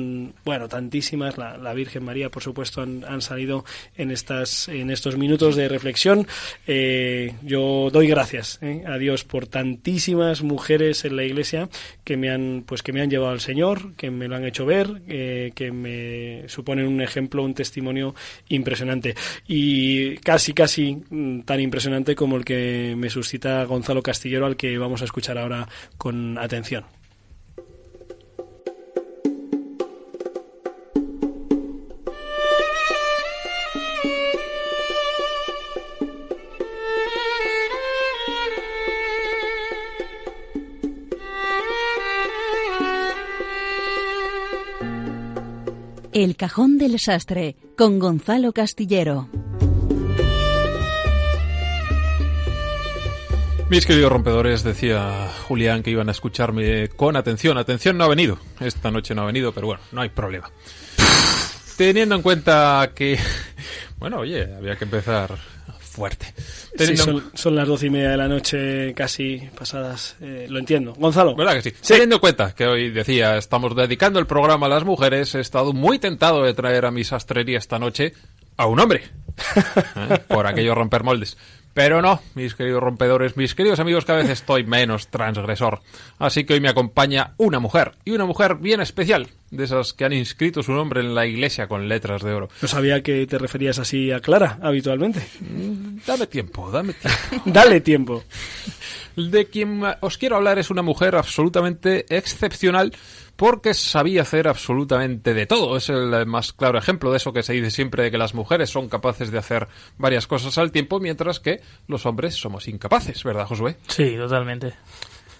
bueno, 0.45 0.69
tantísimas, 0.69 1.39
la, 1.39 1.73
Virgen 1.73 2.05
María, 2.05 2.29
por 2.29 2.43
supuesto, 2.43 2.83
han, 2.83 3.03
han, 3.09 3.23
salido 3.23 3.65
en, 3.97 4.11
estas, 4.11 4.69
en 4.69 4.91
estos 4.91 5.17
minutos 5.17 5.57
de 5.57 5.71
reflexión. 5.71 6.27
Eh, 6.67 7.35
yo 7.43 7.89
doy 7.91 8.09
gracias 8.09 8.59
eh, 8.61 8.85
a 8.87 8.99
Dios 8.99 9.25
por 9.25 9.47
tantísimas 9.47 10.43
mujeres 10.43 11.07
en 11.07 11.17
la 11.17 11.25
Iglesia 11.25 11.71
que 12.05 12.19
me 12.19 12.29
han, 12.29 12.63
pues, 12.67 12.83
que 12.83 12.93
me 12.93 13.01
han 13.01 13.09
llevado 13.09 13.33
al 13.33 13.41
Señor, 13.41 13.95
que 13.95 14.11
me 14.11 14.29
lo 14.29 14.37
han 14.37 14.45
hecho 14.45 14.67
ver, 14.67 15.01
que 15.07 15.73
me 15.73 16.47
suponen 16.47 16.87
un 16.87 17.01
ejemplo, 17.01 17.43
un 17.43 17.55
testimonio 17.55 18.15
impresionante. 18.51 19.15
Y 19.49 20.17
casi, 20.19 20.53
casi 20.53 21.03
mm, 21.09 21.41
tan 21.41 21.59
impresionante 21.59 21.70
impresionante 21.71 22.17
como 22.17 22.37
el 22.37 22.45
que 22.45 22.97
me 22.99 23.11
suscita 23.11 23.63
Gonzalo 23.65 24.03
Castillero, 24.03 24.45
al 24.45 24.57
que 24.57 24.77
vamos 24.77 25.03
a 25.03 25.05
escuchar 25.05 25.39
ahora 25.39 25.69
con 25.97 26.37
atención. 26.37 26.85
El 46.13 46.37
cajón 46.37 46.79
del 46.79 46.99
sastre 46.99 47.55
con 47.79 48.01
Gonzalo 48.01 48.53
Castillero. 48.53 49.40
Mis 53.71 53.87
queridos 53.87 54.11
rompedores, 54.11 54.65
decía 54.65 55.31
Julián 55.47 55.85
que 55.85 55.91
iban 55.91 56.09
a 56.09 56.11
escucharme 56.11 56.89
con 56.89 57.15
atención. 57.15 57.57
Atención 57.57 57.97
no 57.97 58.03
ha 58.03 58.09
venido. 58.09 58.37
Esta 58.59 58.91
noche 58.91 59.15
no 59.15 59.23
ha 59.23 59.27
venido, 59.27 59.53
pero 59.53 59.69
bueno, 59.69 59.81
no 59.93 60.01
hay 60.01 60.09
problema. 60.09 60.51
Teniendo 61.77 62.17
en 62.17 62.23
cuenta 62.23 62.91
que, 62.97 63.17
bueno, 63.99 64.19
oye, 64.19 64.53
había 64.57 64.75
que 64.75 64.83
empezar 64.83 65.39
fuerte. 65.79 66.35
son, 66.97 67.55
las 67.55 67.69
doce 67.69 67.87
y 67.87 67.91
media 67.91 68.11
de 68.11 68.17
la 68.17 68.27
noche, 68.27 68.93
casi 68.93 69.49
pasadas. 69.57 70.17
Eh, 70.21 70.49
lo 70.51 70.59
entiendo. 70.59 70.93
Gonzalo. 70.95 71.37
¿Verdad 71.37 71.55
que 71.55 71.71
sí? 71.71 71.73
Teniendo 71.87 72.17
en 72.17 72.21
cuenta 72.21 72.53
que 72.53 72.67
hoy 72.67 72.91
decía, 72.91 73.37
estamos 73.37 73.77
dedicando 73.77 74.19
el 74.19 74.27
programa 74.27 74.67
a 74.67 74.71
las 74.71 74.85
mujeres, 74.85 75.37
he 75.37 75.41
estado 75.41 75.73
muy 75.73 76.01
tentado 76.01 76.43
de 76.43 76.55
traer 76.55 76.87
a 76.87 76.91
mi 76.91 77.05
sastrería 77.05 77.59
esta 77.59 77.79
noche 77.79 78.15
a 78.57 78.67
un 78.67 78.81
hombre. 78.81 79.05
¿Eh? 79.97 80.19
Por 80.27 80.49
aquello 80.49 80.75
romper 80.75 81.05
moldes. 81.05 81.37
Pero 81.73 82.03
no, 82.03 82.21
mis 82.35 82.55
queridos 82.55 82.83
rompedores, 82.83 83.37
mis 83.37 83.55
queridos 83.55 83.81
amigos, 83.81 84.05
cada 84.05 84.21
vez 84.21 84.29
estoy 84.29 84.65
menos 84.65 85.09
transgresor. 85.09 85.81
Así 86.19 86.45
que 86.45 86.55
hoy 86.55 86.61
me 86.61 86.69
acompaña 86.69 87.35
una 87.37 87.61
mujer, 87.61 87.93
y 88.05 88.11
una 88.11 88.27
mujer 88.27 88.57
bien 88.57 88.81
especial, 88.81 89.29
de 89.51 89.65
esas 89.65 89.93
que 89.93 90.05
han 90.05 90.13
inscrito 90.13 90.63
su 90.63 90.73
nombre 90.73 91.01
en 91.01 91.15
la 91.15 91.27
iglesia 91.27 91.67
con 91.67 91.89
letras 91.89 92.23
de 92.23 92.33
oro. 92.33 92.49
No 92.63 92.69
sabía 92.69 93.03
que 93.03 93.27
te 93.27 93.39
referías 93.39 93.79
así 93.79 94.13
a 94.13 94.21
Clara, 94.21 94.59
habitualmente. 94.63 95.21
Mm, 95.41 95.99
dame 96.07 96.27
tiempo, 96.27 96.71
dame 96.71 96.95
tiempo. 96.95 97.43
Dale 97.47 97.81
tiempo. 97.81 98.25
De 99.17 99.47
quien 99.47 99.83
os 100.01 100.19
quiero 100.19 100.37
hablar 100.37 100.59
es 100.59 100.71
una 100.71 100.83
mujer 100.83 101.17
absolutamente 101.17 102.07
excepcional 102.09 102.93
porque 103.37 103.75
sabía 103.75 104.23
hacer 104.23 104.49
absolutamente 104.49 105.35
de 105.35 105.47
todo. 105.47 105.77
Es 105.77 105.89
el 105.89 106.27
más 106.27 106.53
claro 106.53 106.79
ejemplo 106.79 107.11
de 107.11 107.17
eso 107.17 107.33
que 107.33 107.43
se 107.43 107.55
dice 107.55 107.71
siempre 107.71 108.05
de 108.05 108.11
que 108.11 108.19
las 108.19 108.35
mujeres 108.35 108.71
son 108.71 108.89
capaces 108.89 109.31
de 109.31 109.39
hacer 109.39 109.67
varias 109.99 110.27
cosas 110.27 110.59
al 110.59 110.71
tiempo, 110.71 111.01
mientras 111.01 111.41
que 111.41 111.61
los 111.89 112.07
hombres 112.07 112.35
somos 112.35 112.69
incapaces, 112.69 113.25
¿verdad, 113.25 113.47
Josué? 113.47 113.77
Sí, 113.89 114.15
totalmente. 114.17 114.75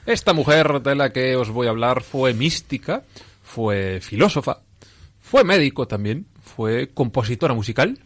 Esta 0.07 0.33
mujer 0.33 0.81
de 0.81 0.95
la 0.95 1.13
que 1.13 1.37
os 1.37 1.51
voy 1.51 1.67
a 1.67 1.71
hablar 1.71 2.03
fue 2.03 2.33
mística, 2.33 3.03
fue 3.51 3.99
filósofa, 4.01 4.63
fue 5.19 5.43
médico 5.43 5.89
también, 5.89 6.29
fue 6.41 6.91
compositora 6.95 7.53
musical, 7.53 7.99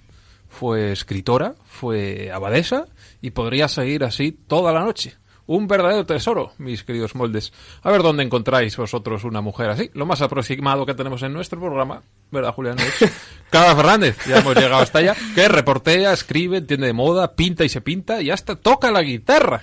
fue 0.48 0.92
escritora, 0.92 1.54
fue 1.66 2.30
abadesa 2.32 2.86
y 3.20 3.32
podría 3.32 3.68
seguir 3.68 4.04
así 4.04 4.32
toda 4.32 4.72
la 4.72 4.80
noche 4.80 5.16
un 5.46 5.66
verdadero 5.68 6.06
tesoro, 6.06 6.52
mis 6.58 6.84
queridos 6.84 7.14
moldes. 7.14 7.52
A 7.82 7.90
ver 7.90 8.02
dónde 8.02 8.22
encontráis 8.22 8.76
vosotros 8.76 9.24
una 9.24 9.40
mujer 9.40 9.70
así. 9.70 9.90
Lo 9.94 10.06
más 10.06 10.22
aproximado 10.22 10.86
que 10.86 10.94
tenemos 10.94 11.22
en 11.22 11.32
nuestro 11.32 11.60
programa, 11.60 12.02
¿verdad, 12.30 12.54
Julián? 12.54 12.76
Cada 13.50 13.76
Fernández, 13.76 14.16
ya 14.26 14.38
hemos 14.38 14.54
llegado 14.56 14.82
hasta 14.82 14.98
allá, 14.98 15.14
que 15.34 15.46
reportea, 15.48 16.12
escribe, 16.12 16.58
entiende 16.58 16.88
de 16.88 16.92
moda, 16.92 17.34
pinta 17.36 17.64
y 17.64 17.68
se 17.68 17.80
pinta 17.80 18.20
y 18.20 18.30
hasta 18.30 18.56
toca 18.56 18.90
la 18.90 19.02
guitarra. 19.02 19.62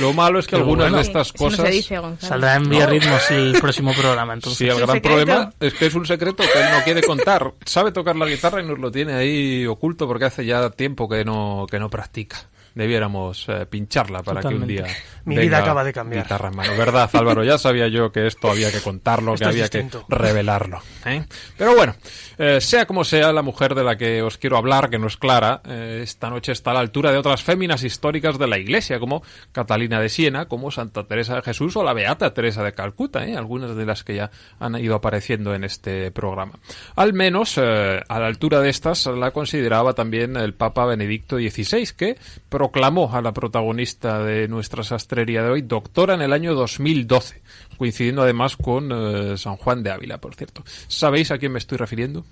Lo 0.00 0.12
malo 0.12 0.38
es 0.38 0.46
que 0.46 0.56
algunas 0.56 0.92
de 0.92 1.00
estas 1.00 1.32
cosas... 1.32 1.70
Saldrá 2.18 2.56
en 2.56 2.68
vía 2.68 2.86
ritmos 2.86 3.30
el 3.30 3.52
próximo 3.60 3.92
programa, 3.94 4.34
entonces. 4.34 4.58
Sí, 4.58 4.68
el 4.68 4.80
gran 4.80 5.00
problema 5.00 5.52
es 5.60 5.72
que 5.74 5.86
es 5.86 5.94
un 5.94 6.04
secreto 6.04 6.42
que 6.42 6.58
él 6.58 6.66
no 6.72 6.84
quiere 6.84 7.02
contar. 7.02 7.54
Sabe 7.64 7.92
tocar 7.92 8.16
la 8.16 8.26
guitarra 8.26 8.60
y 8.60 8.66
nos 8.66 8.78
lo 8.78 8.90
tiene 8.90 9.14
ahí 9.14 9.66
oculto 9.66 10.06
porque 10.06 10.26
hace 10.26 10.44
ya 10.44 10.68
tiempo 10.70 11.08
que 11.08 11.24
no, 11.24 11.66
que 11.70 11.78
no 11.78 11.88
practica 11.88 12.46
debiéramos 12.74 13.46
eh, 13.48 13.66
pincharla 13.66 14.22
para 14.22 14.40
que 14.40 14.54
un 14.54 14.66
día 14.66 14.86
mi 15.24 15.36
vida 15.36 15.58
acaba 15.58 15.84
de 15.84 15.92
cambiar. 15.92 16.24
guitarra 16.24 16.48
en 16.48 16.56
mano. 16.56 16.76
Verdad 16.76 17.10
Álvaro 17.12 17.44
ya 17.44 17.58
sabía 17.58 17.88
yo 17.88 18.10
que 18.12 18.26
esto 18.26 18.50
había 18.50 18.70
que 18.70 18.80
contarlo 18.80 19.34
que 19.34 19.44
había 19.44 19.68
que 19.68 19.88
revelarlo 20.08 20.80
¿eh? 21.04 21.24
pero 21.56 21.74
bueno 21.74 21.94
eh, 22.38 22.60
sea 22.60 22.86
como 22.86 23.04
sea 23.04 23.32
la 23.32 23.42
mujer 23.42 23.74
de 23.74 23.84
la 23.84 23.96
que 23.96 24.22
os 24.22 24.38
quiero 24.38 24.56
hablar 24.56 24.90
que 24.90 24.98
no 24.98 25.06
es 25.06 25.16
Clara 25.16 25.62
esta 25.64 26.30
noche 26.30 26.52
está 26.52 26.70
a 26.70 26.74
la 26.74 26.80
altura 26.80 27.12
de 27.12 27.18
otras 27.18 27.42
féminas 27.42 27.82
históricas 27.82 28.38
de 28.38 28.46
la 28.46 28.58
Iglesia 28.58 28.98
como 28.98 29.22
Catalina 29.52 30.00
de 30.00 30.08
Siena 30.08 30.46
como 30.46 30.70
Santa 30.70 31.04
Teresa 31.04 31.36
de 31.36 31.42
Jesús 31.42 31.76
o 31.76 31.84
la 31.84 31.92
Beata 31.92 32.32
Teresa 32.32 32.62
de 32.62 32.72
Calcuta 32.72 33.24
algunas 33.36 33.74
de 33.76 33.86
las 33.86 34.04
que 34.04 34.16
ya 34.16 34.30
han 34.58 34.76
ido 34.76 34.94
apareciendo 34.94 35.54
en 35.54 35.64
este 35.64 36.10
programa. 36.10 36.52
Al 36.96 37.12
menos 37.12 37.58
a 37.58 38.02
la 38.08 38.26
altura 38.26 38.60
de 38.60 38.70
estas 38.70 39.06
la 39.06 39.30
consideraba 39.30 39.94
también 39.94 40.36
el 40.36 40.54
Papa 40.54 40.86
Benedicto 40.86 41.36
XVI 41.36 41.88
que 41.96 42.16
proclamó 42.60 43.10
a 43.16 43.22
la 43.22 43.32
protagonista 43.32 44.22
de 44.22 44.46
nuestra 44.46 44.84
sastrería 44.84 45.42
de 45.42 45.48
hoy 45.48 45.62
doctora 45.62 46.12
en 46.12 46.20
el 46.20 46.30
año 46.30 46.54
2012, 46.54 47.40
coincidiendo 47.78 48.20
además 48.20 48.58
con 48.58 48.90
eh, 48.92 49.38
San 49.38 49.56
Juan 49.56 49.82
de 49.82 49.90
Ávila, 49.90 50.18
por 50.18 50.34
cierto. 50.34 50.62
¿Sabéis 50.86 51.30
a 51.30 51.38
quién 51.38 51.52
me 51.52 51.58
estoy 51.58 51.78
refiriendo? 51.78 52.26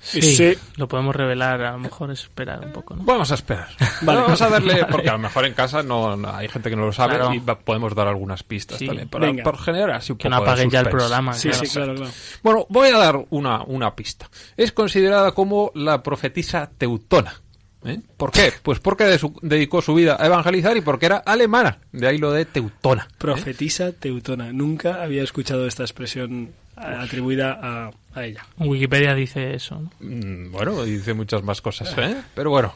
Sí, 0.00 0.52
lo 0.76 0.86
podemos 0.86 1.16
revelar, 1.16 1.62
a 1.62 1.72
lo 1.72 1.78
mejor 1.78 2.10
es 2.10 2.24
esperar 2.24 2.62
un 2.62 2.72
poco, 2.72 2.94
¿no? 2.94 3.04
Vamos 3.04 3.30
a 3.30 3.36
esperar. 3.36 3.68
Vamos 4.02 4.42
a 4.42 4.50
darle, 4.50 4.84
porque 4.84 5.08
a 5.08 5.12
lo 5.12 5.20
mejor 5.20 5.46
en 5.46 5.54
casa 5.54 5.82
no, 5.82 6.12
hay 6.28 6.48
gente 6.48 6.68
que 6.68 6.76
no 6.76 6.84
lo 6.84 6.92
sabe 6.92 7.34
y 7.34 7.40
podemos 7.40 7.94
dar 7.94 8.08
algunas 8.08 8.42
pistas 8.42 8.80
también. 8.80 9.08
por 9.42 9.56
generar 9.56 9.92
así 9.92 10.12
un 10.12 10.18
que 10.18 10.28
no 10.28 10.36
apaguen 10.36 10.68
ya 10.68 10.80
el 10.80 10.90
programa. 10.90 11.32
Sí, 11.32 11.50
sí, 11.54 11.68
claro, 11.68 11.94
claro. 11.94 12.12
Bueno, 12.42 12.66
voy 12.68 12.90
a 12.90 12.98
dar 12.98 13.24
una, 13.30 13.62
una 13.62 13.96
pista. 13.96 14.28
Es 14.58 14.72
considerada 14.72 15.32
como 15.32 15.72
la 15.74 16.02
profetisa 16.02 16.70
teutona. 16.76 17.41
¿Eh? 17.84 18.00
¿Por 18.16 18.30
qué? 18.30 18.52
Pues 18.62 18.78
porque 18.78 19.18
dedicó 19.42 19.82
su 19.82 19.94
vida 19.94 20.16
a 20.20 20.26
evangelizar 20.26 20.76
y 20.76 20.80
porque 20.82 21.06
era 21.06 21.16
alemana, 21.16 21.78
de 21.90 22.06
ahí 22.06 22.18
lo 22.18 22.30
de 22.30 22.44
teutona. 22.44 23.08
¿eh? 23.10 23.14
Profetisa 23.18 23.92
teutona. 23.92 24.52
Nunca 24.52 25.02
había 25.02 25.22
escuchado 25.22 25.66
esta 25.66 25.82
expresión 25.82 26.52
atribuida 26.76 27.58
a, 27.60 27.90
a 28.14 28.24
ella. 28.24 28.46
Wikipedia 28.58 29.14
dice 29.14 29.54
eso. 29.54 29.82
Mm, 30.00 30.52
bueno, 30.52 30.82
dice 30.84 31.12
muchas 31.14 31.42
más 31.42 31.60
cosas, 31.60 31.92
¿eh? 31.98 32.16
Pero 32.34 32.50
bueno, 32.50 32.74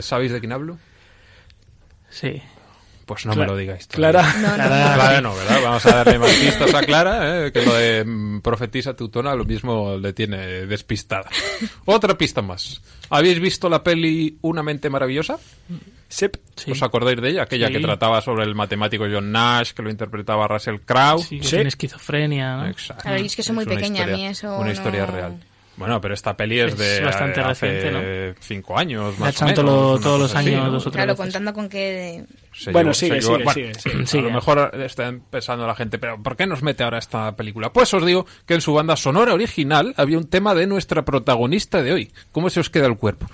¿sabéis 0.00 0.32
de 0.32 0.40
quién 0.40 0.52
hablo? 0.52 0.78
Sí. 2.08 2.40
Pues 3.10 3.26
no 3.26 3.34
me 3.34 3.44
lo 3.44 3.56
digáis. 3.56 3.88
Clara. 3.88 4.22
No, 4.40 4.54
Clara 4.54 5.20
no, 5.20 5.34
¿verdad? 5.34 5.60
Vamos 5.64 5.84
a 5.84 5.96
darle 5.96 6.16
más 6.16 6.30
pistas 6.30 6.72
a 6.72 6.80
Clara, 6.82 7.46
¿eh? 7.46 7.50
que 7.50 7.66
lo 7.66 7.74
de 7.74 8.04
mm, 8.04 8.40
profetisa 8.40 8.94
teutona 8.94 9.34
lo 9.34 9.44
mismo 9.44 9.96
le 9.96 10.12
tiene 10.12 10.64
despistada. 10.66 11.28
Otra 11.86 12.16
pista 12.16 12.40
más. 12.40 12.80
¿Habéis 13.08 13.40
visto 13.40 13.68
la 13.68 13.82
peli 13.82 14.38
Una 14.42 14.62
mente 14.62 14.88
maravillosa? 14.88 15.40
Sí. 16.06 16.26
¿Os 16.70 16.82
acordáis 16.84 17.20
de 17.20 17.30
ella? 17.30 17.42
Aquella 17.42 17.68
que 17.68 17.80
trataba 17.80 18.20
sobre 18.20 18.44
el 18.44 18.54
matemático 18.54 19.04
John 19.12 19.32
Nash, 19.32 19.72
que 19.72 19.82
lo 19.82 19.90
interpretaba 19.90 20.46
Russell 20.46 20.76
Crowe. 20.84 21.18
Sí, 21.20 21.40
tiene 21.40 21.68
esquizofrenia. 21.68 22.58
¿no? 22.58 22.68
Exacto. 22.68 23.08
A 23.08 23.12
ver, 23.12 23.26
es 23.26 23.34
que 23.34 23.42
soy 23.42 23.56
muy 23.56 23.66
pequeña, 23.66 24.04
a 24.04 24.06
mí 24.06 24.24
eso 24.28 24.56
Una 24.56 24.70
historia 24.70 25.04
real. 25.04 25.40
Bueno, 25.80 25.98
pero 25.98 26.12
esta 26.12 26.36
peli 26.36 26.60
es, 26.60 26.76
de 26.76 27.00
bastante 27.00 27.40
hace 27.40 27.66
reciente, 27.66 27.90
¿no? 27.90 28.34
cinco 28.38 28.78
años, 28.78 29.18
más 29.18 29.40
o 29.40 29.46
menos. 29.46 30.00
todos 30.02 30.20
los 30.20 30.34
años, 30.34 30.70
dos 30.70 30.86
o 30.86 30.90
Claro, 30.90 31.16
contando 31.16 31.54
con 31.54 31.70
que... 31.70 32.22
bueno, 32.70 32.92
sigue, 32.92 33.22
sigue, 33.22 33.72
sigue, 34.04 34.18
A 34.18 34.22
lo 34.24 34.30
mejor 34.30 34.72
está 34.74 35.06
empezando 35.06 35.66
la 35.66 35.74
gente, 35.74 35.98
pero 35.98 36.22
¿por 36.22 36.36
qué 36.36 36.46
nos 36.46 36.62
mete 36.62 36.84
ahora 36.84 36.98
esta 36.98 37.34
película? 37.34 37.72
Pues 37.72 37.94
os 37.94 38.04
digo 38.04 38.26
que 38.44 38.52
en 38.52 38.60
su 38.60 38.74
banda 38.74 38.94
sonora 38.94 39.32
original 39.32 39.94
había 39.96 40.18
un 40.18 40.28
tema 40.28 40.54
de 40.54 40.66
nuestra 40.66 41.02
protagonista 41.02 41.82
de 41.82 41.94
hoy. 41.94 42.12
¿Cómo 42.30 42.50
se 42.50 42.60
os 42.60 42.68
queda 42.68 42.86
el 42.86 42.98
cuerpo? 42.98 43.26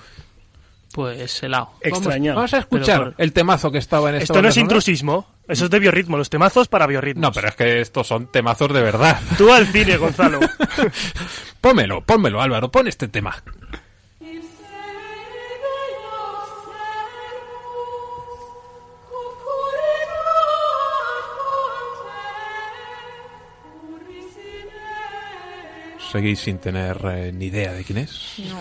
Pues 0.97 1.43
helado. 1.43 1.73
Extrañado. 1.79 2.37
Vamos, 2.37 2.55
a 2.55 2.57
escuchar 2.57 3.13
el 3.19 3.31
temazo 3.31 3.71
que 3.71 3.77
estaba 3.77 4.09
en 4.09 4.15
esta 4.15 4.33
Esto 4.33 4.41
no 4.41 4.49
es 4.49 4.57
intrusismo. 4.57 5.27
Eso 5.47 5.65
es 5.65 5.69
de 5.69 5.77
biorritmo, 5.77 6.17
los 6.17 6.31
temazos 6.31 6.67
para 6.67 6.87
biorritmo. 6.87 7.21
No, 7.21 7.31
pero 7.31 7.49
es 7.49 7.55
que 7.55 7.81
estos 7.81 8.07
son 8.07 8.31
temazos 8.31 8.73
de 8.73 8.81
verdad. 8.81 9.21
Tú 9.37 9.53
al 9.53 9.67
cine, 9.67 9.97
Gonzalo. 9.97 10.39
pónmelo, 11.61 12.01
pónmelo, 12.01 12.41
Álvaro, 12.41 12.71
pon 12.71 12.87
este 12.87 13.07
tema. 13.07 13.43
Seguís 26.17 26.39
sin 26.39 26.57
tener 26.57 26.97
eh, 27.05 27.31
ni 27.31 27.45
idea 27.45 27.73
de 27.73 27.83
quién 27.83 27.99
es. 27.99 28.33
No. 28.49 28.59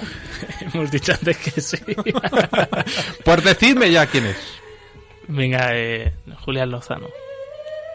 Hemos 0.75 0.91
dicho 0.91 1.13
antes 1.13 1.37
que 1.39 1.61
sí. 1.61 1.79
pues 3.25 3.45
decidme 3.45 3.91
ya 3.91 4.07
quién 4.07 4.27
es. 4.27 4.37
Venga, 5.29 5.71
eh, 5.73 6.13
Julián 6.45 6.71
Lozano. 6.71 7.09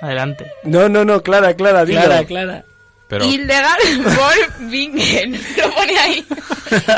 Adelante. 0.02 0.52
No, 0.64 0.90
no, 0.90 1.06
no, 1.06 1.22
Clara, 1.22 1.54
Clara, 1.54 1.86
dilo. 1.86 2.02
Clara, 2.02 2.26
Clara. 2.26 2.66
Pero... 3.08 3.26
Hildegard 3.26 4.04
von 4.04 4.72
Bingen. 4.72 5.34
Lo 5.58 5.72
pone 5.76 6.00
ahí. 6.00 6.26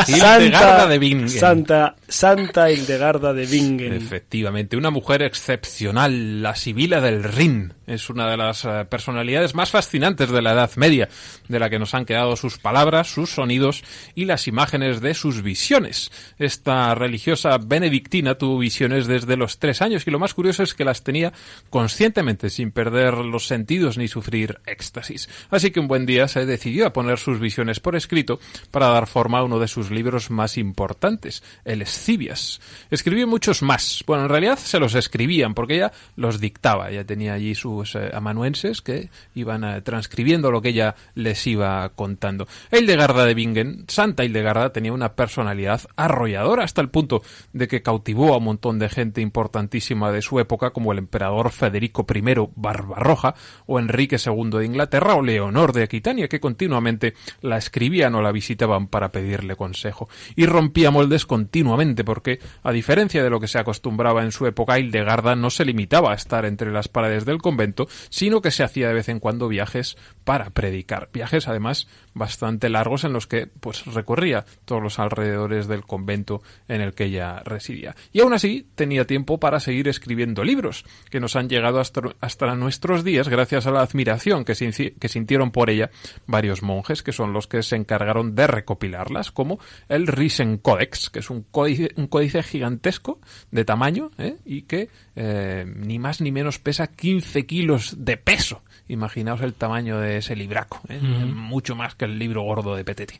Hildegarda 0.07 0.88
de 0.88 0.99
Bingen. 0.99 1.28
Santa, 1.28 1.95
Santa 2.07 2.72
Hildegarda 2.72 3.34
de 3.34 3.45
Bingen. 3.45 3.93
Efectivamente, 3.93 4.78
una 4.78 4.91
mujer 4.91 5.24
excepcional, 5.24 6.41
la 6.41 6.55
Sibila 6.55 7.01
del 7.01 7.24
Rin. 7.24 7.74
Es 7.86 8.09
una 8.09 8.29
de 8.29 8.38
las 8.38 8.65
eh, 8.65 8.86
personalidades 8.89 9.55
más 9.55 9.71
fascinantes 9.71 10.29
de 10.29 10.41
la 10.41 10.53
Edad 10.53 10.71
Media, 10.75 11.09
de 11.47 11.59
la 11.59 11.69
que 11.69 11.79
nos 11.79 11.93
han 11.93 12.05
quedado 12.05 12.36
sus 12.36 12.57
palabras, 12.57 13.07
sus 13.07 13.31
sonidos 13.31 13.84
y 14.15 14.25
las 14.25 14.47
imágenes 14.47 15.01
de 15.01 15.13
sus 15.13 15.41
visiones. 15.41 16.11
Esta 16.39 16.95
religiosa 16.95 17.57
benedictina 17.57 18.36
tuvo 18.36 18.57
visiones 18.57 19.07
desde 19.07 19.38
los 19.38 19.59
tres 19.59 19.81
años 19.81 20.07
y 20.07 20.11
lo 20.11 20.19
más 20.19 20.34
curioso 20.34 20.63
es 20.63 20.73
que 20.73 20.86
las 20.86 21.03
tenía 21.03 21.34
conscientemente, 21.69 22.49
sin 22.49 22.71
perder 22.71 23.15
los 23.15 23.47
sentidos 23.47 23.97
ni 23.97 24.07
sufrir 24.07 24.59
éxtasis. 24.65 25.29
Así 25.49 25.71
que 25.71 25.79
un 25.79 25.88
buen 25.88 26.05
día 26.05 26.27
se 26.27 26.45
decidió 26.45 26.88
a 26.88 26.93
poner 26.93 27.17
sus 27.17 27.39
visiones 27.39 27.79
por 27.79 27.95
escrito 27.95 28.39
para 28.71 28.88
dar 28.88 29.07
forma 29.07 29.39
a 29.39 29.43
uno 29.43 29.59
de 29.59 29.67
sus 29.67 29.91
libros 29.91 30.31
más 30.31 30.57
importantes, 30.57 31.43
el 31.65 31.81
Escibias. 31.81 32.61
Escribió 32.89 33.27
muchos 33.27 33.61
más. 33.61 34.03
Bueno, 34.07 34.23
en 34.23 34.29
realidad 34.29 34.57
se 34.57 34.79
los 34.79 34.95
escribían 34.95 35.53
porque 35.53 35.75
ella 35.75 35.91
los 36.15 36.39
dictaba. 36.39 36.89
Ella 36.89 37.05
tenía 37.05 37.34
allí 37.34 37.55
sus 37.74 37.95
eh, 37.95 38.11
amanuenses 38.13 38.82
que 38.82 39.09
iban 39.36 39.63
eh, 39.63 39.82
transcribiendo 39.82 40.51
lo 40.51 40.61
que 40.61 40.69
ella 40.69 40.95
les 41.15 41.45
iba 41.47 41.89
contando. 41.89 42.47
Hildegarda 42.71 43.26
de 43.26 43.34
Bingen, 43.34 43.86
Santa 43.88 44.24
Hildegarda, 44.24 44.71
tenía 44.71 44.93
una 44.93 45.13
personalidad 45.13 45.82
arrolladora 45.95 46.63
hasta 46.63 46.82
el 46.82 46.89
punto 46.89 47.24
de 47.51 47.67
que 47.67 47.82
cautivó 47.82 48.34
a 48.34 48.38
un 48.38 48.45
montón 48.45 48.80
de 48.80 48.89
gente 48.89 49.21
importantísima 49.21 50.11
de 50.11 50.21
su 50.21 50.39
época 50.39 50.71
como 50.71 50.91
el 50.91 50.99
emperador 50.99 51.51
Federico 51.51 52.05
I 52.13 52.21
Barbarroja 52.55 53.36
o 53.65 53.80
Enrique 53.80 54.17
II 54.24 54.49
de 54.51 54.65
Inglaterra 54.65 55.15
o 55.15 55.21
Leonor 55.21 55.74
de 55.74 55.84
Aquitania 55.84 56.28
que 56.28 56.39
continuamente 56.39 57.13
la 57.41 57.57
escribían 57.57 58.15
o 58.15 58.21
la 58.21 58.32
visitaban 58.32 58.88
para 58.88 59.11
pedirle 59.11 59.55
consejo. 59.55 60.09
Y 60.36 60.45
rompía 60.45 60.91
moldes 60.91 61.26
continuamente 61.26 62.03
porque, 62.03 62.39
a 62.63 62.71
diferencia 62.71 63.24
de 63.24 63.30
lo 63.30 63.39
que 63.39 63.47
se 63.47 63.59
acostumbraba 63.59 64.24
en 64.24 64.32
su 64.32 64.45
época, 64.45 64.80
Hildegarda 64.80 65.36
no 65.36 65.49
se 65.49 65.65
limitaba 65.65 66.11
a 66.11 66.15
estar 66.15 66.45
entre 66.45 66.71
las 66.71 66.88
paredes 66.88 67.26
del 67.26 67.41
convento, 67.41 67.62
sino 68.09 68.41
que 68.41 68.51
se 68.51 68.64
hacía 68.64 68.88
de 68.88 68.93
vez 68.93 69.09
en 69.09 69.20
cuando 69.20 69.47
viajes 69.47 69.97
para 70.24 70.49
predicar. 70.49 71.09
Viajes, 71.14 71.47
además, 71.47 71.88
bastante 72.14 72.70
largos 72.70 73.03
en 73.03 73.14
los 73.14 73.28
que 73.28 73.47
pues 73.47 73.86
recorría 73.86 74.45
todos 74.66 74.82
los 74.82 74.99
alrededores 74.99 75.68
del 75.68 75.84
convento 75.84 76.41
en 76.68 76.82
el 76.82 76.93
que 76.93 77.05
ella 77.05 77.41
residía. 77.43 77.95
Y 78.11 78.22
aún 78.22 78.34
así 78.34 78.68
tenía 78.76 79.05
tiempo 79.05 79.39
para 79.39 79.59
seguir 79.59 79.88
escribiendo 79.88 80.43
libros, 80.43 80.86
que 81.09 81.20
nos 81.20 81.36
han 81.36 81.49
llegado 81.49 81.80
hasta, 81.80 82.01
hasta 82.20 82.55
nuestros 82.55 83.03
días 83.03 83.30
gracias 83.30 83.68
a 83.68 83.72
la 83.72 83.82
admiración 83.82 84.45
que, 84.45 84.55
sintieron 84.55 85.51
por 85.51 85.70
ella 85.70 85.89
varios 86.26 86.61
monjes, 86.61 87.03
que 87.03 87.11
son 87.11 87.34
los 87.34 87.47
que 87.47 87.64
se 87.64 87.76
encargaron 87.76 88.36
de 88.36 88.47
recopilarlas, 88.47 89.32
como 89.32 89.59
el 89.89 90.07
Risen 90.07 90.57
Codex, 90.57 91.09
que 91.09 91.20
es 91.20 91.30
un 91.30 91.43
códice, 91.43 91.89
un 91.95 92.07
códice 92.07 92.43
gigantesco 92.43 93.20
de 93.51 93.66
tamaño 93.66 94.11
¿eh? 94.18 94.38
y 94.45 94.64
que 94.64 94.89
eh, 95.16 95.66
ni 95.68 95.99
más 95.99 96.22
ni 96.22 96.32
menos 96.32 96.59
pesa 96.59 96.88
15 96.88 97.45
kilos 97.45 97.95
de 98.05 98.18
peso 98.18 98.64
Imaginaos 98.88 99.41
el 99.41 99.53
tamaño 99.53 99.99
de 99.99 100.17
ese 100.17 100.36
libraco, 100.36 100.81
¿eh? 100.89 100.99
mucho 100.99 101.75
más 101.75 101.95
que 101.95 102.05
el 102.05 102.19
libro 102.19 102.41
gordo 102.41 102.75
de 102.75 102.84
Petetti. 102.84 103.15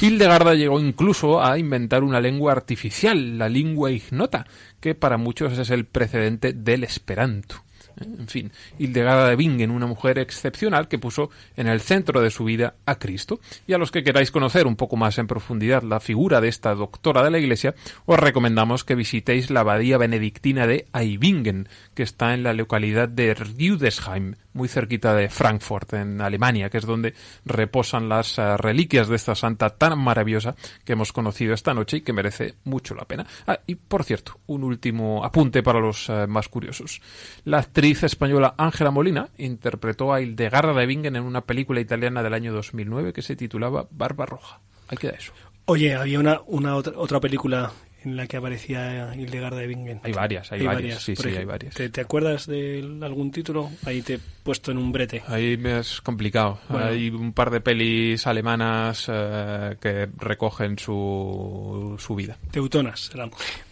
Hildegarda 0.00 0.54
llegó 0.54 0.78
incluso 0.78 1.42
a 1.42 1.58
inventar 1.58 2.04
una 2.04 2.20
lengua 2.20 2.52
artificial, 2.52 3.36
la 3.36 3.48
lengua 3.48 3.90
ignota, 3.90 4.46
que 4.80 4.94
para 4.94 5.16
muchos 5.16 5.58
es 5.58 5.70
el 5.70 5.86
precedente 5.86 6.52
del 6.52 6.84
esperanto. 6.84 7.66
En 7.98 8.28
fin, 8.28 8.52
Hildegard 8.78 9.30
de 9.30 9.36
Bingen, 9.36 9.70
una 9.70 9.86
mujer 9.86 10.18
excepcional 10.18 10.86
que 10.88 10.98
puso 10.98 11.30
en 11.56 11.66
el 11.66 11.80
centro 11.80 12.20
de 12.20 12.30
su 12.30 12.44
vida 12.44 12.74
a 12.84 12.96
Cristo. 12.96 13.40
Y 13.66 13.72
a 13.72 13.78
los 13.78 13.90
que 13.90 14.04
queráis 14.04 14.30
conocer 14.30 14.66
un 14.66 14.76
poco 14.76 14.96
más 14.96 15.18
en 15.18 15.26
profundidad 15.26 15.82
la 15.82 16.00
figura 16.00 16.40
de 16.40 16.48
esta 16.48 16.74
doctora 16.74 17.24
de 17.24 17.30
la 17.30 17.38
Iglesia, 17.38 17.74
os 18.04 18.18
recomendamos 18.18 18.84
que 18.84 18.94
visitéis 18.94 19.50
la 19.50 19.60
abadía 19.60 19.96
benedictina 19.96 20.66
de 20.66 20.86
Aibingen, 20.92 21.68
que 21.94 22.02
está 22.02 22.34
en 22.34 22.42
la 22.42 22.52
localidad 22.52 23.08
de 23.08 23.32
Rüdesheim, 23.34 24.34
muy 24.56 24.68
cerquita 24.68 25.14
de 25.14 25.28
Frankfurt, 25.28 25.92
en 25.92 26.20
Alemania, 26.20 26.70
que 26.70 26.78
es 26.78 26.86
donde 26.86 27.14
reposan 27.44 28.08
las 28.08 28.38
eh, 28.38 28.56
reliquias 28.56 29.08
de 29.08 29.16
esta 29.16 29.34
santa 29.34 29.70
tan 29.70 29.98
maravillosa 29.98 30.56
que 30.84 30.94
hemos 30.94 31.12
conocido 31.12 31.54
esta 31.54 31.74
noche 31.74 31.98
y 31.98 32.00
que 32.00 32.12
merece 32.12 32.54
mucho 32.64 32.94
la 32.94 33.04
pena. 33.04 33.26
Ah, 33.46 33.60
y 33.66 33.74
por 33.76 34.02
cierto, 34.04 34.40
un 34.46 34.64
último 34.64 35.24
apunte 35.24 35.62
para 35.62 35.78
los 35.78 36.08
eh, 36.08 36.26
más 36.26 36.48
curiosos. 36.48 37.00
La 37.44 37.58
actriz 37.58 38.02
española 38.02 38.54
Ángela 38.56 38.90
Molina 38.90 39.28
interpretó 39.36 40.12
a 40.12 40.20
Hildegarda 40.20 40.72
de 40.72 40.86
Bingen 40.86 41.16
en 41.16 41.22
una 41.22 41.42
película 41.42 41.80
italiana 41.80 42.22
del 42.22 42.34
año 42.34 42.52
2009 42.52 43.12
que 43.12 43.22
se 43.22 43.36
titulaba 43.36 43.86
Barba 43.90 44.26
Roja. 44.26 44.60
Ahí 44.88 44.96
queda 44.96 45.12
eso. 45.12 45.32
Oye, 45.66 45.94
había 45.94 46.18
una, 46.18 46.40
una 46.46 46.76
otra, 46.76 46.94
otra 46.96 47.20
película 47.20 47.72
en 48.06 48.16
la 48.16 48.26
que 48.26 48.36
aparecía 48.36 49.14
Hildegard 49.14 49.56
de 49.56 49.66
Bingen. 49.66 50.00
Hay 50.04 50.12
varias, 50.12 50.52
hay, 50.52 50.64
varias, 50.64 51.02
sí, 51.02 51.16
sí, 51.16 51.28
hay 51.28 51.44
varias. 51.44 51.74
¿te, 51.74 52.00
acuerdas 52.00 52.46
de 52.46 52.98
algún 53.02 53.32
título? 53.32 53.70
Ahí 53.84 54.00
te 54.00 54.14
he 54.14 54.20
puesto 54.44 54.70
en 54.70 54.78
un 54.78 54.92
brete. 54.92 55.22
Ahí 55.26 55.56
me 55.56 55.80
es 55.80 56.00
complicado. 56.00 56.60
Hay 56.68 57.10
un 57.10 57.32
par 57.32 57.50
de 57.50 57.60
pelis 57.60 58.26
alemanas 58.28 59.06
eh, 59.12 59.76
que 59.80 60.08
recogen 60.18 60.78
su, 60.78 61.96
su 61.98 62.14
vida. 62.14 62.38
Teutonas. 62.52 63.10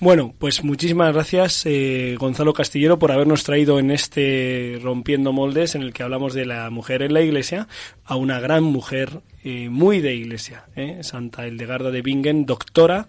Bueno, 0.01 0.35
pues 0.37 0.65
muchísimas 0.65 1.13
gracias 1.15 1.65
eh, 1.67 2.17
Gonzalo 2.19 2.53
Castillero 2.53 2.99
por 2.99 3.13
habernos 3.13 3.45
traído 3.45 3.79
en 3.79 3.93
este 3.93 4.81
Rompiendo 4.83 5.33
Moldes 5.33 5.77
en 5.77 5.83
el 5.83 5.93
que 5.93 6.03
hablamos 6.03 6.35
de 6.35 6.45
la 6.45 6.71
mujer 6.71 7.03
en 7.03 7.15
la 7.15 7.23
iglesia 7.23 7.69
a 8.05 8.17
una 8.17 8.41
gran 8.41 8.65
mujer 8.65 9.21
eh, 9.45 9.69
muy 9.69 10.01
de 10.01 10.15
iglesia, 10.15 10.65
Santa 11.03 11.47
Hildegarda 11.47 11.91
de 11.91 12.03
Bingen, 12.03 12.47
doctora 12.47 13.07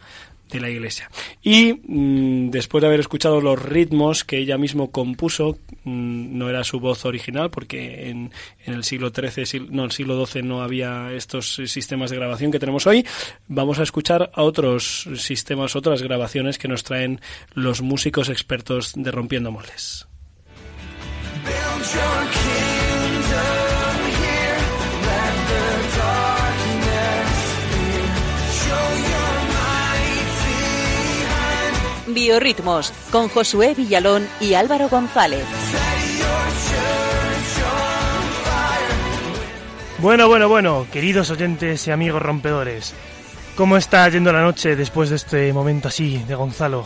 de 0.49 0.59
la 0.59 0.69
iglesia. 0.69 1.09
Y 1.41 1.73
mm, 1.73 2.49
después 2.51 2.81
de 2.81 2.87
haber 2.87 2.99
escuchado 2.99 3.41
los 3.41 3.61
ritmos 3.61 4.23
que 4.23 4.37
ella 4.37 4.57
mismo 4.57 4.91
compuso, 4.91 5.57
mm, 5.83 6.37
no 6.37 6.49
era 6.49 6.63
su 6.63 6.79
voz 6.79 7.05
original, 7.05 7.49
porque 7.49 8.09
en, 8.09 8.31
en, 8.65 8.73
el 8.73 8.83
siglo 8.83 9.09
XIII, 9.09 9.67
no, 9.69 9.85
el 9.85 9.91
siglo 9.91 10.25
XII 10.25 10.43
no 10.43 10.61
había 10.61 11.11
estos 11.13 11.55
sistemas 11.65 12.09
de 12.09 12.17
grabación 12.17 12.51
que 12.51 12.59
tenemos 12.59 12.87
hoy, 12.87 13.05
vamos 13.47 13.79
a 13.79 13.83
escuchar 13.83 14.31
a 14.33 14.43
otros 14.43 15.07
sistemas, 15.15 15.75
otras 15.75 16.01
grabaciones 16.01 16.57
que 16.57 16.67
nos 16.67 16.83
traen 16.83 17.21
los 17.53 17.81
músicos 17.81 18.29
expertos 18.29 18.93
de 18.95 19.11
Rompiendo 19.11 19.51
Moldes. 19.51 20.07
Biorritmos 32.15 32.93
con 33.11 33.27
Josué 33.27 33.75
Villalón 33.75 34.25
y 34.39 34.53
Álvaro 34.53 34.87
González. 34.87 35.45
Bueno, 39.97 40.29
bueno, 40.29 40.47
bueno, 40.47 40.87
queridos 40.93 41.29
oyentes 41.29 41.85
y 41.87 41.91
amigos 41.91 42.21
rompedores, 42.21 42.95
¿cómo 43.57 43.75
está 43.75 44.07
yendo 44.07 44.31
la 44.31 44.41
noche 44.41 44.77
después 44.77 45.09
de 45.09 45.17
este 45.17 45.51
momento 45.51 45.89
así 45.89 46.23
de 46.25 46.35
Gonzalo? 46.35 46.85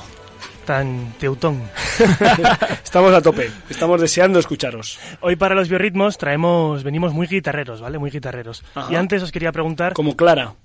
Tan 0.65 1.13
teutón. 1.19 1.61
estamos 2.84 3.13
a 3.13 3.21
tope, 3.21 3.51
estamos 3.69 4.01
deseando 4.01 4.39
escucharos. 4.39 4.99
Hoy 5.21 5.36
para 5.36 5.53
los 5.53 5.69
biorritmos 5.69 6.17
traemos, 6.17 6.84
venimos 6.84 7.13
muy 7.13 7.27
guitarreros, 7.27 7.82
¿vale? 7.82 7.99
Muy 7.99 8.09
guitarreros. 8.09 8.63
Y 8.89 8.95
antes 8.95 9.21
os 9.21 9.32
quería 9.32 9.51
preguntar... 9.51 9.93
Como 9.93 10.15
Clara. 10.15 10.55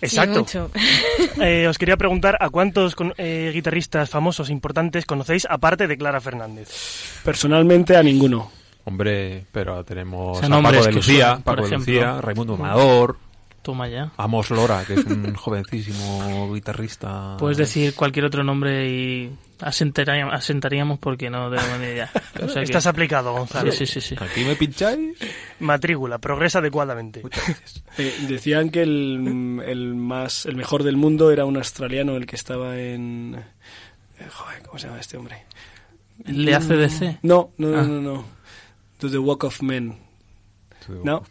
Exacto. 0.00 0.70
Eh, 1.40 1.66
os 1.68 1.78
quería 1.78 1.96
preguntar 1.96 2.36
a 2.40 2.50
cuántos 2.50 2.96
eh, 3.16 3.50
guitarristas 3.54 4.10
famosos 4.10 4.50
importantes 4.50 5.06
conocéis 5.06 5.46
aparte 5.48 5.86
de 5.86 5.96
Clara 5.96 6.20
Fernández. 6.20 6.68
Personalmente 7.24 7.96
a 7.96 8.02
ninguno. 8.02 8.50
Hombre, 8.84 9.44
pero 9.52 9.84
tenemos 9.84 10.42
a 10.42 10.48
Paco 10.48 10.82
de 10.82 10.92
Lucía, 10.92 11.40
Paco 11.44 11.68
de 11.68 11.76
Lucía, 11.76 12.20
Raimundo 12.20 12.54
Amador, 12.54 13.18
Toma 13.68 13.86
ya. 13.86 14.10
Amos 14.16 14.48
Lora, 14.48 14.82
que 14.86 14.94
es 14.94 15.04
un 15.04 15.34
jovencísimo 15.36 16.50
guitarrista. 16.54 17.36
Puedes 17.38 17.58
decir 17.58 17.94
cualquier 17.94 18.24
otro 18.24 18.42
nombre 18.42 18.88
y 18.88 19.30
asentaríamos, 19.60 20.32
asentaríamos 20.32 20.98
porque 20.98 21.28
no 21.28 21.50
tengo 21.50 21.76
ni 21.78 21.84
idea. 21.84 22.10
Estás 22.62 22.86
aplicado, 22.86 23.34
Gonzalo. 23.34 23.70
Sí, 23.70 23.84
sí, 23.84 24.00
sí, 24.00 24.16
¿Aquí 24.18 24.42
me 24.42 24.56
pincháis? 24.56 25.18
Matrícula, 25.60 26.16
progresa 26.16 26.60
adecuadamente. 26.60 27.22
Eh, 27.98 28.14
decían 28.26 28.70
que 28.70 28.80
el, 28.80 29.60
el, 29.66 29.94
más, 29.96 30.46
el 30.46 30.56
mejor 30.56 30.82
del 30.82 30.96
mundo 30.96 31.30
era 31.30 31.44
un 31.44 31.58
australiano, 31.58 32.16
el 32.16 32.24
que 32.24 32.36
estaba 32.36 32.78
en... 32.78 33.34
Eh, 34.18 34.28
joder, 34.30 34.62
¿cómo 34.62 34.78
se 34.78 34.86
llama 34.86 35.00
este 35.00 35.18
hombre? 35.18 35.44
¿El 36.24 36.46
de 36.46 36.54
ACDC? 36.54 37.18
No, 37.22 37.50
no, 37.58 37.68
no, 37.68 37.78
ah. 37.78 37.82
no, 37.82 38.00
no. 38.00 38.24
To 39.00 39.10
the 39.10 39.18
Walk 39.18 39.44
of 39.44 39.60
Men. 39.60 39.94
no. 41.04 41.22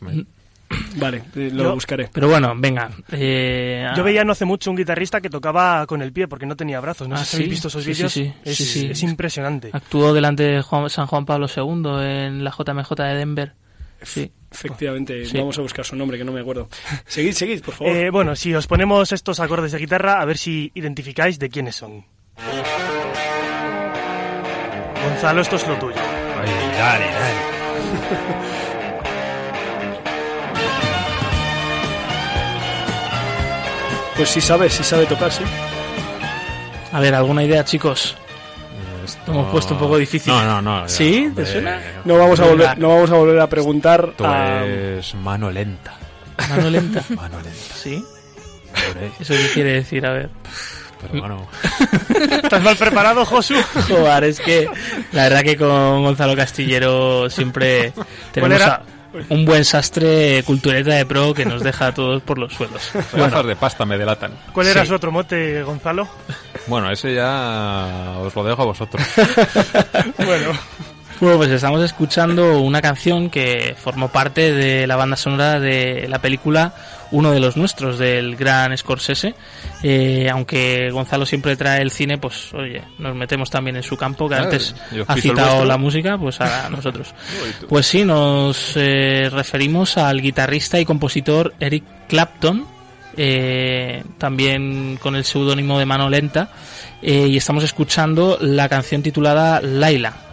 Vale, 0.96 1.24
lo 1.36 1.74
buscaré. 1.74 2.10
Pero 2.12 2.28
bueno, 2.28 2.54
venga. 2.58 2.90
Eh, 3.12 3.88
Yo 3.96 4.04
veía 4.04 4.24
no 4.24 4.34
hace 4.34 4.46
mucho 4.46 4.70
un 4.70 4.78
guitarrista 4.78 5.22
que 5.22 5.30
tocaba 5.30 5.86
con 5.86 6.02
el 6.02 6.12
pie 6.12 6.28
porque 6.28 6.46
no 6.46 6.56
tenía 6.56 6.80
brazos. 6.80 7.08
No 7.08 7.16
sé 7.18 7.22
ah, 7.22 7.26
si 7.26 7.36
habéis 7.38 7.50
visto 7.52 7.68
esos 7.68 7.86
vídeos. 7.86 8.12
Sí, 8.12 8.34
sí, 8.46 8.88
es, 8.90 9.04
impresionante. 9.04 9.70
Actuó 9.72 10.14
delante 10.14 10.44
de 10.44 10.64
San 10.90 11.08
Juan 11.08 11.26
Pablo 11.26 11.48
II 11.48 12.04
en 12.04 12.44
la 12.44 12.52
JMJ 12.52 12.96
de 12.96 13.16
Denver. 13.16 13.54
Sí. 14.02 14.32
Efectivamente, 14.50 15.24
vamos 15.34 15.58
a 15.58 15.62
buscar 15.62 15.84
su 15.84 15.96
nombre 15.96 16.18
que 16.18 16.24
no 16.24 16.32
me 16.32 16.40
acuerdo. 16.40 16.70
Seguid, 17.06 17.34
seguid, 17.34 17.62
por 17.62 17.74
favor. 17.74 17.96
Eh, 17.96 18.10
bueno, 18.10 18.36
si 18.36 18.54
os 18.56 18.66
ponemos 18.66 19.12
estos 19.12 19.40
acordes 19.40 19.74
de 19.74 19.78
guitarra, 19.78 20.22
a 20.22 20.26
ver 20.26 20.38
si 20.38 20.72
identificáis 20.74 21.38
de 21.38 21.50
quiénes 21.50 21.76
son. 21.76 22.06
Gonzalo, 25.04 25.42
esto 25.42 25.58
es 25.58 25.68
lo 25.68 25.78
tuyo. 25.78 25.96
Ay, 25.98 26.50
dale, 26.78 27.06
dale. 27.06 28.68
Pues 34.18 34.30
sí 34.30 34.42
sabe, 34.42 34.68
sí 34.68 34.84
sabe 34.84 35.06
tocar, 35.06 35.32
sí. 35.32 35.44
A 36.92 37.00
ver, 37.00 37.14
¿alguna 37.14 37.44
idea, 37.44 37.64
chicos? 37.64 38.16
Esto... 39.06 39.32
Hemos 39.32 39.52
puesto 39.52 39.76
un 39.76 39.80
poco 39.80 39.98
difícil. 39.98 40.34
No, 40.34 40.44
no, 40.44 40.62
no. 40.62 40.90
¿Sí? 40.90 41.32
¿Te 41.36 41.46
suena? 41.46 41.80
No 42.04 42.18
vamos, 42.18 42.40
a 42.40 42.46
volver, 42.46 42.78
no 42.80 42.90
vamos 42.90 43.12
a 43.12 43.14
volver 43.14 43.40
a 43.40 43.48
preguntar. 43.48 44.08
Esto 44.10 44.26
es 44.66 45.14
mano 45.14 45.52
lenta. 45.52 45.94
¿Mano 46.50 46.70
lenta? 46.70 47.04
mano 47.16 47.38
lenta. 47.42 47.76
¿Sí? 47.76 48.04
¿Eso 49.20 49.34
qué 49.34 49.50
quiere 49.54 49.74
decir? 49.74 50.04
A 50.06 50.14
ver. 50.14 50.30
Pero 51.00 51.20
bueno. 51.20 51.48
¿Estás 52.44 52.64
mal 52.64 52.76
preparado, 52.76 53.24
Josu? 53.24 53.54
Joder, 53.88 54.24
es 54.24 54.40
que 54.40 54.68
la 55.12 55.24
verdad 55.24 55.44
que 55.44 55.58
con 55.58 56.04
Gonzalo 56.04 56.36
Castillero 56.36 57.30
siempre 57.30 57.94
tenemos 58.32 58.62
a 58.62 58.82
un 59.30 59.46
buen 59.46 59.66
sastre 59.66 60.44
cultureta 60.44 60.96
de 60.96 61.06
pro 61.06 61.34
que 61.34 61.46
nos 61.46 61.64
deja 61.64 61.88
a 61.88 61.94
todos 61.94 62.22
por 62.24 62.38
los 62.38 62.54
suelos. 62.54 62.92
Bueno. 63.18 63.44
de 63.44 63.56
pasta 63.56 63.86
me 63.86 63.98
delatan. 63.98 64.32
¿Cuál 64.54 64.68
era 64.68 64.86
su 64.86 64.94
otro 64.94 65.12
mote, 65.12 65.64
Gonzalo? 65.64 66.08
Bueno, 66.68 66.92
ese 66.92 67.14
ya 67.14 68.16
os 68.20 68.36
lo 68.36 68.44
dejo 68.44 68.62
a 68.62 68.66
vosotros. 68.66 69.06
bueno. 70.18 70.52
Bueno, 71.20 71.38
pues 71.38 71.50
estamos 71.50 71.82
escuchando 71.84 72.62
una 72.62 72.80
canción 72.80 73.32
que 73.32 73.76
formó 73.76 74.10
parte 74.10 74.54
de 74.54 74.86
la 74.86 74.96
banda 74.98 75.16
sonora 75.16 75.60
de 75.60 76.06
la 76.08 76.20
película 76.20 76.76
Uno 77.10 77.32
de 77.32 77.40
los 77.40 77.58
nuestros, 77.58 77.98
del 77.98 78.36
gran 78.36 78.78
Scorsese. 78.78 79.34
Eh, 79.82 80.30
aunque 80.32 80.92
Gonzalo 80.92 81.26
siempre 81.26 81.56
trae 81.56 81.82
el 81.82 81.90
cine, 81.90 82.20
pues 82.20 82.54
oye, 82.54 82.84
nos 83.00 83.16
metemos 83.16 83.50
también 83.50 83.78
en 83.78 83.84
su 83.84 83.98
campo, 83.98 84.30
que 84.30 84.36
antes 84.36 84.76
ha 85.08 85.16
citado 85.16 85.66
la 85.66 85.78
música, 85.78 86.20
pues 86.20 86.40
a 86.40 86.70
nosotros. 86.70 87.16
Pues 87.68 87.88
sí, 87.88 88.06
nos 88.06 88.74
eh, 88.76 89.30
referimos 89.32 89.98
al 89.98 90.22
guitarrista 90.22 90.80
y 90.80 90.86
compositor 90.86 91.56
Eric 91.60 91.84
Clapton, 92.08 92.68
eh, 93.16 94.04
también 94.20 95.00
con 95.02 95.16
el 95.16 95.26
seudónimo 95.26 95.80
de 95.80 95.86
Mano 95.86 96.10
Lenta, 96.10 96.50
y 97.02 97.36
estamos 97.38 97.64
escuchando 97.64 98.38
la 98.40 98.70
canción 98.70 99.02
titulada 99.02 99.62
Laila. 99.62 100.27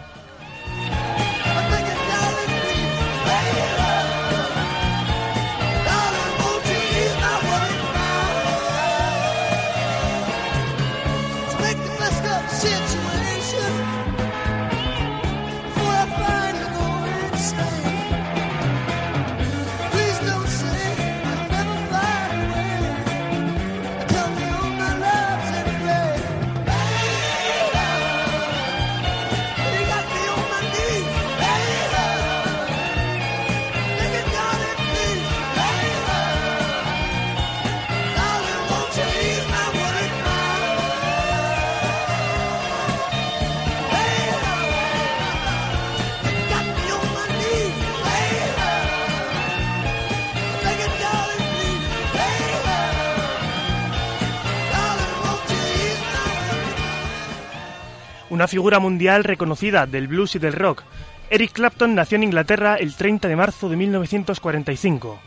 Una 58.35 58.47
figura 58.49 58.79
mundial 58.79 59.23
reconocida 59.23 59.87
del 59.87 60.09
blues 60.09 60.35
y 60.35 60.39
del 60.39 60.53
rock. 60.53 60.83
Eric 61.29 61.53
Clapton 61.53 61.95
nació 61.95 62.17
en 62.17 62.23
Inglaterra 62.23 62.75
el 62.75 62.93
30 62.93 63.29
de 63.29 63.35
marzo 63.37 63.69
de 63.69 63.77
1945. 63.77 65.19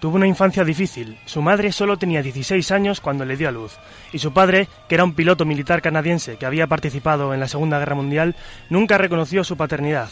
Tuvo 0.00 0.16
una 0.16 0.26
infancia 0.26 0.64
difícil. 0.64 1.16
Su 1.26 1.42
madre 1.42 1.70
solo 1.70 1.96
tenía 1.96 2.22
16 2.22 2.72
años 2.72 3.00
cuando 3.00 3.24
le 3.24 3.36
dio 3.36 3.48
a 3.48 3.52
luz, 3.52 3.78
y 4.12 4.18
su 4.18 4.32
padre, 4.32 4.68
que 4.88 4.96
era 4.96 5.04
un 5.04 5.14
piloto 5.14 5.44
militar 5.44 5.80
canadiense 5.80 6.38
que 6.38 6.44
había 6.44 6.66
participado 6.66 7.32
en 7.32 7.40
la 7.40 7.48
Segunda 7.48 7.78
Guerra 7.78 7.94
Mundial, 7.94 8.34
nunca 8.68 8.98
reconoció 8.98 9.44
su 9.44 9.56
paternidad. 9.56 10.10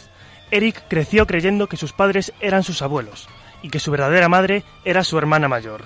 Eric 0.53 0.85
creció 0.89 1.27
creyendo 1.27 1.67
que 1.67 1.77
sus 1.77 1.93
padres 1.93 2.33
eran 2.41 2.63
sus 2.63 2.83
abuelos, 2.83 3.29
y 3.63 3.69
que 3.69 3.81
su 3.81 3.91
verdadera 3.91 4.29
madre 4.29 4.63
era 4.85 5.03
su 5.03 5.19
hermana 5.19 5.49
mayor. 5.49 5.85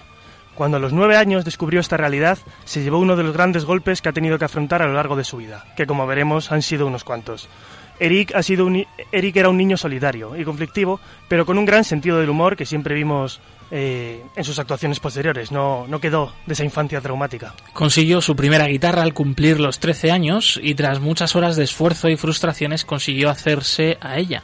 Cuando 0.58 0.78
a 0.78 0.80
los 0.80 0.92
nueve 0.92 1.16
años 1.16 1.44
descubrió 1.44 1.78
esta 1.78 1.96
realidad, 1.96 2.36
se 2.64 2.82
llevó 2.82 2.98
uno 2.98 3.14
de 3.14 3.22
los 3.22 3.32
grandes 3.32 3.64
golpes 3.64 4.02
que 4.02 4.08
ha 4.08 4.12
tenido 4.12 4.40
que 4.40 4.44
afrontar 4.44 4.82
a 4.82 4.88
lo 4.88 4.94
largo 4.94 5.14
de 5.14 5.22
su 5.22 5.36
vida, 5.36 5.64
que 5.76 5.86
como 5.86 6.04
veremos 6.04 6.50
han 6.50 6.62
sido 6.62 6.88
unos 6.88 7.04
cuantos. 7.04 7.48
Eric, 8.00 8.32
era 9.12 9.48
un 9.48 9.56
niño 9.56 9.76
solidario 9.76 10.36
y 10.36 10.42
conflictivo, 10.42 10.98
pero 11.28 11.46
con 11.46 11.58
un 11.58 11.64
gran 11.64 11.84
sentido 11.84 12.18
del 12.18 12.30
humor 12.30 12.56
que 12.56 12.66
siempre 12.66 12.96
vimos 12.96 13.40
eh, 13.70 14.20
en 14.34 14.42
sus 14.42 14.58
actuaciones 14.58 14.98
posteriores. 14.98 15.52
No, 15.52 15.86
no 15.86 16.00
quedó 16.00 16.34
de 16.44 16.54
esa 16.54 16.64
infancia 16.64 17.00
traumática. 17.00 17.54
Consiguió 17.72 18.20
su 18.20 18.34
primera 18.34 18.66
guitarra 18.66 19.02
al 19.02 19.14
cumplir 19.14 19.60
los 19.60 19.78
13 19.78 20.10
años 20.10 20.58
y 20.60 20.74
tras 20.74 20.98
muchas 20.98 21.36
horas 21.36 21.54
de 21.54 21.62
esfuerzo 21.62 22.08
y 22.08 22.16
frustraciones 22.16 22.84
consiguió 22.84 23.30
hacerse 23.30 23.96
a 24.00 24.18
ella. 24.18 24.42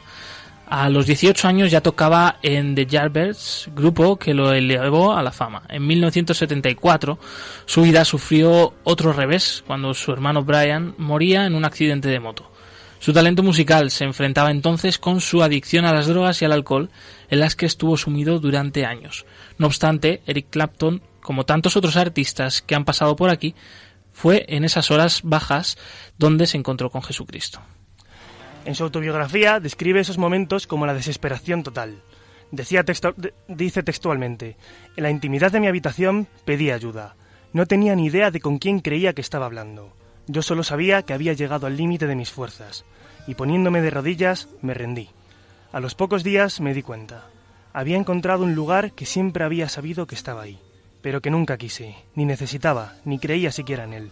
A 0.77 0.89
los 0.89 1.05
18 1.05 1.47
años 1.47 1.71
ya 1.71 1.79
tocaba 1.79 2.37
en 2.41 2.75
The 2.75 2.85
Yardbirds, 2.85 3.69
grupo 3.73 4.17
que 4.17 4.33
lo 4.33 4.51
elevó 4.51 5.13
a 5.13 5.23
la 5.23 5.31
fama. 5.31 5.63
En 5.69 5.87
1974 5.87 7.17
su 7.65 7.83
vida 7.83 8.03
sufrió 8.03 8.73
otro 8.83 9.13
revés 9.13 9.63
cuando 9.65 9.93
su 9.93 10.11
hermano 10.11 10.43
Brian 10.43 10.93
moría 10.97 11.45
en 11.45 11.55
un 11.55 11.63
accidente 11.63 12.09
de 12.09 12.19
moto. 12.19 12.51
Su 12.99 13.13
talento 13.13 13.41
musical 13.41 13.89
se 13.89 14.03
enfrentaba 14.03 14.51
entonces 14.51 14.99
con 14.99 15.21
su 15.21 15.43
adicción 15.43 15.85
a 15.85 15.93
las 15.93 16.07
drogas 16.07 16.41
y 16.41 16.45
al 16.45 16.51
alcohol, 16.51 16.89
en 17.29 17.39
las 17.39 17.55
que 17.55 17.67
estuvo 17.67 17.95
sumido 17.95 18.39
durante 18.39 18.85
años. 18.85 19.25
No 19.57 19.67
obstante, 19.67 20.23
Eric 20.25 20.47
Clapton, 20.49 21.01
como 21.21 21.45
tantos 21.45 21.77
otros 21.77 21.95
artistas 21.95 22.61
que 22.61 22.75
han 22.75 22.83
pasado 22.83 23.15
por 23.15 23.29
aquí, 23.29 23.55
fue 24.11 24.45
en 24.49 24.65
esas 24.65 24.91
horas 24.91 25.21
bajas 25.23 25.77
donde 26.17 26.47
se 26.47 26.57
encontró 26.57 26.89
con 26.89 27.01
Jesucristo. 27.01 27.61
En 28.65 28.73
su 28.73 28.83
autobiografía 28.83 29.59
describe 29.59 29.99
esos 29.99 30.17
momentos 30.17 30.65
como 30.65 30.87
la 30.87 30.95
desesperación 30.95 31.61
total. 31.61 32.01
Dice 33.47 33.83
textualmente, 33.83 34.57
en 34.95 35.03
la 35.03 35.11
intimidad 35.11 35.51
de 35.51 35.59
mi 35.59 35.67
habitación 35.67 36.27
pedí 36.45 36.71
ayuda. 36.71 37.15
No 37.53 37.67
tenía 37.67 37.95
ni 37.95 38.07
idea 38.07 38.31
de 38.31 38.41
con 38.41 38.57
quién 38.57 38.79
creía 38.79 39.13
que 39.13 39.21
estaba 39.21 39.45
hablando. 39.45 39.93
Yo 40.27 40.41
solo 40.41 40.63
sabía 40.63 41.03
que 41.03 41.13
había 41.13 41.33
llegado 41.33 41.67
al 41.67 41.77
límite 41.77 42.07
de 42.07 42.15
mis 42.15 42.31
fuerzas, 42.31 42.85
y 43.27 43.35
poniéndome 43.35 43.81
de 43.81 43.91
rodillas 43.91 44.49
me 44.61 44.73
rendí. 44.73 45.09
A 45.71 45.79
los 45.79 45.93
pocos 45.93 46.23
días 46.23 46.59
me 46.59 46.73
di 46.73 46.81
cuenta. 46.81 47.25
Había 47.71 47.97
encontrado 47.97 48.43
un 48.43 48.55
lugar 48.55 48.93
que 48.93 49.05
siempre 49.05 49.43
había 49.43 49.69
sabido 49.69 50.07
que 50.07 50.15
estaba 50.15 50.41
ahí, 50.41 50.59
pero 51.01 51.21
que 51.21 51.29
nunca 51.29 51.57
quise, 51.57 51.95
ni 52.15 52.25
necesitaba, 52.25 52.95
ni 53.05 53.19
creía 53.19 53.51
siquiera 53.51 53.83
en 53.83 53.93
él. 53.93 54.11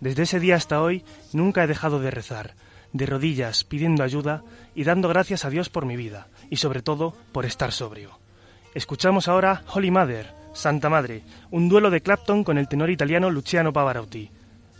Desde 0.00 0.24
ese 0.24 0.40
día 0.40 0.56
hasta 0.56 0.82
hoy 0.82 1.04
nunca 1.32 1.64
he 1.64 1.66
dejado 1.66 2.00
de 2.00 2.10
rezar, 2.10 2.54
de 2.92 3.06
rodillas 3.06 3.64
pidiendo 3.64 4.02
ayuda 4.02 4.42
y 4.74 4.84
dando 4.84 5.08
gracias 5.08 5.44
a 5.44 5.50
Dios 5.50 5.68
por 5.68 5.86
mi 5.86 5.96
vida 5.96 6.28
y 6.50 6.56
sobre 6.56 6.82
todo 6.82 7.14
por 7.32 7.44
estar 7.44 7.72
sobrio. 7.72 8.18
Escuchamos 8.74 9.28
ahora 9.28 9.62
Holy 9.72 9.90
Mother, 9.90 10.34
Santa 10.52 10.88
Madre, 10.88 11.22
un 11.50 11.68
duelo 11.68 11.90
de 11.90 12.00
Clapton 12.00 12.44
con 12.44 12.58
el 12.58 12.68
tenor 12.68 12.90
italiano 12.90 13.30
Luciano 13.30 13.72
Pavarotti. 13.72 14.30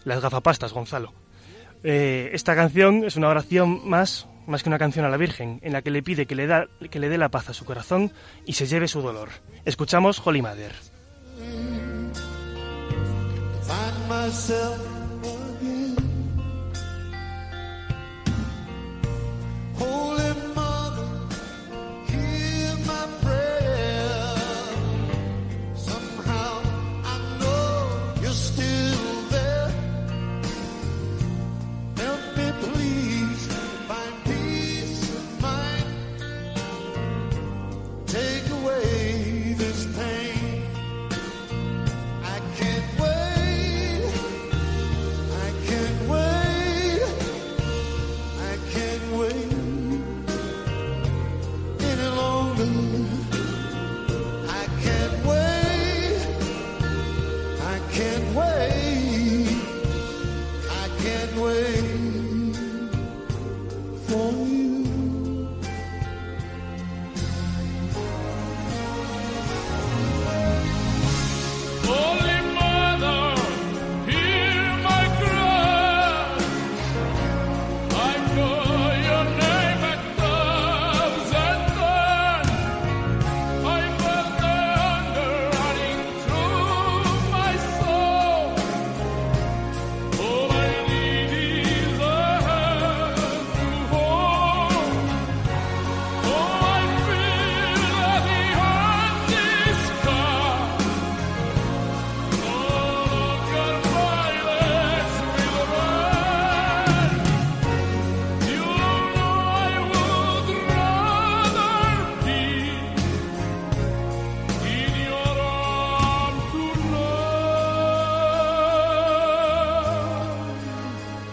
Las 0.04 0.20
gafapastas, 0.20 0.72
Gonzalo. 0.72 1.12
Eh, 1.82 2.30
esta 2.32 2.54
canción 2.54 3.04
es 3.04 3.16
una 3.16 3.28
oración 3.28 3.88
más, 3.88 4.26
más 4.46 4.62
que 4.62 4.68
una 4.68 4.78
canción 4.78 5.04
a 5.04 5.08
la 5.08 5.16
Virgen, 5.16 5.60
en 5.62 5.72
la 5.72 5.82
que 5.82 5.90
le 5.90 6.02
pide 6.02 6.26
que 6.26 6.34
le, 6.34 6.46
da, 6.46 6.66
que 6.90 6.98
le 6.98 7.08
dé 7.08 7.18
la 7.18 7.28
paz 7.28 7.50
a 7.50 7.54
su 7.54 7.64
corazón 7.64 8.12
y 8.44 8.54
se 8.54 8.66
lleve 8.66 8.88
su 8.88 9.00
dolor. 9.00 9.28
Escuchamos 9.64 10.20
Holy 10.24 10.42
Mother. 10.42 10.72
Hold 19.78 20.17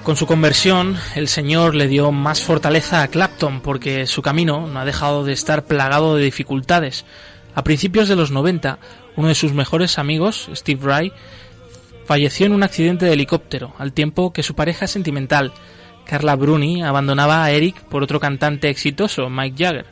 Con 0.05 0.15
su 0.15 0.27
conversión, 0.27 0.97
el 1.15 1.27
Señor 1.27 1.73
le 1.73 1.87
dio 1.87 2.11
más 2.11 2.39
fortaleza 2.39 3.01
a 3.01 3.07
Clapton 3.07 3.59
porque 3.61 4.05
su 4.05 4.21
camino 4.21 4.67
no 4.67 4.79
ha 4.79 4.85
dejado 4.85 5.23
de 5.23 5.33
estar 5.33 5.65
plagado 5.65 6.15
de 6.15 6.23
dificultades. 6.23 7.05
A 7.55 7.63
principios 7.63 8.07
de 8.07 8.15
los 8.15 8.29
90, 8.29 8.77
uno 9.15 9.29
de 9.29 9.33
sus 9.33 9.53
mejores 9.53 9.97
amigos, 9.97 10.47
Steve 10.53 10.79
Wright, 10.83 11.13
falleció 12.05 12.45
en 12.45 12.53
un 12.53 12.61
accidente 12.61 13.05
de 13.05 13.13
helicóptero, 13.13 13.73
al 13.79 13.93
tiempo 13.93 14.31
que 14.31 14.43
su 14.43 14.53
pareja 14.53 14.85
sentimental, 14.85 15.53
Carla 16.05 16.35
Bruni, 16.35 16.83
abandonaba 16.83 17.43
a 17.43 17.49
Eric 17.49 17.81
por 17.85 18.03
otro 18.03 18.19
cantante 18.19 18.69
exitoso, 18.69 19.31
Mike 19.31 19.57
Jagger. 19.57 19.87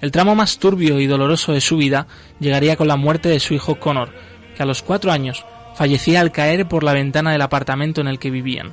El 0.00 0.12
tramo 0.12 0.34
más 0.34 0.56
turbio 0.60 0.98
y 0.98 1.06
doloroso 1.06 1.52
de 1.52 1.60
su 1.60 1.76
vida 1.76 2.06
llegaría 2.40 2.76
con 2.76 2.88
la 2.88 2.96
muerte 2.96 3.28
de 3.28 3.38
su 3.38 3.52
hijo 3.52 3.78
Connor, 3.78 4.14
que 4.56 4.62
a 4.62 4.66
los 4.66 4.80
cuatro 4.80 5.12
años 5.12 5.44
fallecía 5.74 6.22
al 6.22 6.32
caer 6.32 6.66
por 6.66 6.84
la 6.84 6.94
ventana 6.94 7.32
del 7.32 7.42
apartamento 7.42 8.00
en 8.00 8.08
el 8.08 8.18
que 8.18 8.30
vivían. 8.30 8.72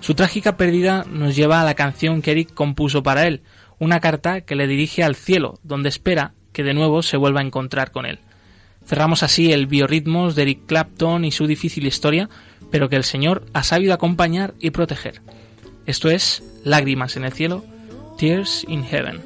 Su 0.00 0.14
trágica 0.14 0.56
pérdida 0.56 1.04
nos 1.08 1.36
lleva 1.36 1.60
a 1.60 1.64
la 1.64 1.74
canción 1.74 2.22
que 2.22 2.32
Eric 2.32 2.54
compuso 2.54 3.02
para 3.02 3.26
él, 3.26 3.42
una 3.78 4.00
carta 4.00 4.40
que 4.40 4.56
le 4.56 4.66
dirige 4.66 5.02
al 5.02 5.14
cielo, 5.14 5.58
donde 5.62 5.90
espera 5.90 6.32
que 6.52 6.62
de 6.62 6.74
nuevo 6.74 7.02
se 7.02 7.16
vuelva 7.16 7.40
a 7.40 7.44
encontrar 7.44 7.92
con 7.92 8.06
él. 8.06 8.18
Cerramos 8.86 9.22
así 9.22 9.52
el 9.52 9.66
biorritmos 9.66 10.34
de 10.34 10.42
Eric 10.42 10.66
Clapton 10.66 11.24
y 11.24 11.32
su 11.32 11.46
difícil 11.46 11.86
historia, 11.86 12.28
pero 12.70 12.88
que 12.88 12.96
el 12.96 13.04
Señor 13.04 13.44
ha 13.52 13.62
sabido 13.62 13.92
acompañar 13.92 14.54
y 14.58 14.70
proteger. 14.70 15.20
Esto 15.86 16.10
es 16.10 16.42
Lágrimas 16.64 17.16
en 17.16 17.24
el 17.24 17.32
cielo, 17.32 17.64
Tears 18.18 18.64
in 18.68 18.84
Heaven. 18.84 19.20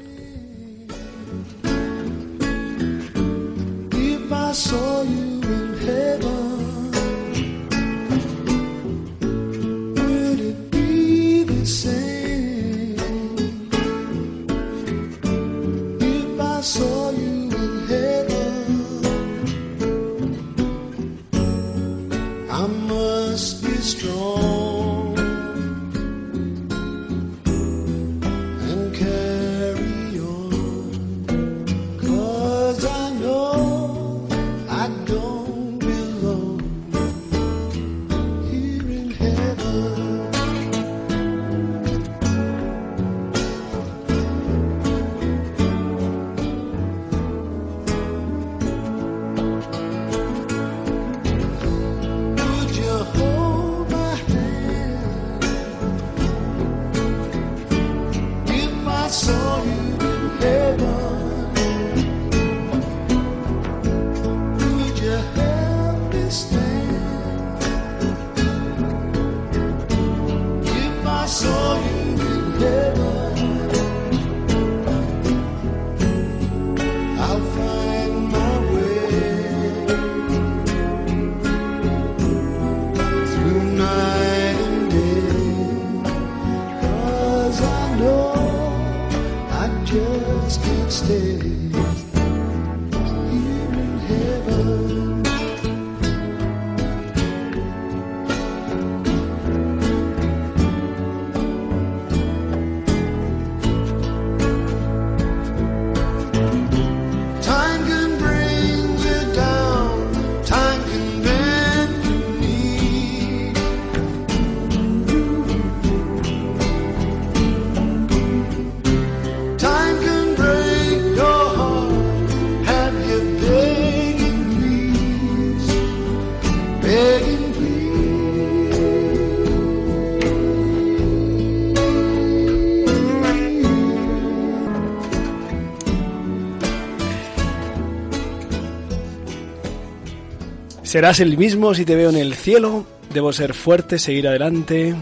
Serás 140.95 141.19
el 141.19 141.37
mismo 141.37 141.73
si 141.73 141.83
te 141.83 141.93
veo 141.93 142.09
en 142.09 142.15
el 142.15 142.35
cielo. 142.35 142.85
Debo 143.13 143.33
ser 143.33 143.53
fuerte, 143.53 143.99
seguir 143.99 144.29
adelante. 144.29 144.95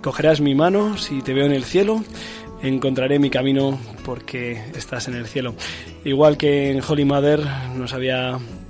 Cogerás 0.00 0.40
mi 0.40 0.54
mano 0.54 0.96
si 0.96 1.22
te 1.22 1.34
veo 1.34 1.44
en 1.44 1.50
el 1.50 1.64
cielo. 1.64 2.04
Encontraré 2.62 3.18
mi 3.18 3.30
camino 3.30 3.76
porque 4.04 4.62
estás 4.76 5.08
en 5.08 5.14
el 5.14 5.26
cielo. 5.26 5.56
Igual 6.04 6.36
que 6.36 6.70
en 6.70 6.80
Holy 6.88 7.04
Mother 7.04 7.40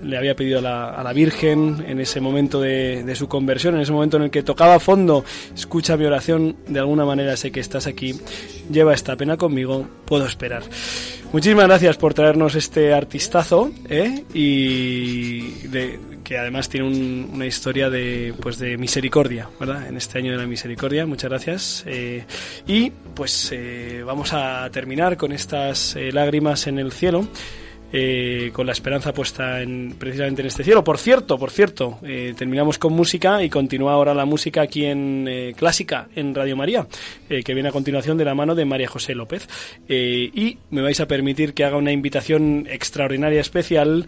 le 0.02 0.16
había 0.16 0.34
pedido 0.34 0.60
a 0.60 1.02
la, 1.02 1.12
Virgen 1.12 1.84
en 1.86 2.00
ese 2.00 2.22
momento 2.22 2.62
de, 2.62 3.04
de, 3.04 3.14
su 3.14 3.28
conversión, 3.28 3.74
en 3.74 3.82
ese 3.82 3.92
momento 3.92 4.16
en 4.16 4.22
el 4.22 4.30
que 4.30 4.42
tocaba 4.42 4.80
fondo, 4.80 5.22
escucha 5.54 5.98
mi 5.98 6.06
oración, 6.06 6.56
de 6.66 6.78
alguna 6.78 7.04
manera 7.04 7.36
sé 7.36 7.52
que 7.52 7.60
estás 7.60 7.86
aquí, 7.86 8.18
lleva 8.72 8.94
esta 8.94 9.16
pena 9.16 9.36
conmigo, 9.36 9.86
puedo 10.06 10.24
esperar. 10.24 10.62
Muchísimas 11.32 11.66
gracias 11.66 11.96
por 11.96 12.12
traernos 12.12 12.56
este 12.56 12.92
artistazo 12.92 13.70
¿eh? 13.88 14.24
y 14.34 15.68
de, 15.68 16.00
que 16.24 16.38
además 16.38 16.68
tiene 16.68 16.86
una 16.86 17.46
historia 17.46 17.90
de, 17.90 18.34
pues 18.40 18.58
de 18.58 18.76
misericordia, 18.78 19.48
¿verdad? 19.58 19.86
En 19.86 19.96
este 19.96 20.18
año 20.18 20.32
de 20.32 20.38
la 20.38 20.46
misericordia, 20.46 21.06
muchas 21.06 21.30
gracias. 21.30 21.84
Eh, 21.86 22.24
y 22.66 22.90
pues 22.90 23.50
eh, 23.52 24.02
vamos 24.04 24.32
a 24.32 24.68
terminar 24.70 25.16
con 25.16 25.32
estas 25.32 25.96
eh, 25.96 26.12
lágrimas 26.12 26.66
en 26.66 26.78
el 26.78 26.92
cielo. 26.92 27.26
Eh, 27.92 28.50
con 28.52 28.66
la 28.66 28.72
esperanza 28.72 29.12
puesta 29.12 29.62
en, 29.62 29.96
precisamente 29.98 30.42
en 30.42 30.46
este 30.46 30.62
cielo. 30.62 30.84
Por 30.84 30.96
cierto, 30.96 31.38
por 31.38 31.50
cierto, 31.50 31.98
eh, 32.04 32.34
terminamos 32.36 32.78
con 32.78 32.92
música 32.92 33.42
y 33.42 33.50
continúa 33.50 33.94
ahora 33.94 34.14
la 34.14 34.24
música 34.24 34.62
aquí 34.62 34.84
en 34.84 35.26
eh, 35.28 35.54
Clásica, 35.56 36.08
en 36.14 36.32
Radio 36.32 36.56
María, 36.56 36.86
que 37.28 37.54
viene 37.54 37.68
a 37.68 37.72
continuación 37.72 38.16
de 38.16 38.24
la 38.24 38.34
mano 38.34 38.54
de 38.54 38.64
María 38.64 38.88
José 38.88 39.14
López. 39.14 39.48
y 39.88 40.58
me 40.70 40.82
vais 40.82 41.00
a 41.00 41.06
permitir 41.06 41.54
que 41.54 41.64
haga 41.64 41.76
una 41.76 41.92
invitación 41.92 42.66
extraordinaria, 42.70 43.40
especial 43.40 44.06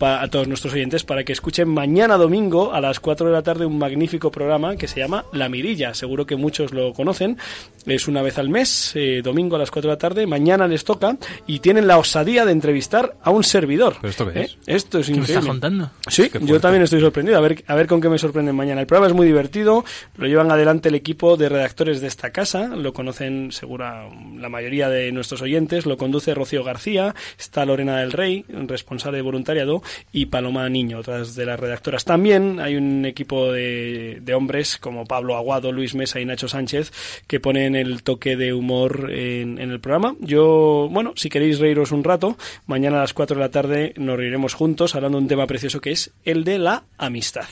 a 0.00 0.28
todos 0.28 0.48
nuestros 0.48 0.74
oyentes 0.74 1.04
para 1.04 1.24
que 1.24 1.32
escuchen 1.32 1.68
mañana 1.68 2.16
domingo 2.16 2.72
a 2.72 2.80
las 2.80 3.00
4 3.00 3.26
de 3.26 3.32
la 3.32 3.42
tarde 3.42 3.66
un 3.66 3.78
magnífico 3.78 4.30
programa 4.30 4.76
que 4.76 4.88
se 4.88 5.00
llama 5.00 5.24
La 5.32 5.48
Mirilla. 5.48 5.94
Seguro 5.94 6.26
que 6.26 6.36
muchos 6.36 6.72
lo 6.72 6.92
conocen. 6.92 7.38
Es 7.86 8.08
una 8.08 8.22
vez 8.22 8.38
al 8.38 8.48
mes, 8.48 8.94
domingo 9.22 9.56
a 9.56 9.58
las 9.58 9.70
4 9.70 9.90
de 9.90 9.94
la 9.94 9.98
tarde. 9.98 10.26
Mañana 10.26 10.66
les 10.66 10.84
toca 10.84 11.16
y 11.46 11.60
tienen 11.60 11.86
la 11.86 11.98
osadía 11.98 12.44
de 12.44 12.52
entrevistar 12.52 12.97
a 13.22 13.30
un 13.30 13.44
servidor. 13.44 13.96
esto 14.02 14.30
¿Eh? 14.34 14.48
Esto 14.66 14.98
es 14.98 15.06
¿Qué 15.06 15.12
increíble. 15.12 15.42
me 15.42 15.48
contando? 15.48 15.90
Sí, 16.08 16.30
yo 16.42 16.60
también 16.60 16.82
estoy 16.82 17.00
sorprendido. 17.00 17.38
A 17.38 17.40
ver, 17.40 17.64
a 17.66 17.74
ver 17.74 17.86
con 17.86 18.00
qué 18.00 18.08
me 18.08 18.18
sorprenden 18.18 18.54
mañana. 18.54 18.80
El 18.80 18.86
programa 18.86 19.08
es 19.08 19.14
muy 19.14 19.26
divertido. 19.26 19.84
Lo 20.16 20.26
llevan 20.26 20.50
adelante 20.50 20.88
el 20.88 20.94
equipo 20.94 21.36
de 21.36 21.48
redactores 21.48 22.00
de 22.00 22.06
esta 22.08 22.30
casa. 22.30 22.68
Lo 22.68 22.92
conocen 22.92 23.52
segura 23.52 24.08
la 24.36 24.48
mayoría 24.48 24.88
de 24.88 25.12
nuestros 25.12 25.42
oyentes. 25.42 25.86
Lo 25.86 25.96
conduce 25.96 26.34
Rocío 26.34 26.64
García. 26.64 27.14
Está 27.38 27.64
Lorena 27.64 27.98
del 27.98 28.12
Rey, 28.12 28.44
responsable 28.48 29.18
de 29.18 29.22
voluntariado, 29.22 29.82
y 30.12 30.26
Paloma 30.26 30.68
Niño, 30.68 30.98
otras 30.98 31.34
de 31.34 31.46
las 31.46 31.58
redactoras. 31.58 32.04
También 32.04 32.60
hay 32.60 32.76
un 32.76 33.04
equipo 33.04 33.52
de, 33.52 34.22
hombres 34.34 34.78
como 34.78 35.04
Pablo 35.04 35.36
Aguado, 35.36 35.72
Luis 35.72 35.94
Mesa 35.94 36.20
y 36.20 36.24
Nacho 36.24 36.48
Sánchez 36.48 36.92
que 37.26 37.40
ponen 37.40 37.74
el 37.74 38.02
toque 38.02 38.36
de 38.36 38.52
humor 38.52 39.10
en, 39.10 39.58
en 39.58 39.70
el 39.70 39.80
programa. 39.80 40.14
Yo, 40.20 40.88
bueno, 40.90 41.12
si 41.16 41.28
queréis 41.28 41.58
reíros 41.58 41.92
un 41.92 42.04
rato, 42.04 42.36
mañana 42.66 42.87
a 42.94 43.00
las 43.00 43.14
4 43.14 43.36
de 43.36 43.40
la 43.40 43.50
tarde 43.50 43.94
nos 43.96 44.16
reiremos 44.16 44.54
juntos 44.54 44.94
hablando 44.94 45.18
de 45.18 45.22
un 45.22 45.28
tema 45.28 45.46
precioso 45.46 45.80
que 45.80 45.92
es 45.92 46.10
el 46.24 46.44
de 46.44 46.58
la 46.58 46.84
amistad. 46.96 47.48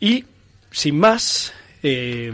Y, 0.00 0.24
sin 0.70 0.98
más, 0.98 1.52
eh, 1.82 2.32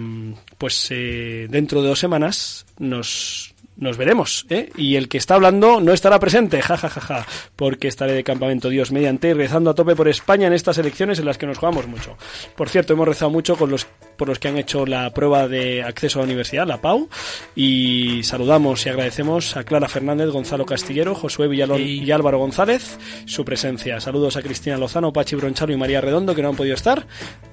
pues 0.58 0.88
eh, 0.90 1.46
dentro 1.50 1.82
de 1.82 1.88
dos 1.88 1.98
semanas 1.98 2.66
nos, 2.78 3.54
nos 3.76 3.96
veremos, 3.96 4.46
¿eh? 4.48 4.70
Y 4.76 4.96
el 4.96 5.08
que 5.08 5.18
está 5.18 5.34
hablando 5.34 5.80
no 5.80 5.92
estará 5.92 6.18
presente, 6.18 6.62
ja, 6.62 6.76
ja, 6.76 6.88
ja, 6.88 7.00
ja, 7.00 7.26
porque 7.56 7.88
estaré 7.88 8.12
de 8.12 8.24
campamento 8.24 8.68
Dios 8.68 8.90
mediante 8.90 9.28
y 9.28 9.32
rezando 9.32 9.70
a 9.70 9.74
tope 9.74 9.94
por 9.94 10.08
España 10.08 10.46
en 10.46 10.52
estas 10.52 10.78
elecciones 10.78 11.18
en 11.18 11.26
las 11.26 11.38
que 11.38 11.46
nos 11.46 11.58
jugamos 11.58 11.86
mucho. 11.86 12.16
Por 12.56 12.68
cierto, 12.68 12.94
hemos 12.94 13.08
rezado 13.08 13.30
mucho 13.30 13.56
con 13.56 13.70
los, 13.70 13.86
por 14.16 14.28
los 14.28 14.38
que 14.38 14.48
han 14.48 14.56
hecho 14.56 14.86
la 14.86 15.12
prueba 15.12 15.48
de 15.48 15.82
acceso 15.82 16.18
a 16.18 16.22
la 16.22 16.26
universidad, 16.26 16.66
la 16.66 16.80
PAU, 16.80 17.08
y 17.54 18.22
saludamos 18.22 18.84
y 18.86 18.88
agradecemos 18.88 19.56
a 19.56 19.64
Clara 19.64 19.88
Fernández, 19.88 20.30
Gonzalo 20.30 20.64
Castillero, 20.64 21.14
Josué 21.14 21.48
Villalón 21.48 21.80
y 21.80 22.10
Álvaro 22.10 22.38
González 22.38 22.98
su 23.26 23.44
presencia. 23.44 24.00
Saludos 24.00 24.36
a 24.36 24.42
Cristina 24.42 24.76
Lozano, 24.76 25.12
Pachi 25.12 25.36
Bronchalo 25.36 25.72
y 25.72 25.76
María 25.76 26.00
Redondo 26.00 26.34
que 26.34 26.42
no 26.42 26.50
han 26.50 26.56
podido 26.56 26.74
estar. 26.74 27.06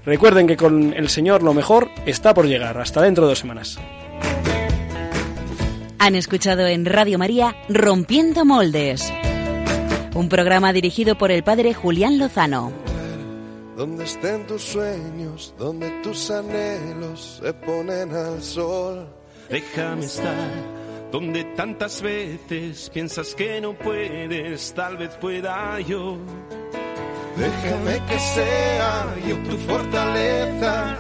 Recuerden 0.06 0.48
que 0.48 0.58
con 0.58 0.94
el 0.94 1.10
Señor 1.10 1.44
lo 1.44 1.54
mejor 1.54 1.90
está 2.06 2.34
por 2.34 2.48
llegar. 2.48 2.78
Hasta 2.78 3.02
dentro 3.02 3.26
de 3.26 3.32
dos 3.32 3.40
semanas. 3.40 3.80
Han 6.04 6.16
escuchado 6.16 6.68
en 6.68 6.84
Radio 6.84 7.18
María 7.18 7.56
Rompiendo 7.70 8.44
Moldes, 8.44 9.10
un 10.14 10.28
programa 10.28 10.74
dirigido 10.74 11.18
por 11.18 11.32
el 11.32 11.46
padre 11.46 11.74
Julián 11.74 12.18
Lozano. 12.18 12.74
Donde 13.78 14.04
estén 14.04 14.46
tus 14.46 14.64
sueños, 14.64 15.56
donde 15.58 15.90
tus 16.02 16.30
anhelos 16.30 17.40
se 17.42 17.54
ponen 17.54 18.14
al 18.14 18.44
sol. 18.44 19.08
Déjame 19.50 20.04
estar 20.04 20.52
donde 21.10 21.46
tantas 21.56 22.02
veces 22.02 22.90
piensas 22.94 23.34
que 23.34 23.62
no 23.62 23.72
puedes, 23.74 24.74
tal 24.74 24.98
vez 24.98 25.12
pueda 25.22 25.80
yo. 25.80 26.18
Déjame 27.38 28.06
que 28.10 28.20
sea 28.20 29.16
yo 29.26 29.38
tu 29.50 29.56
fortaleza 29.56 31.00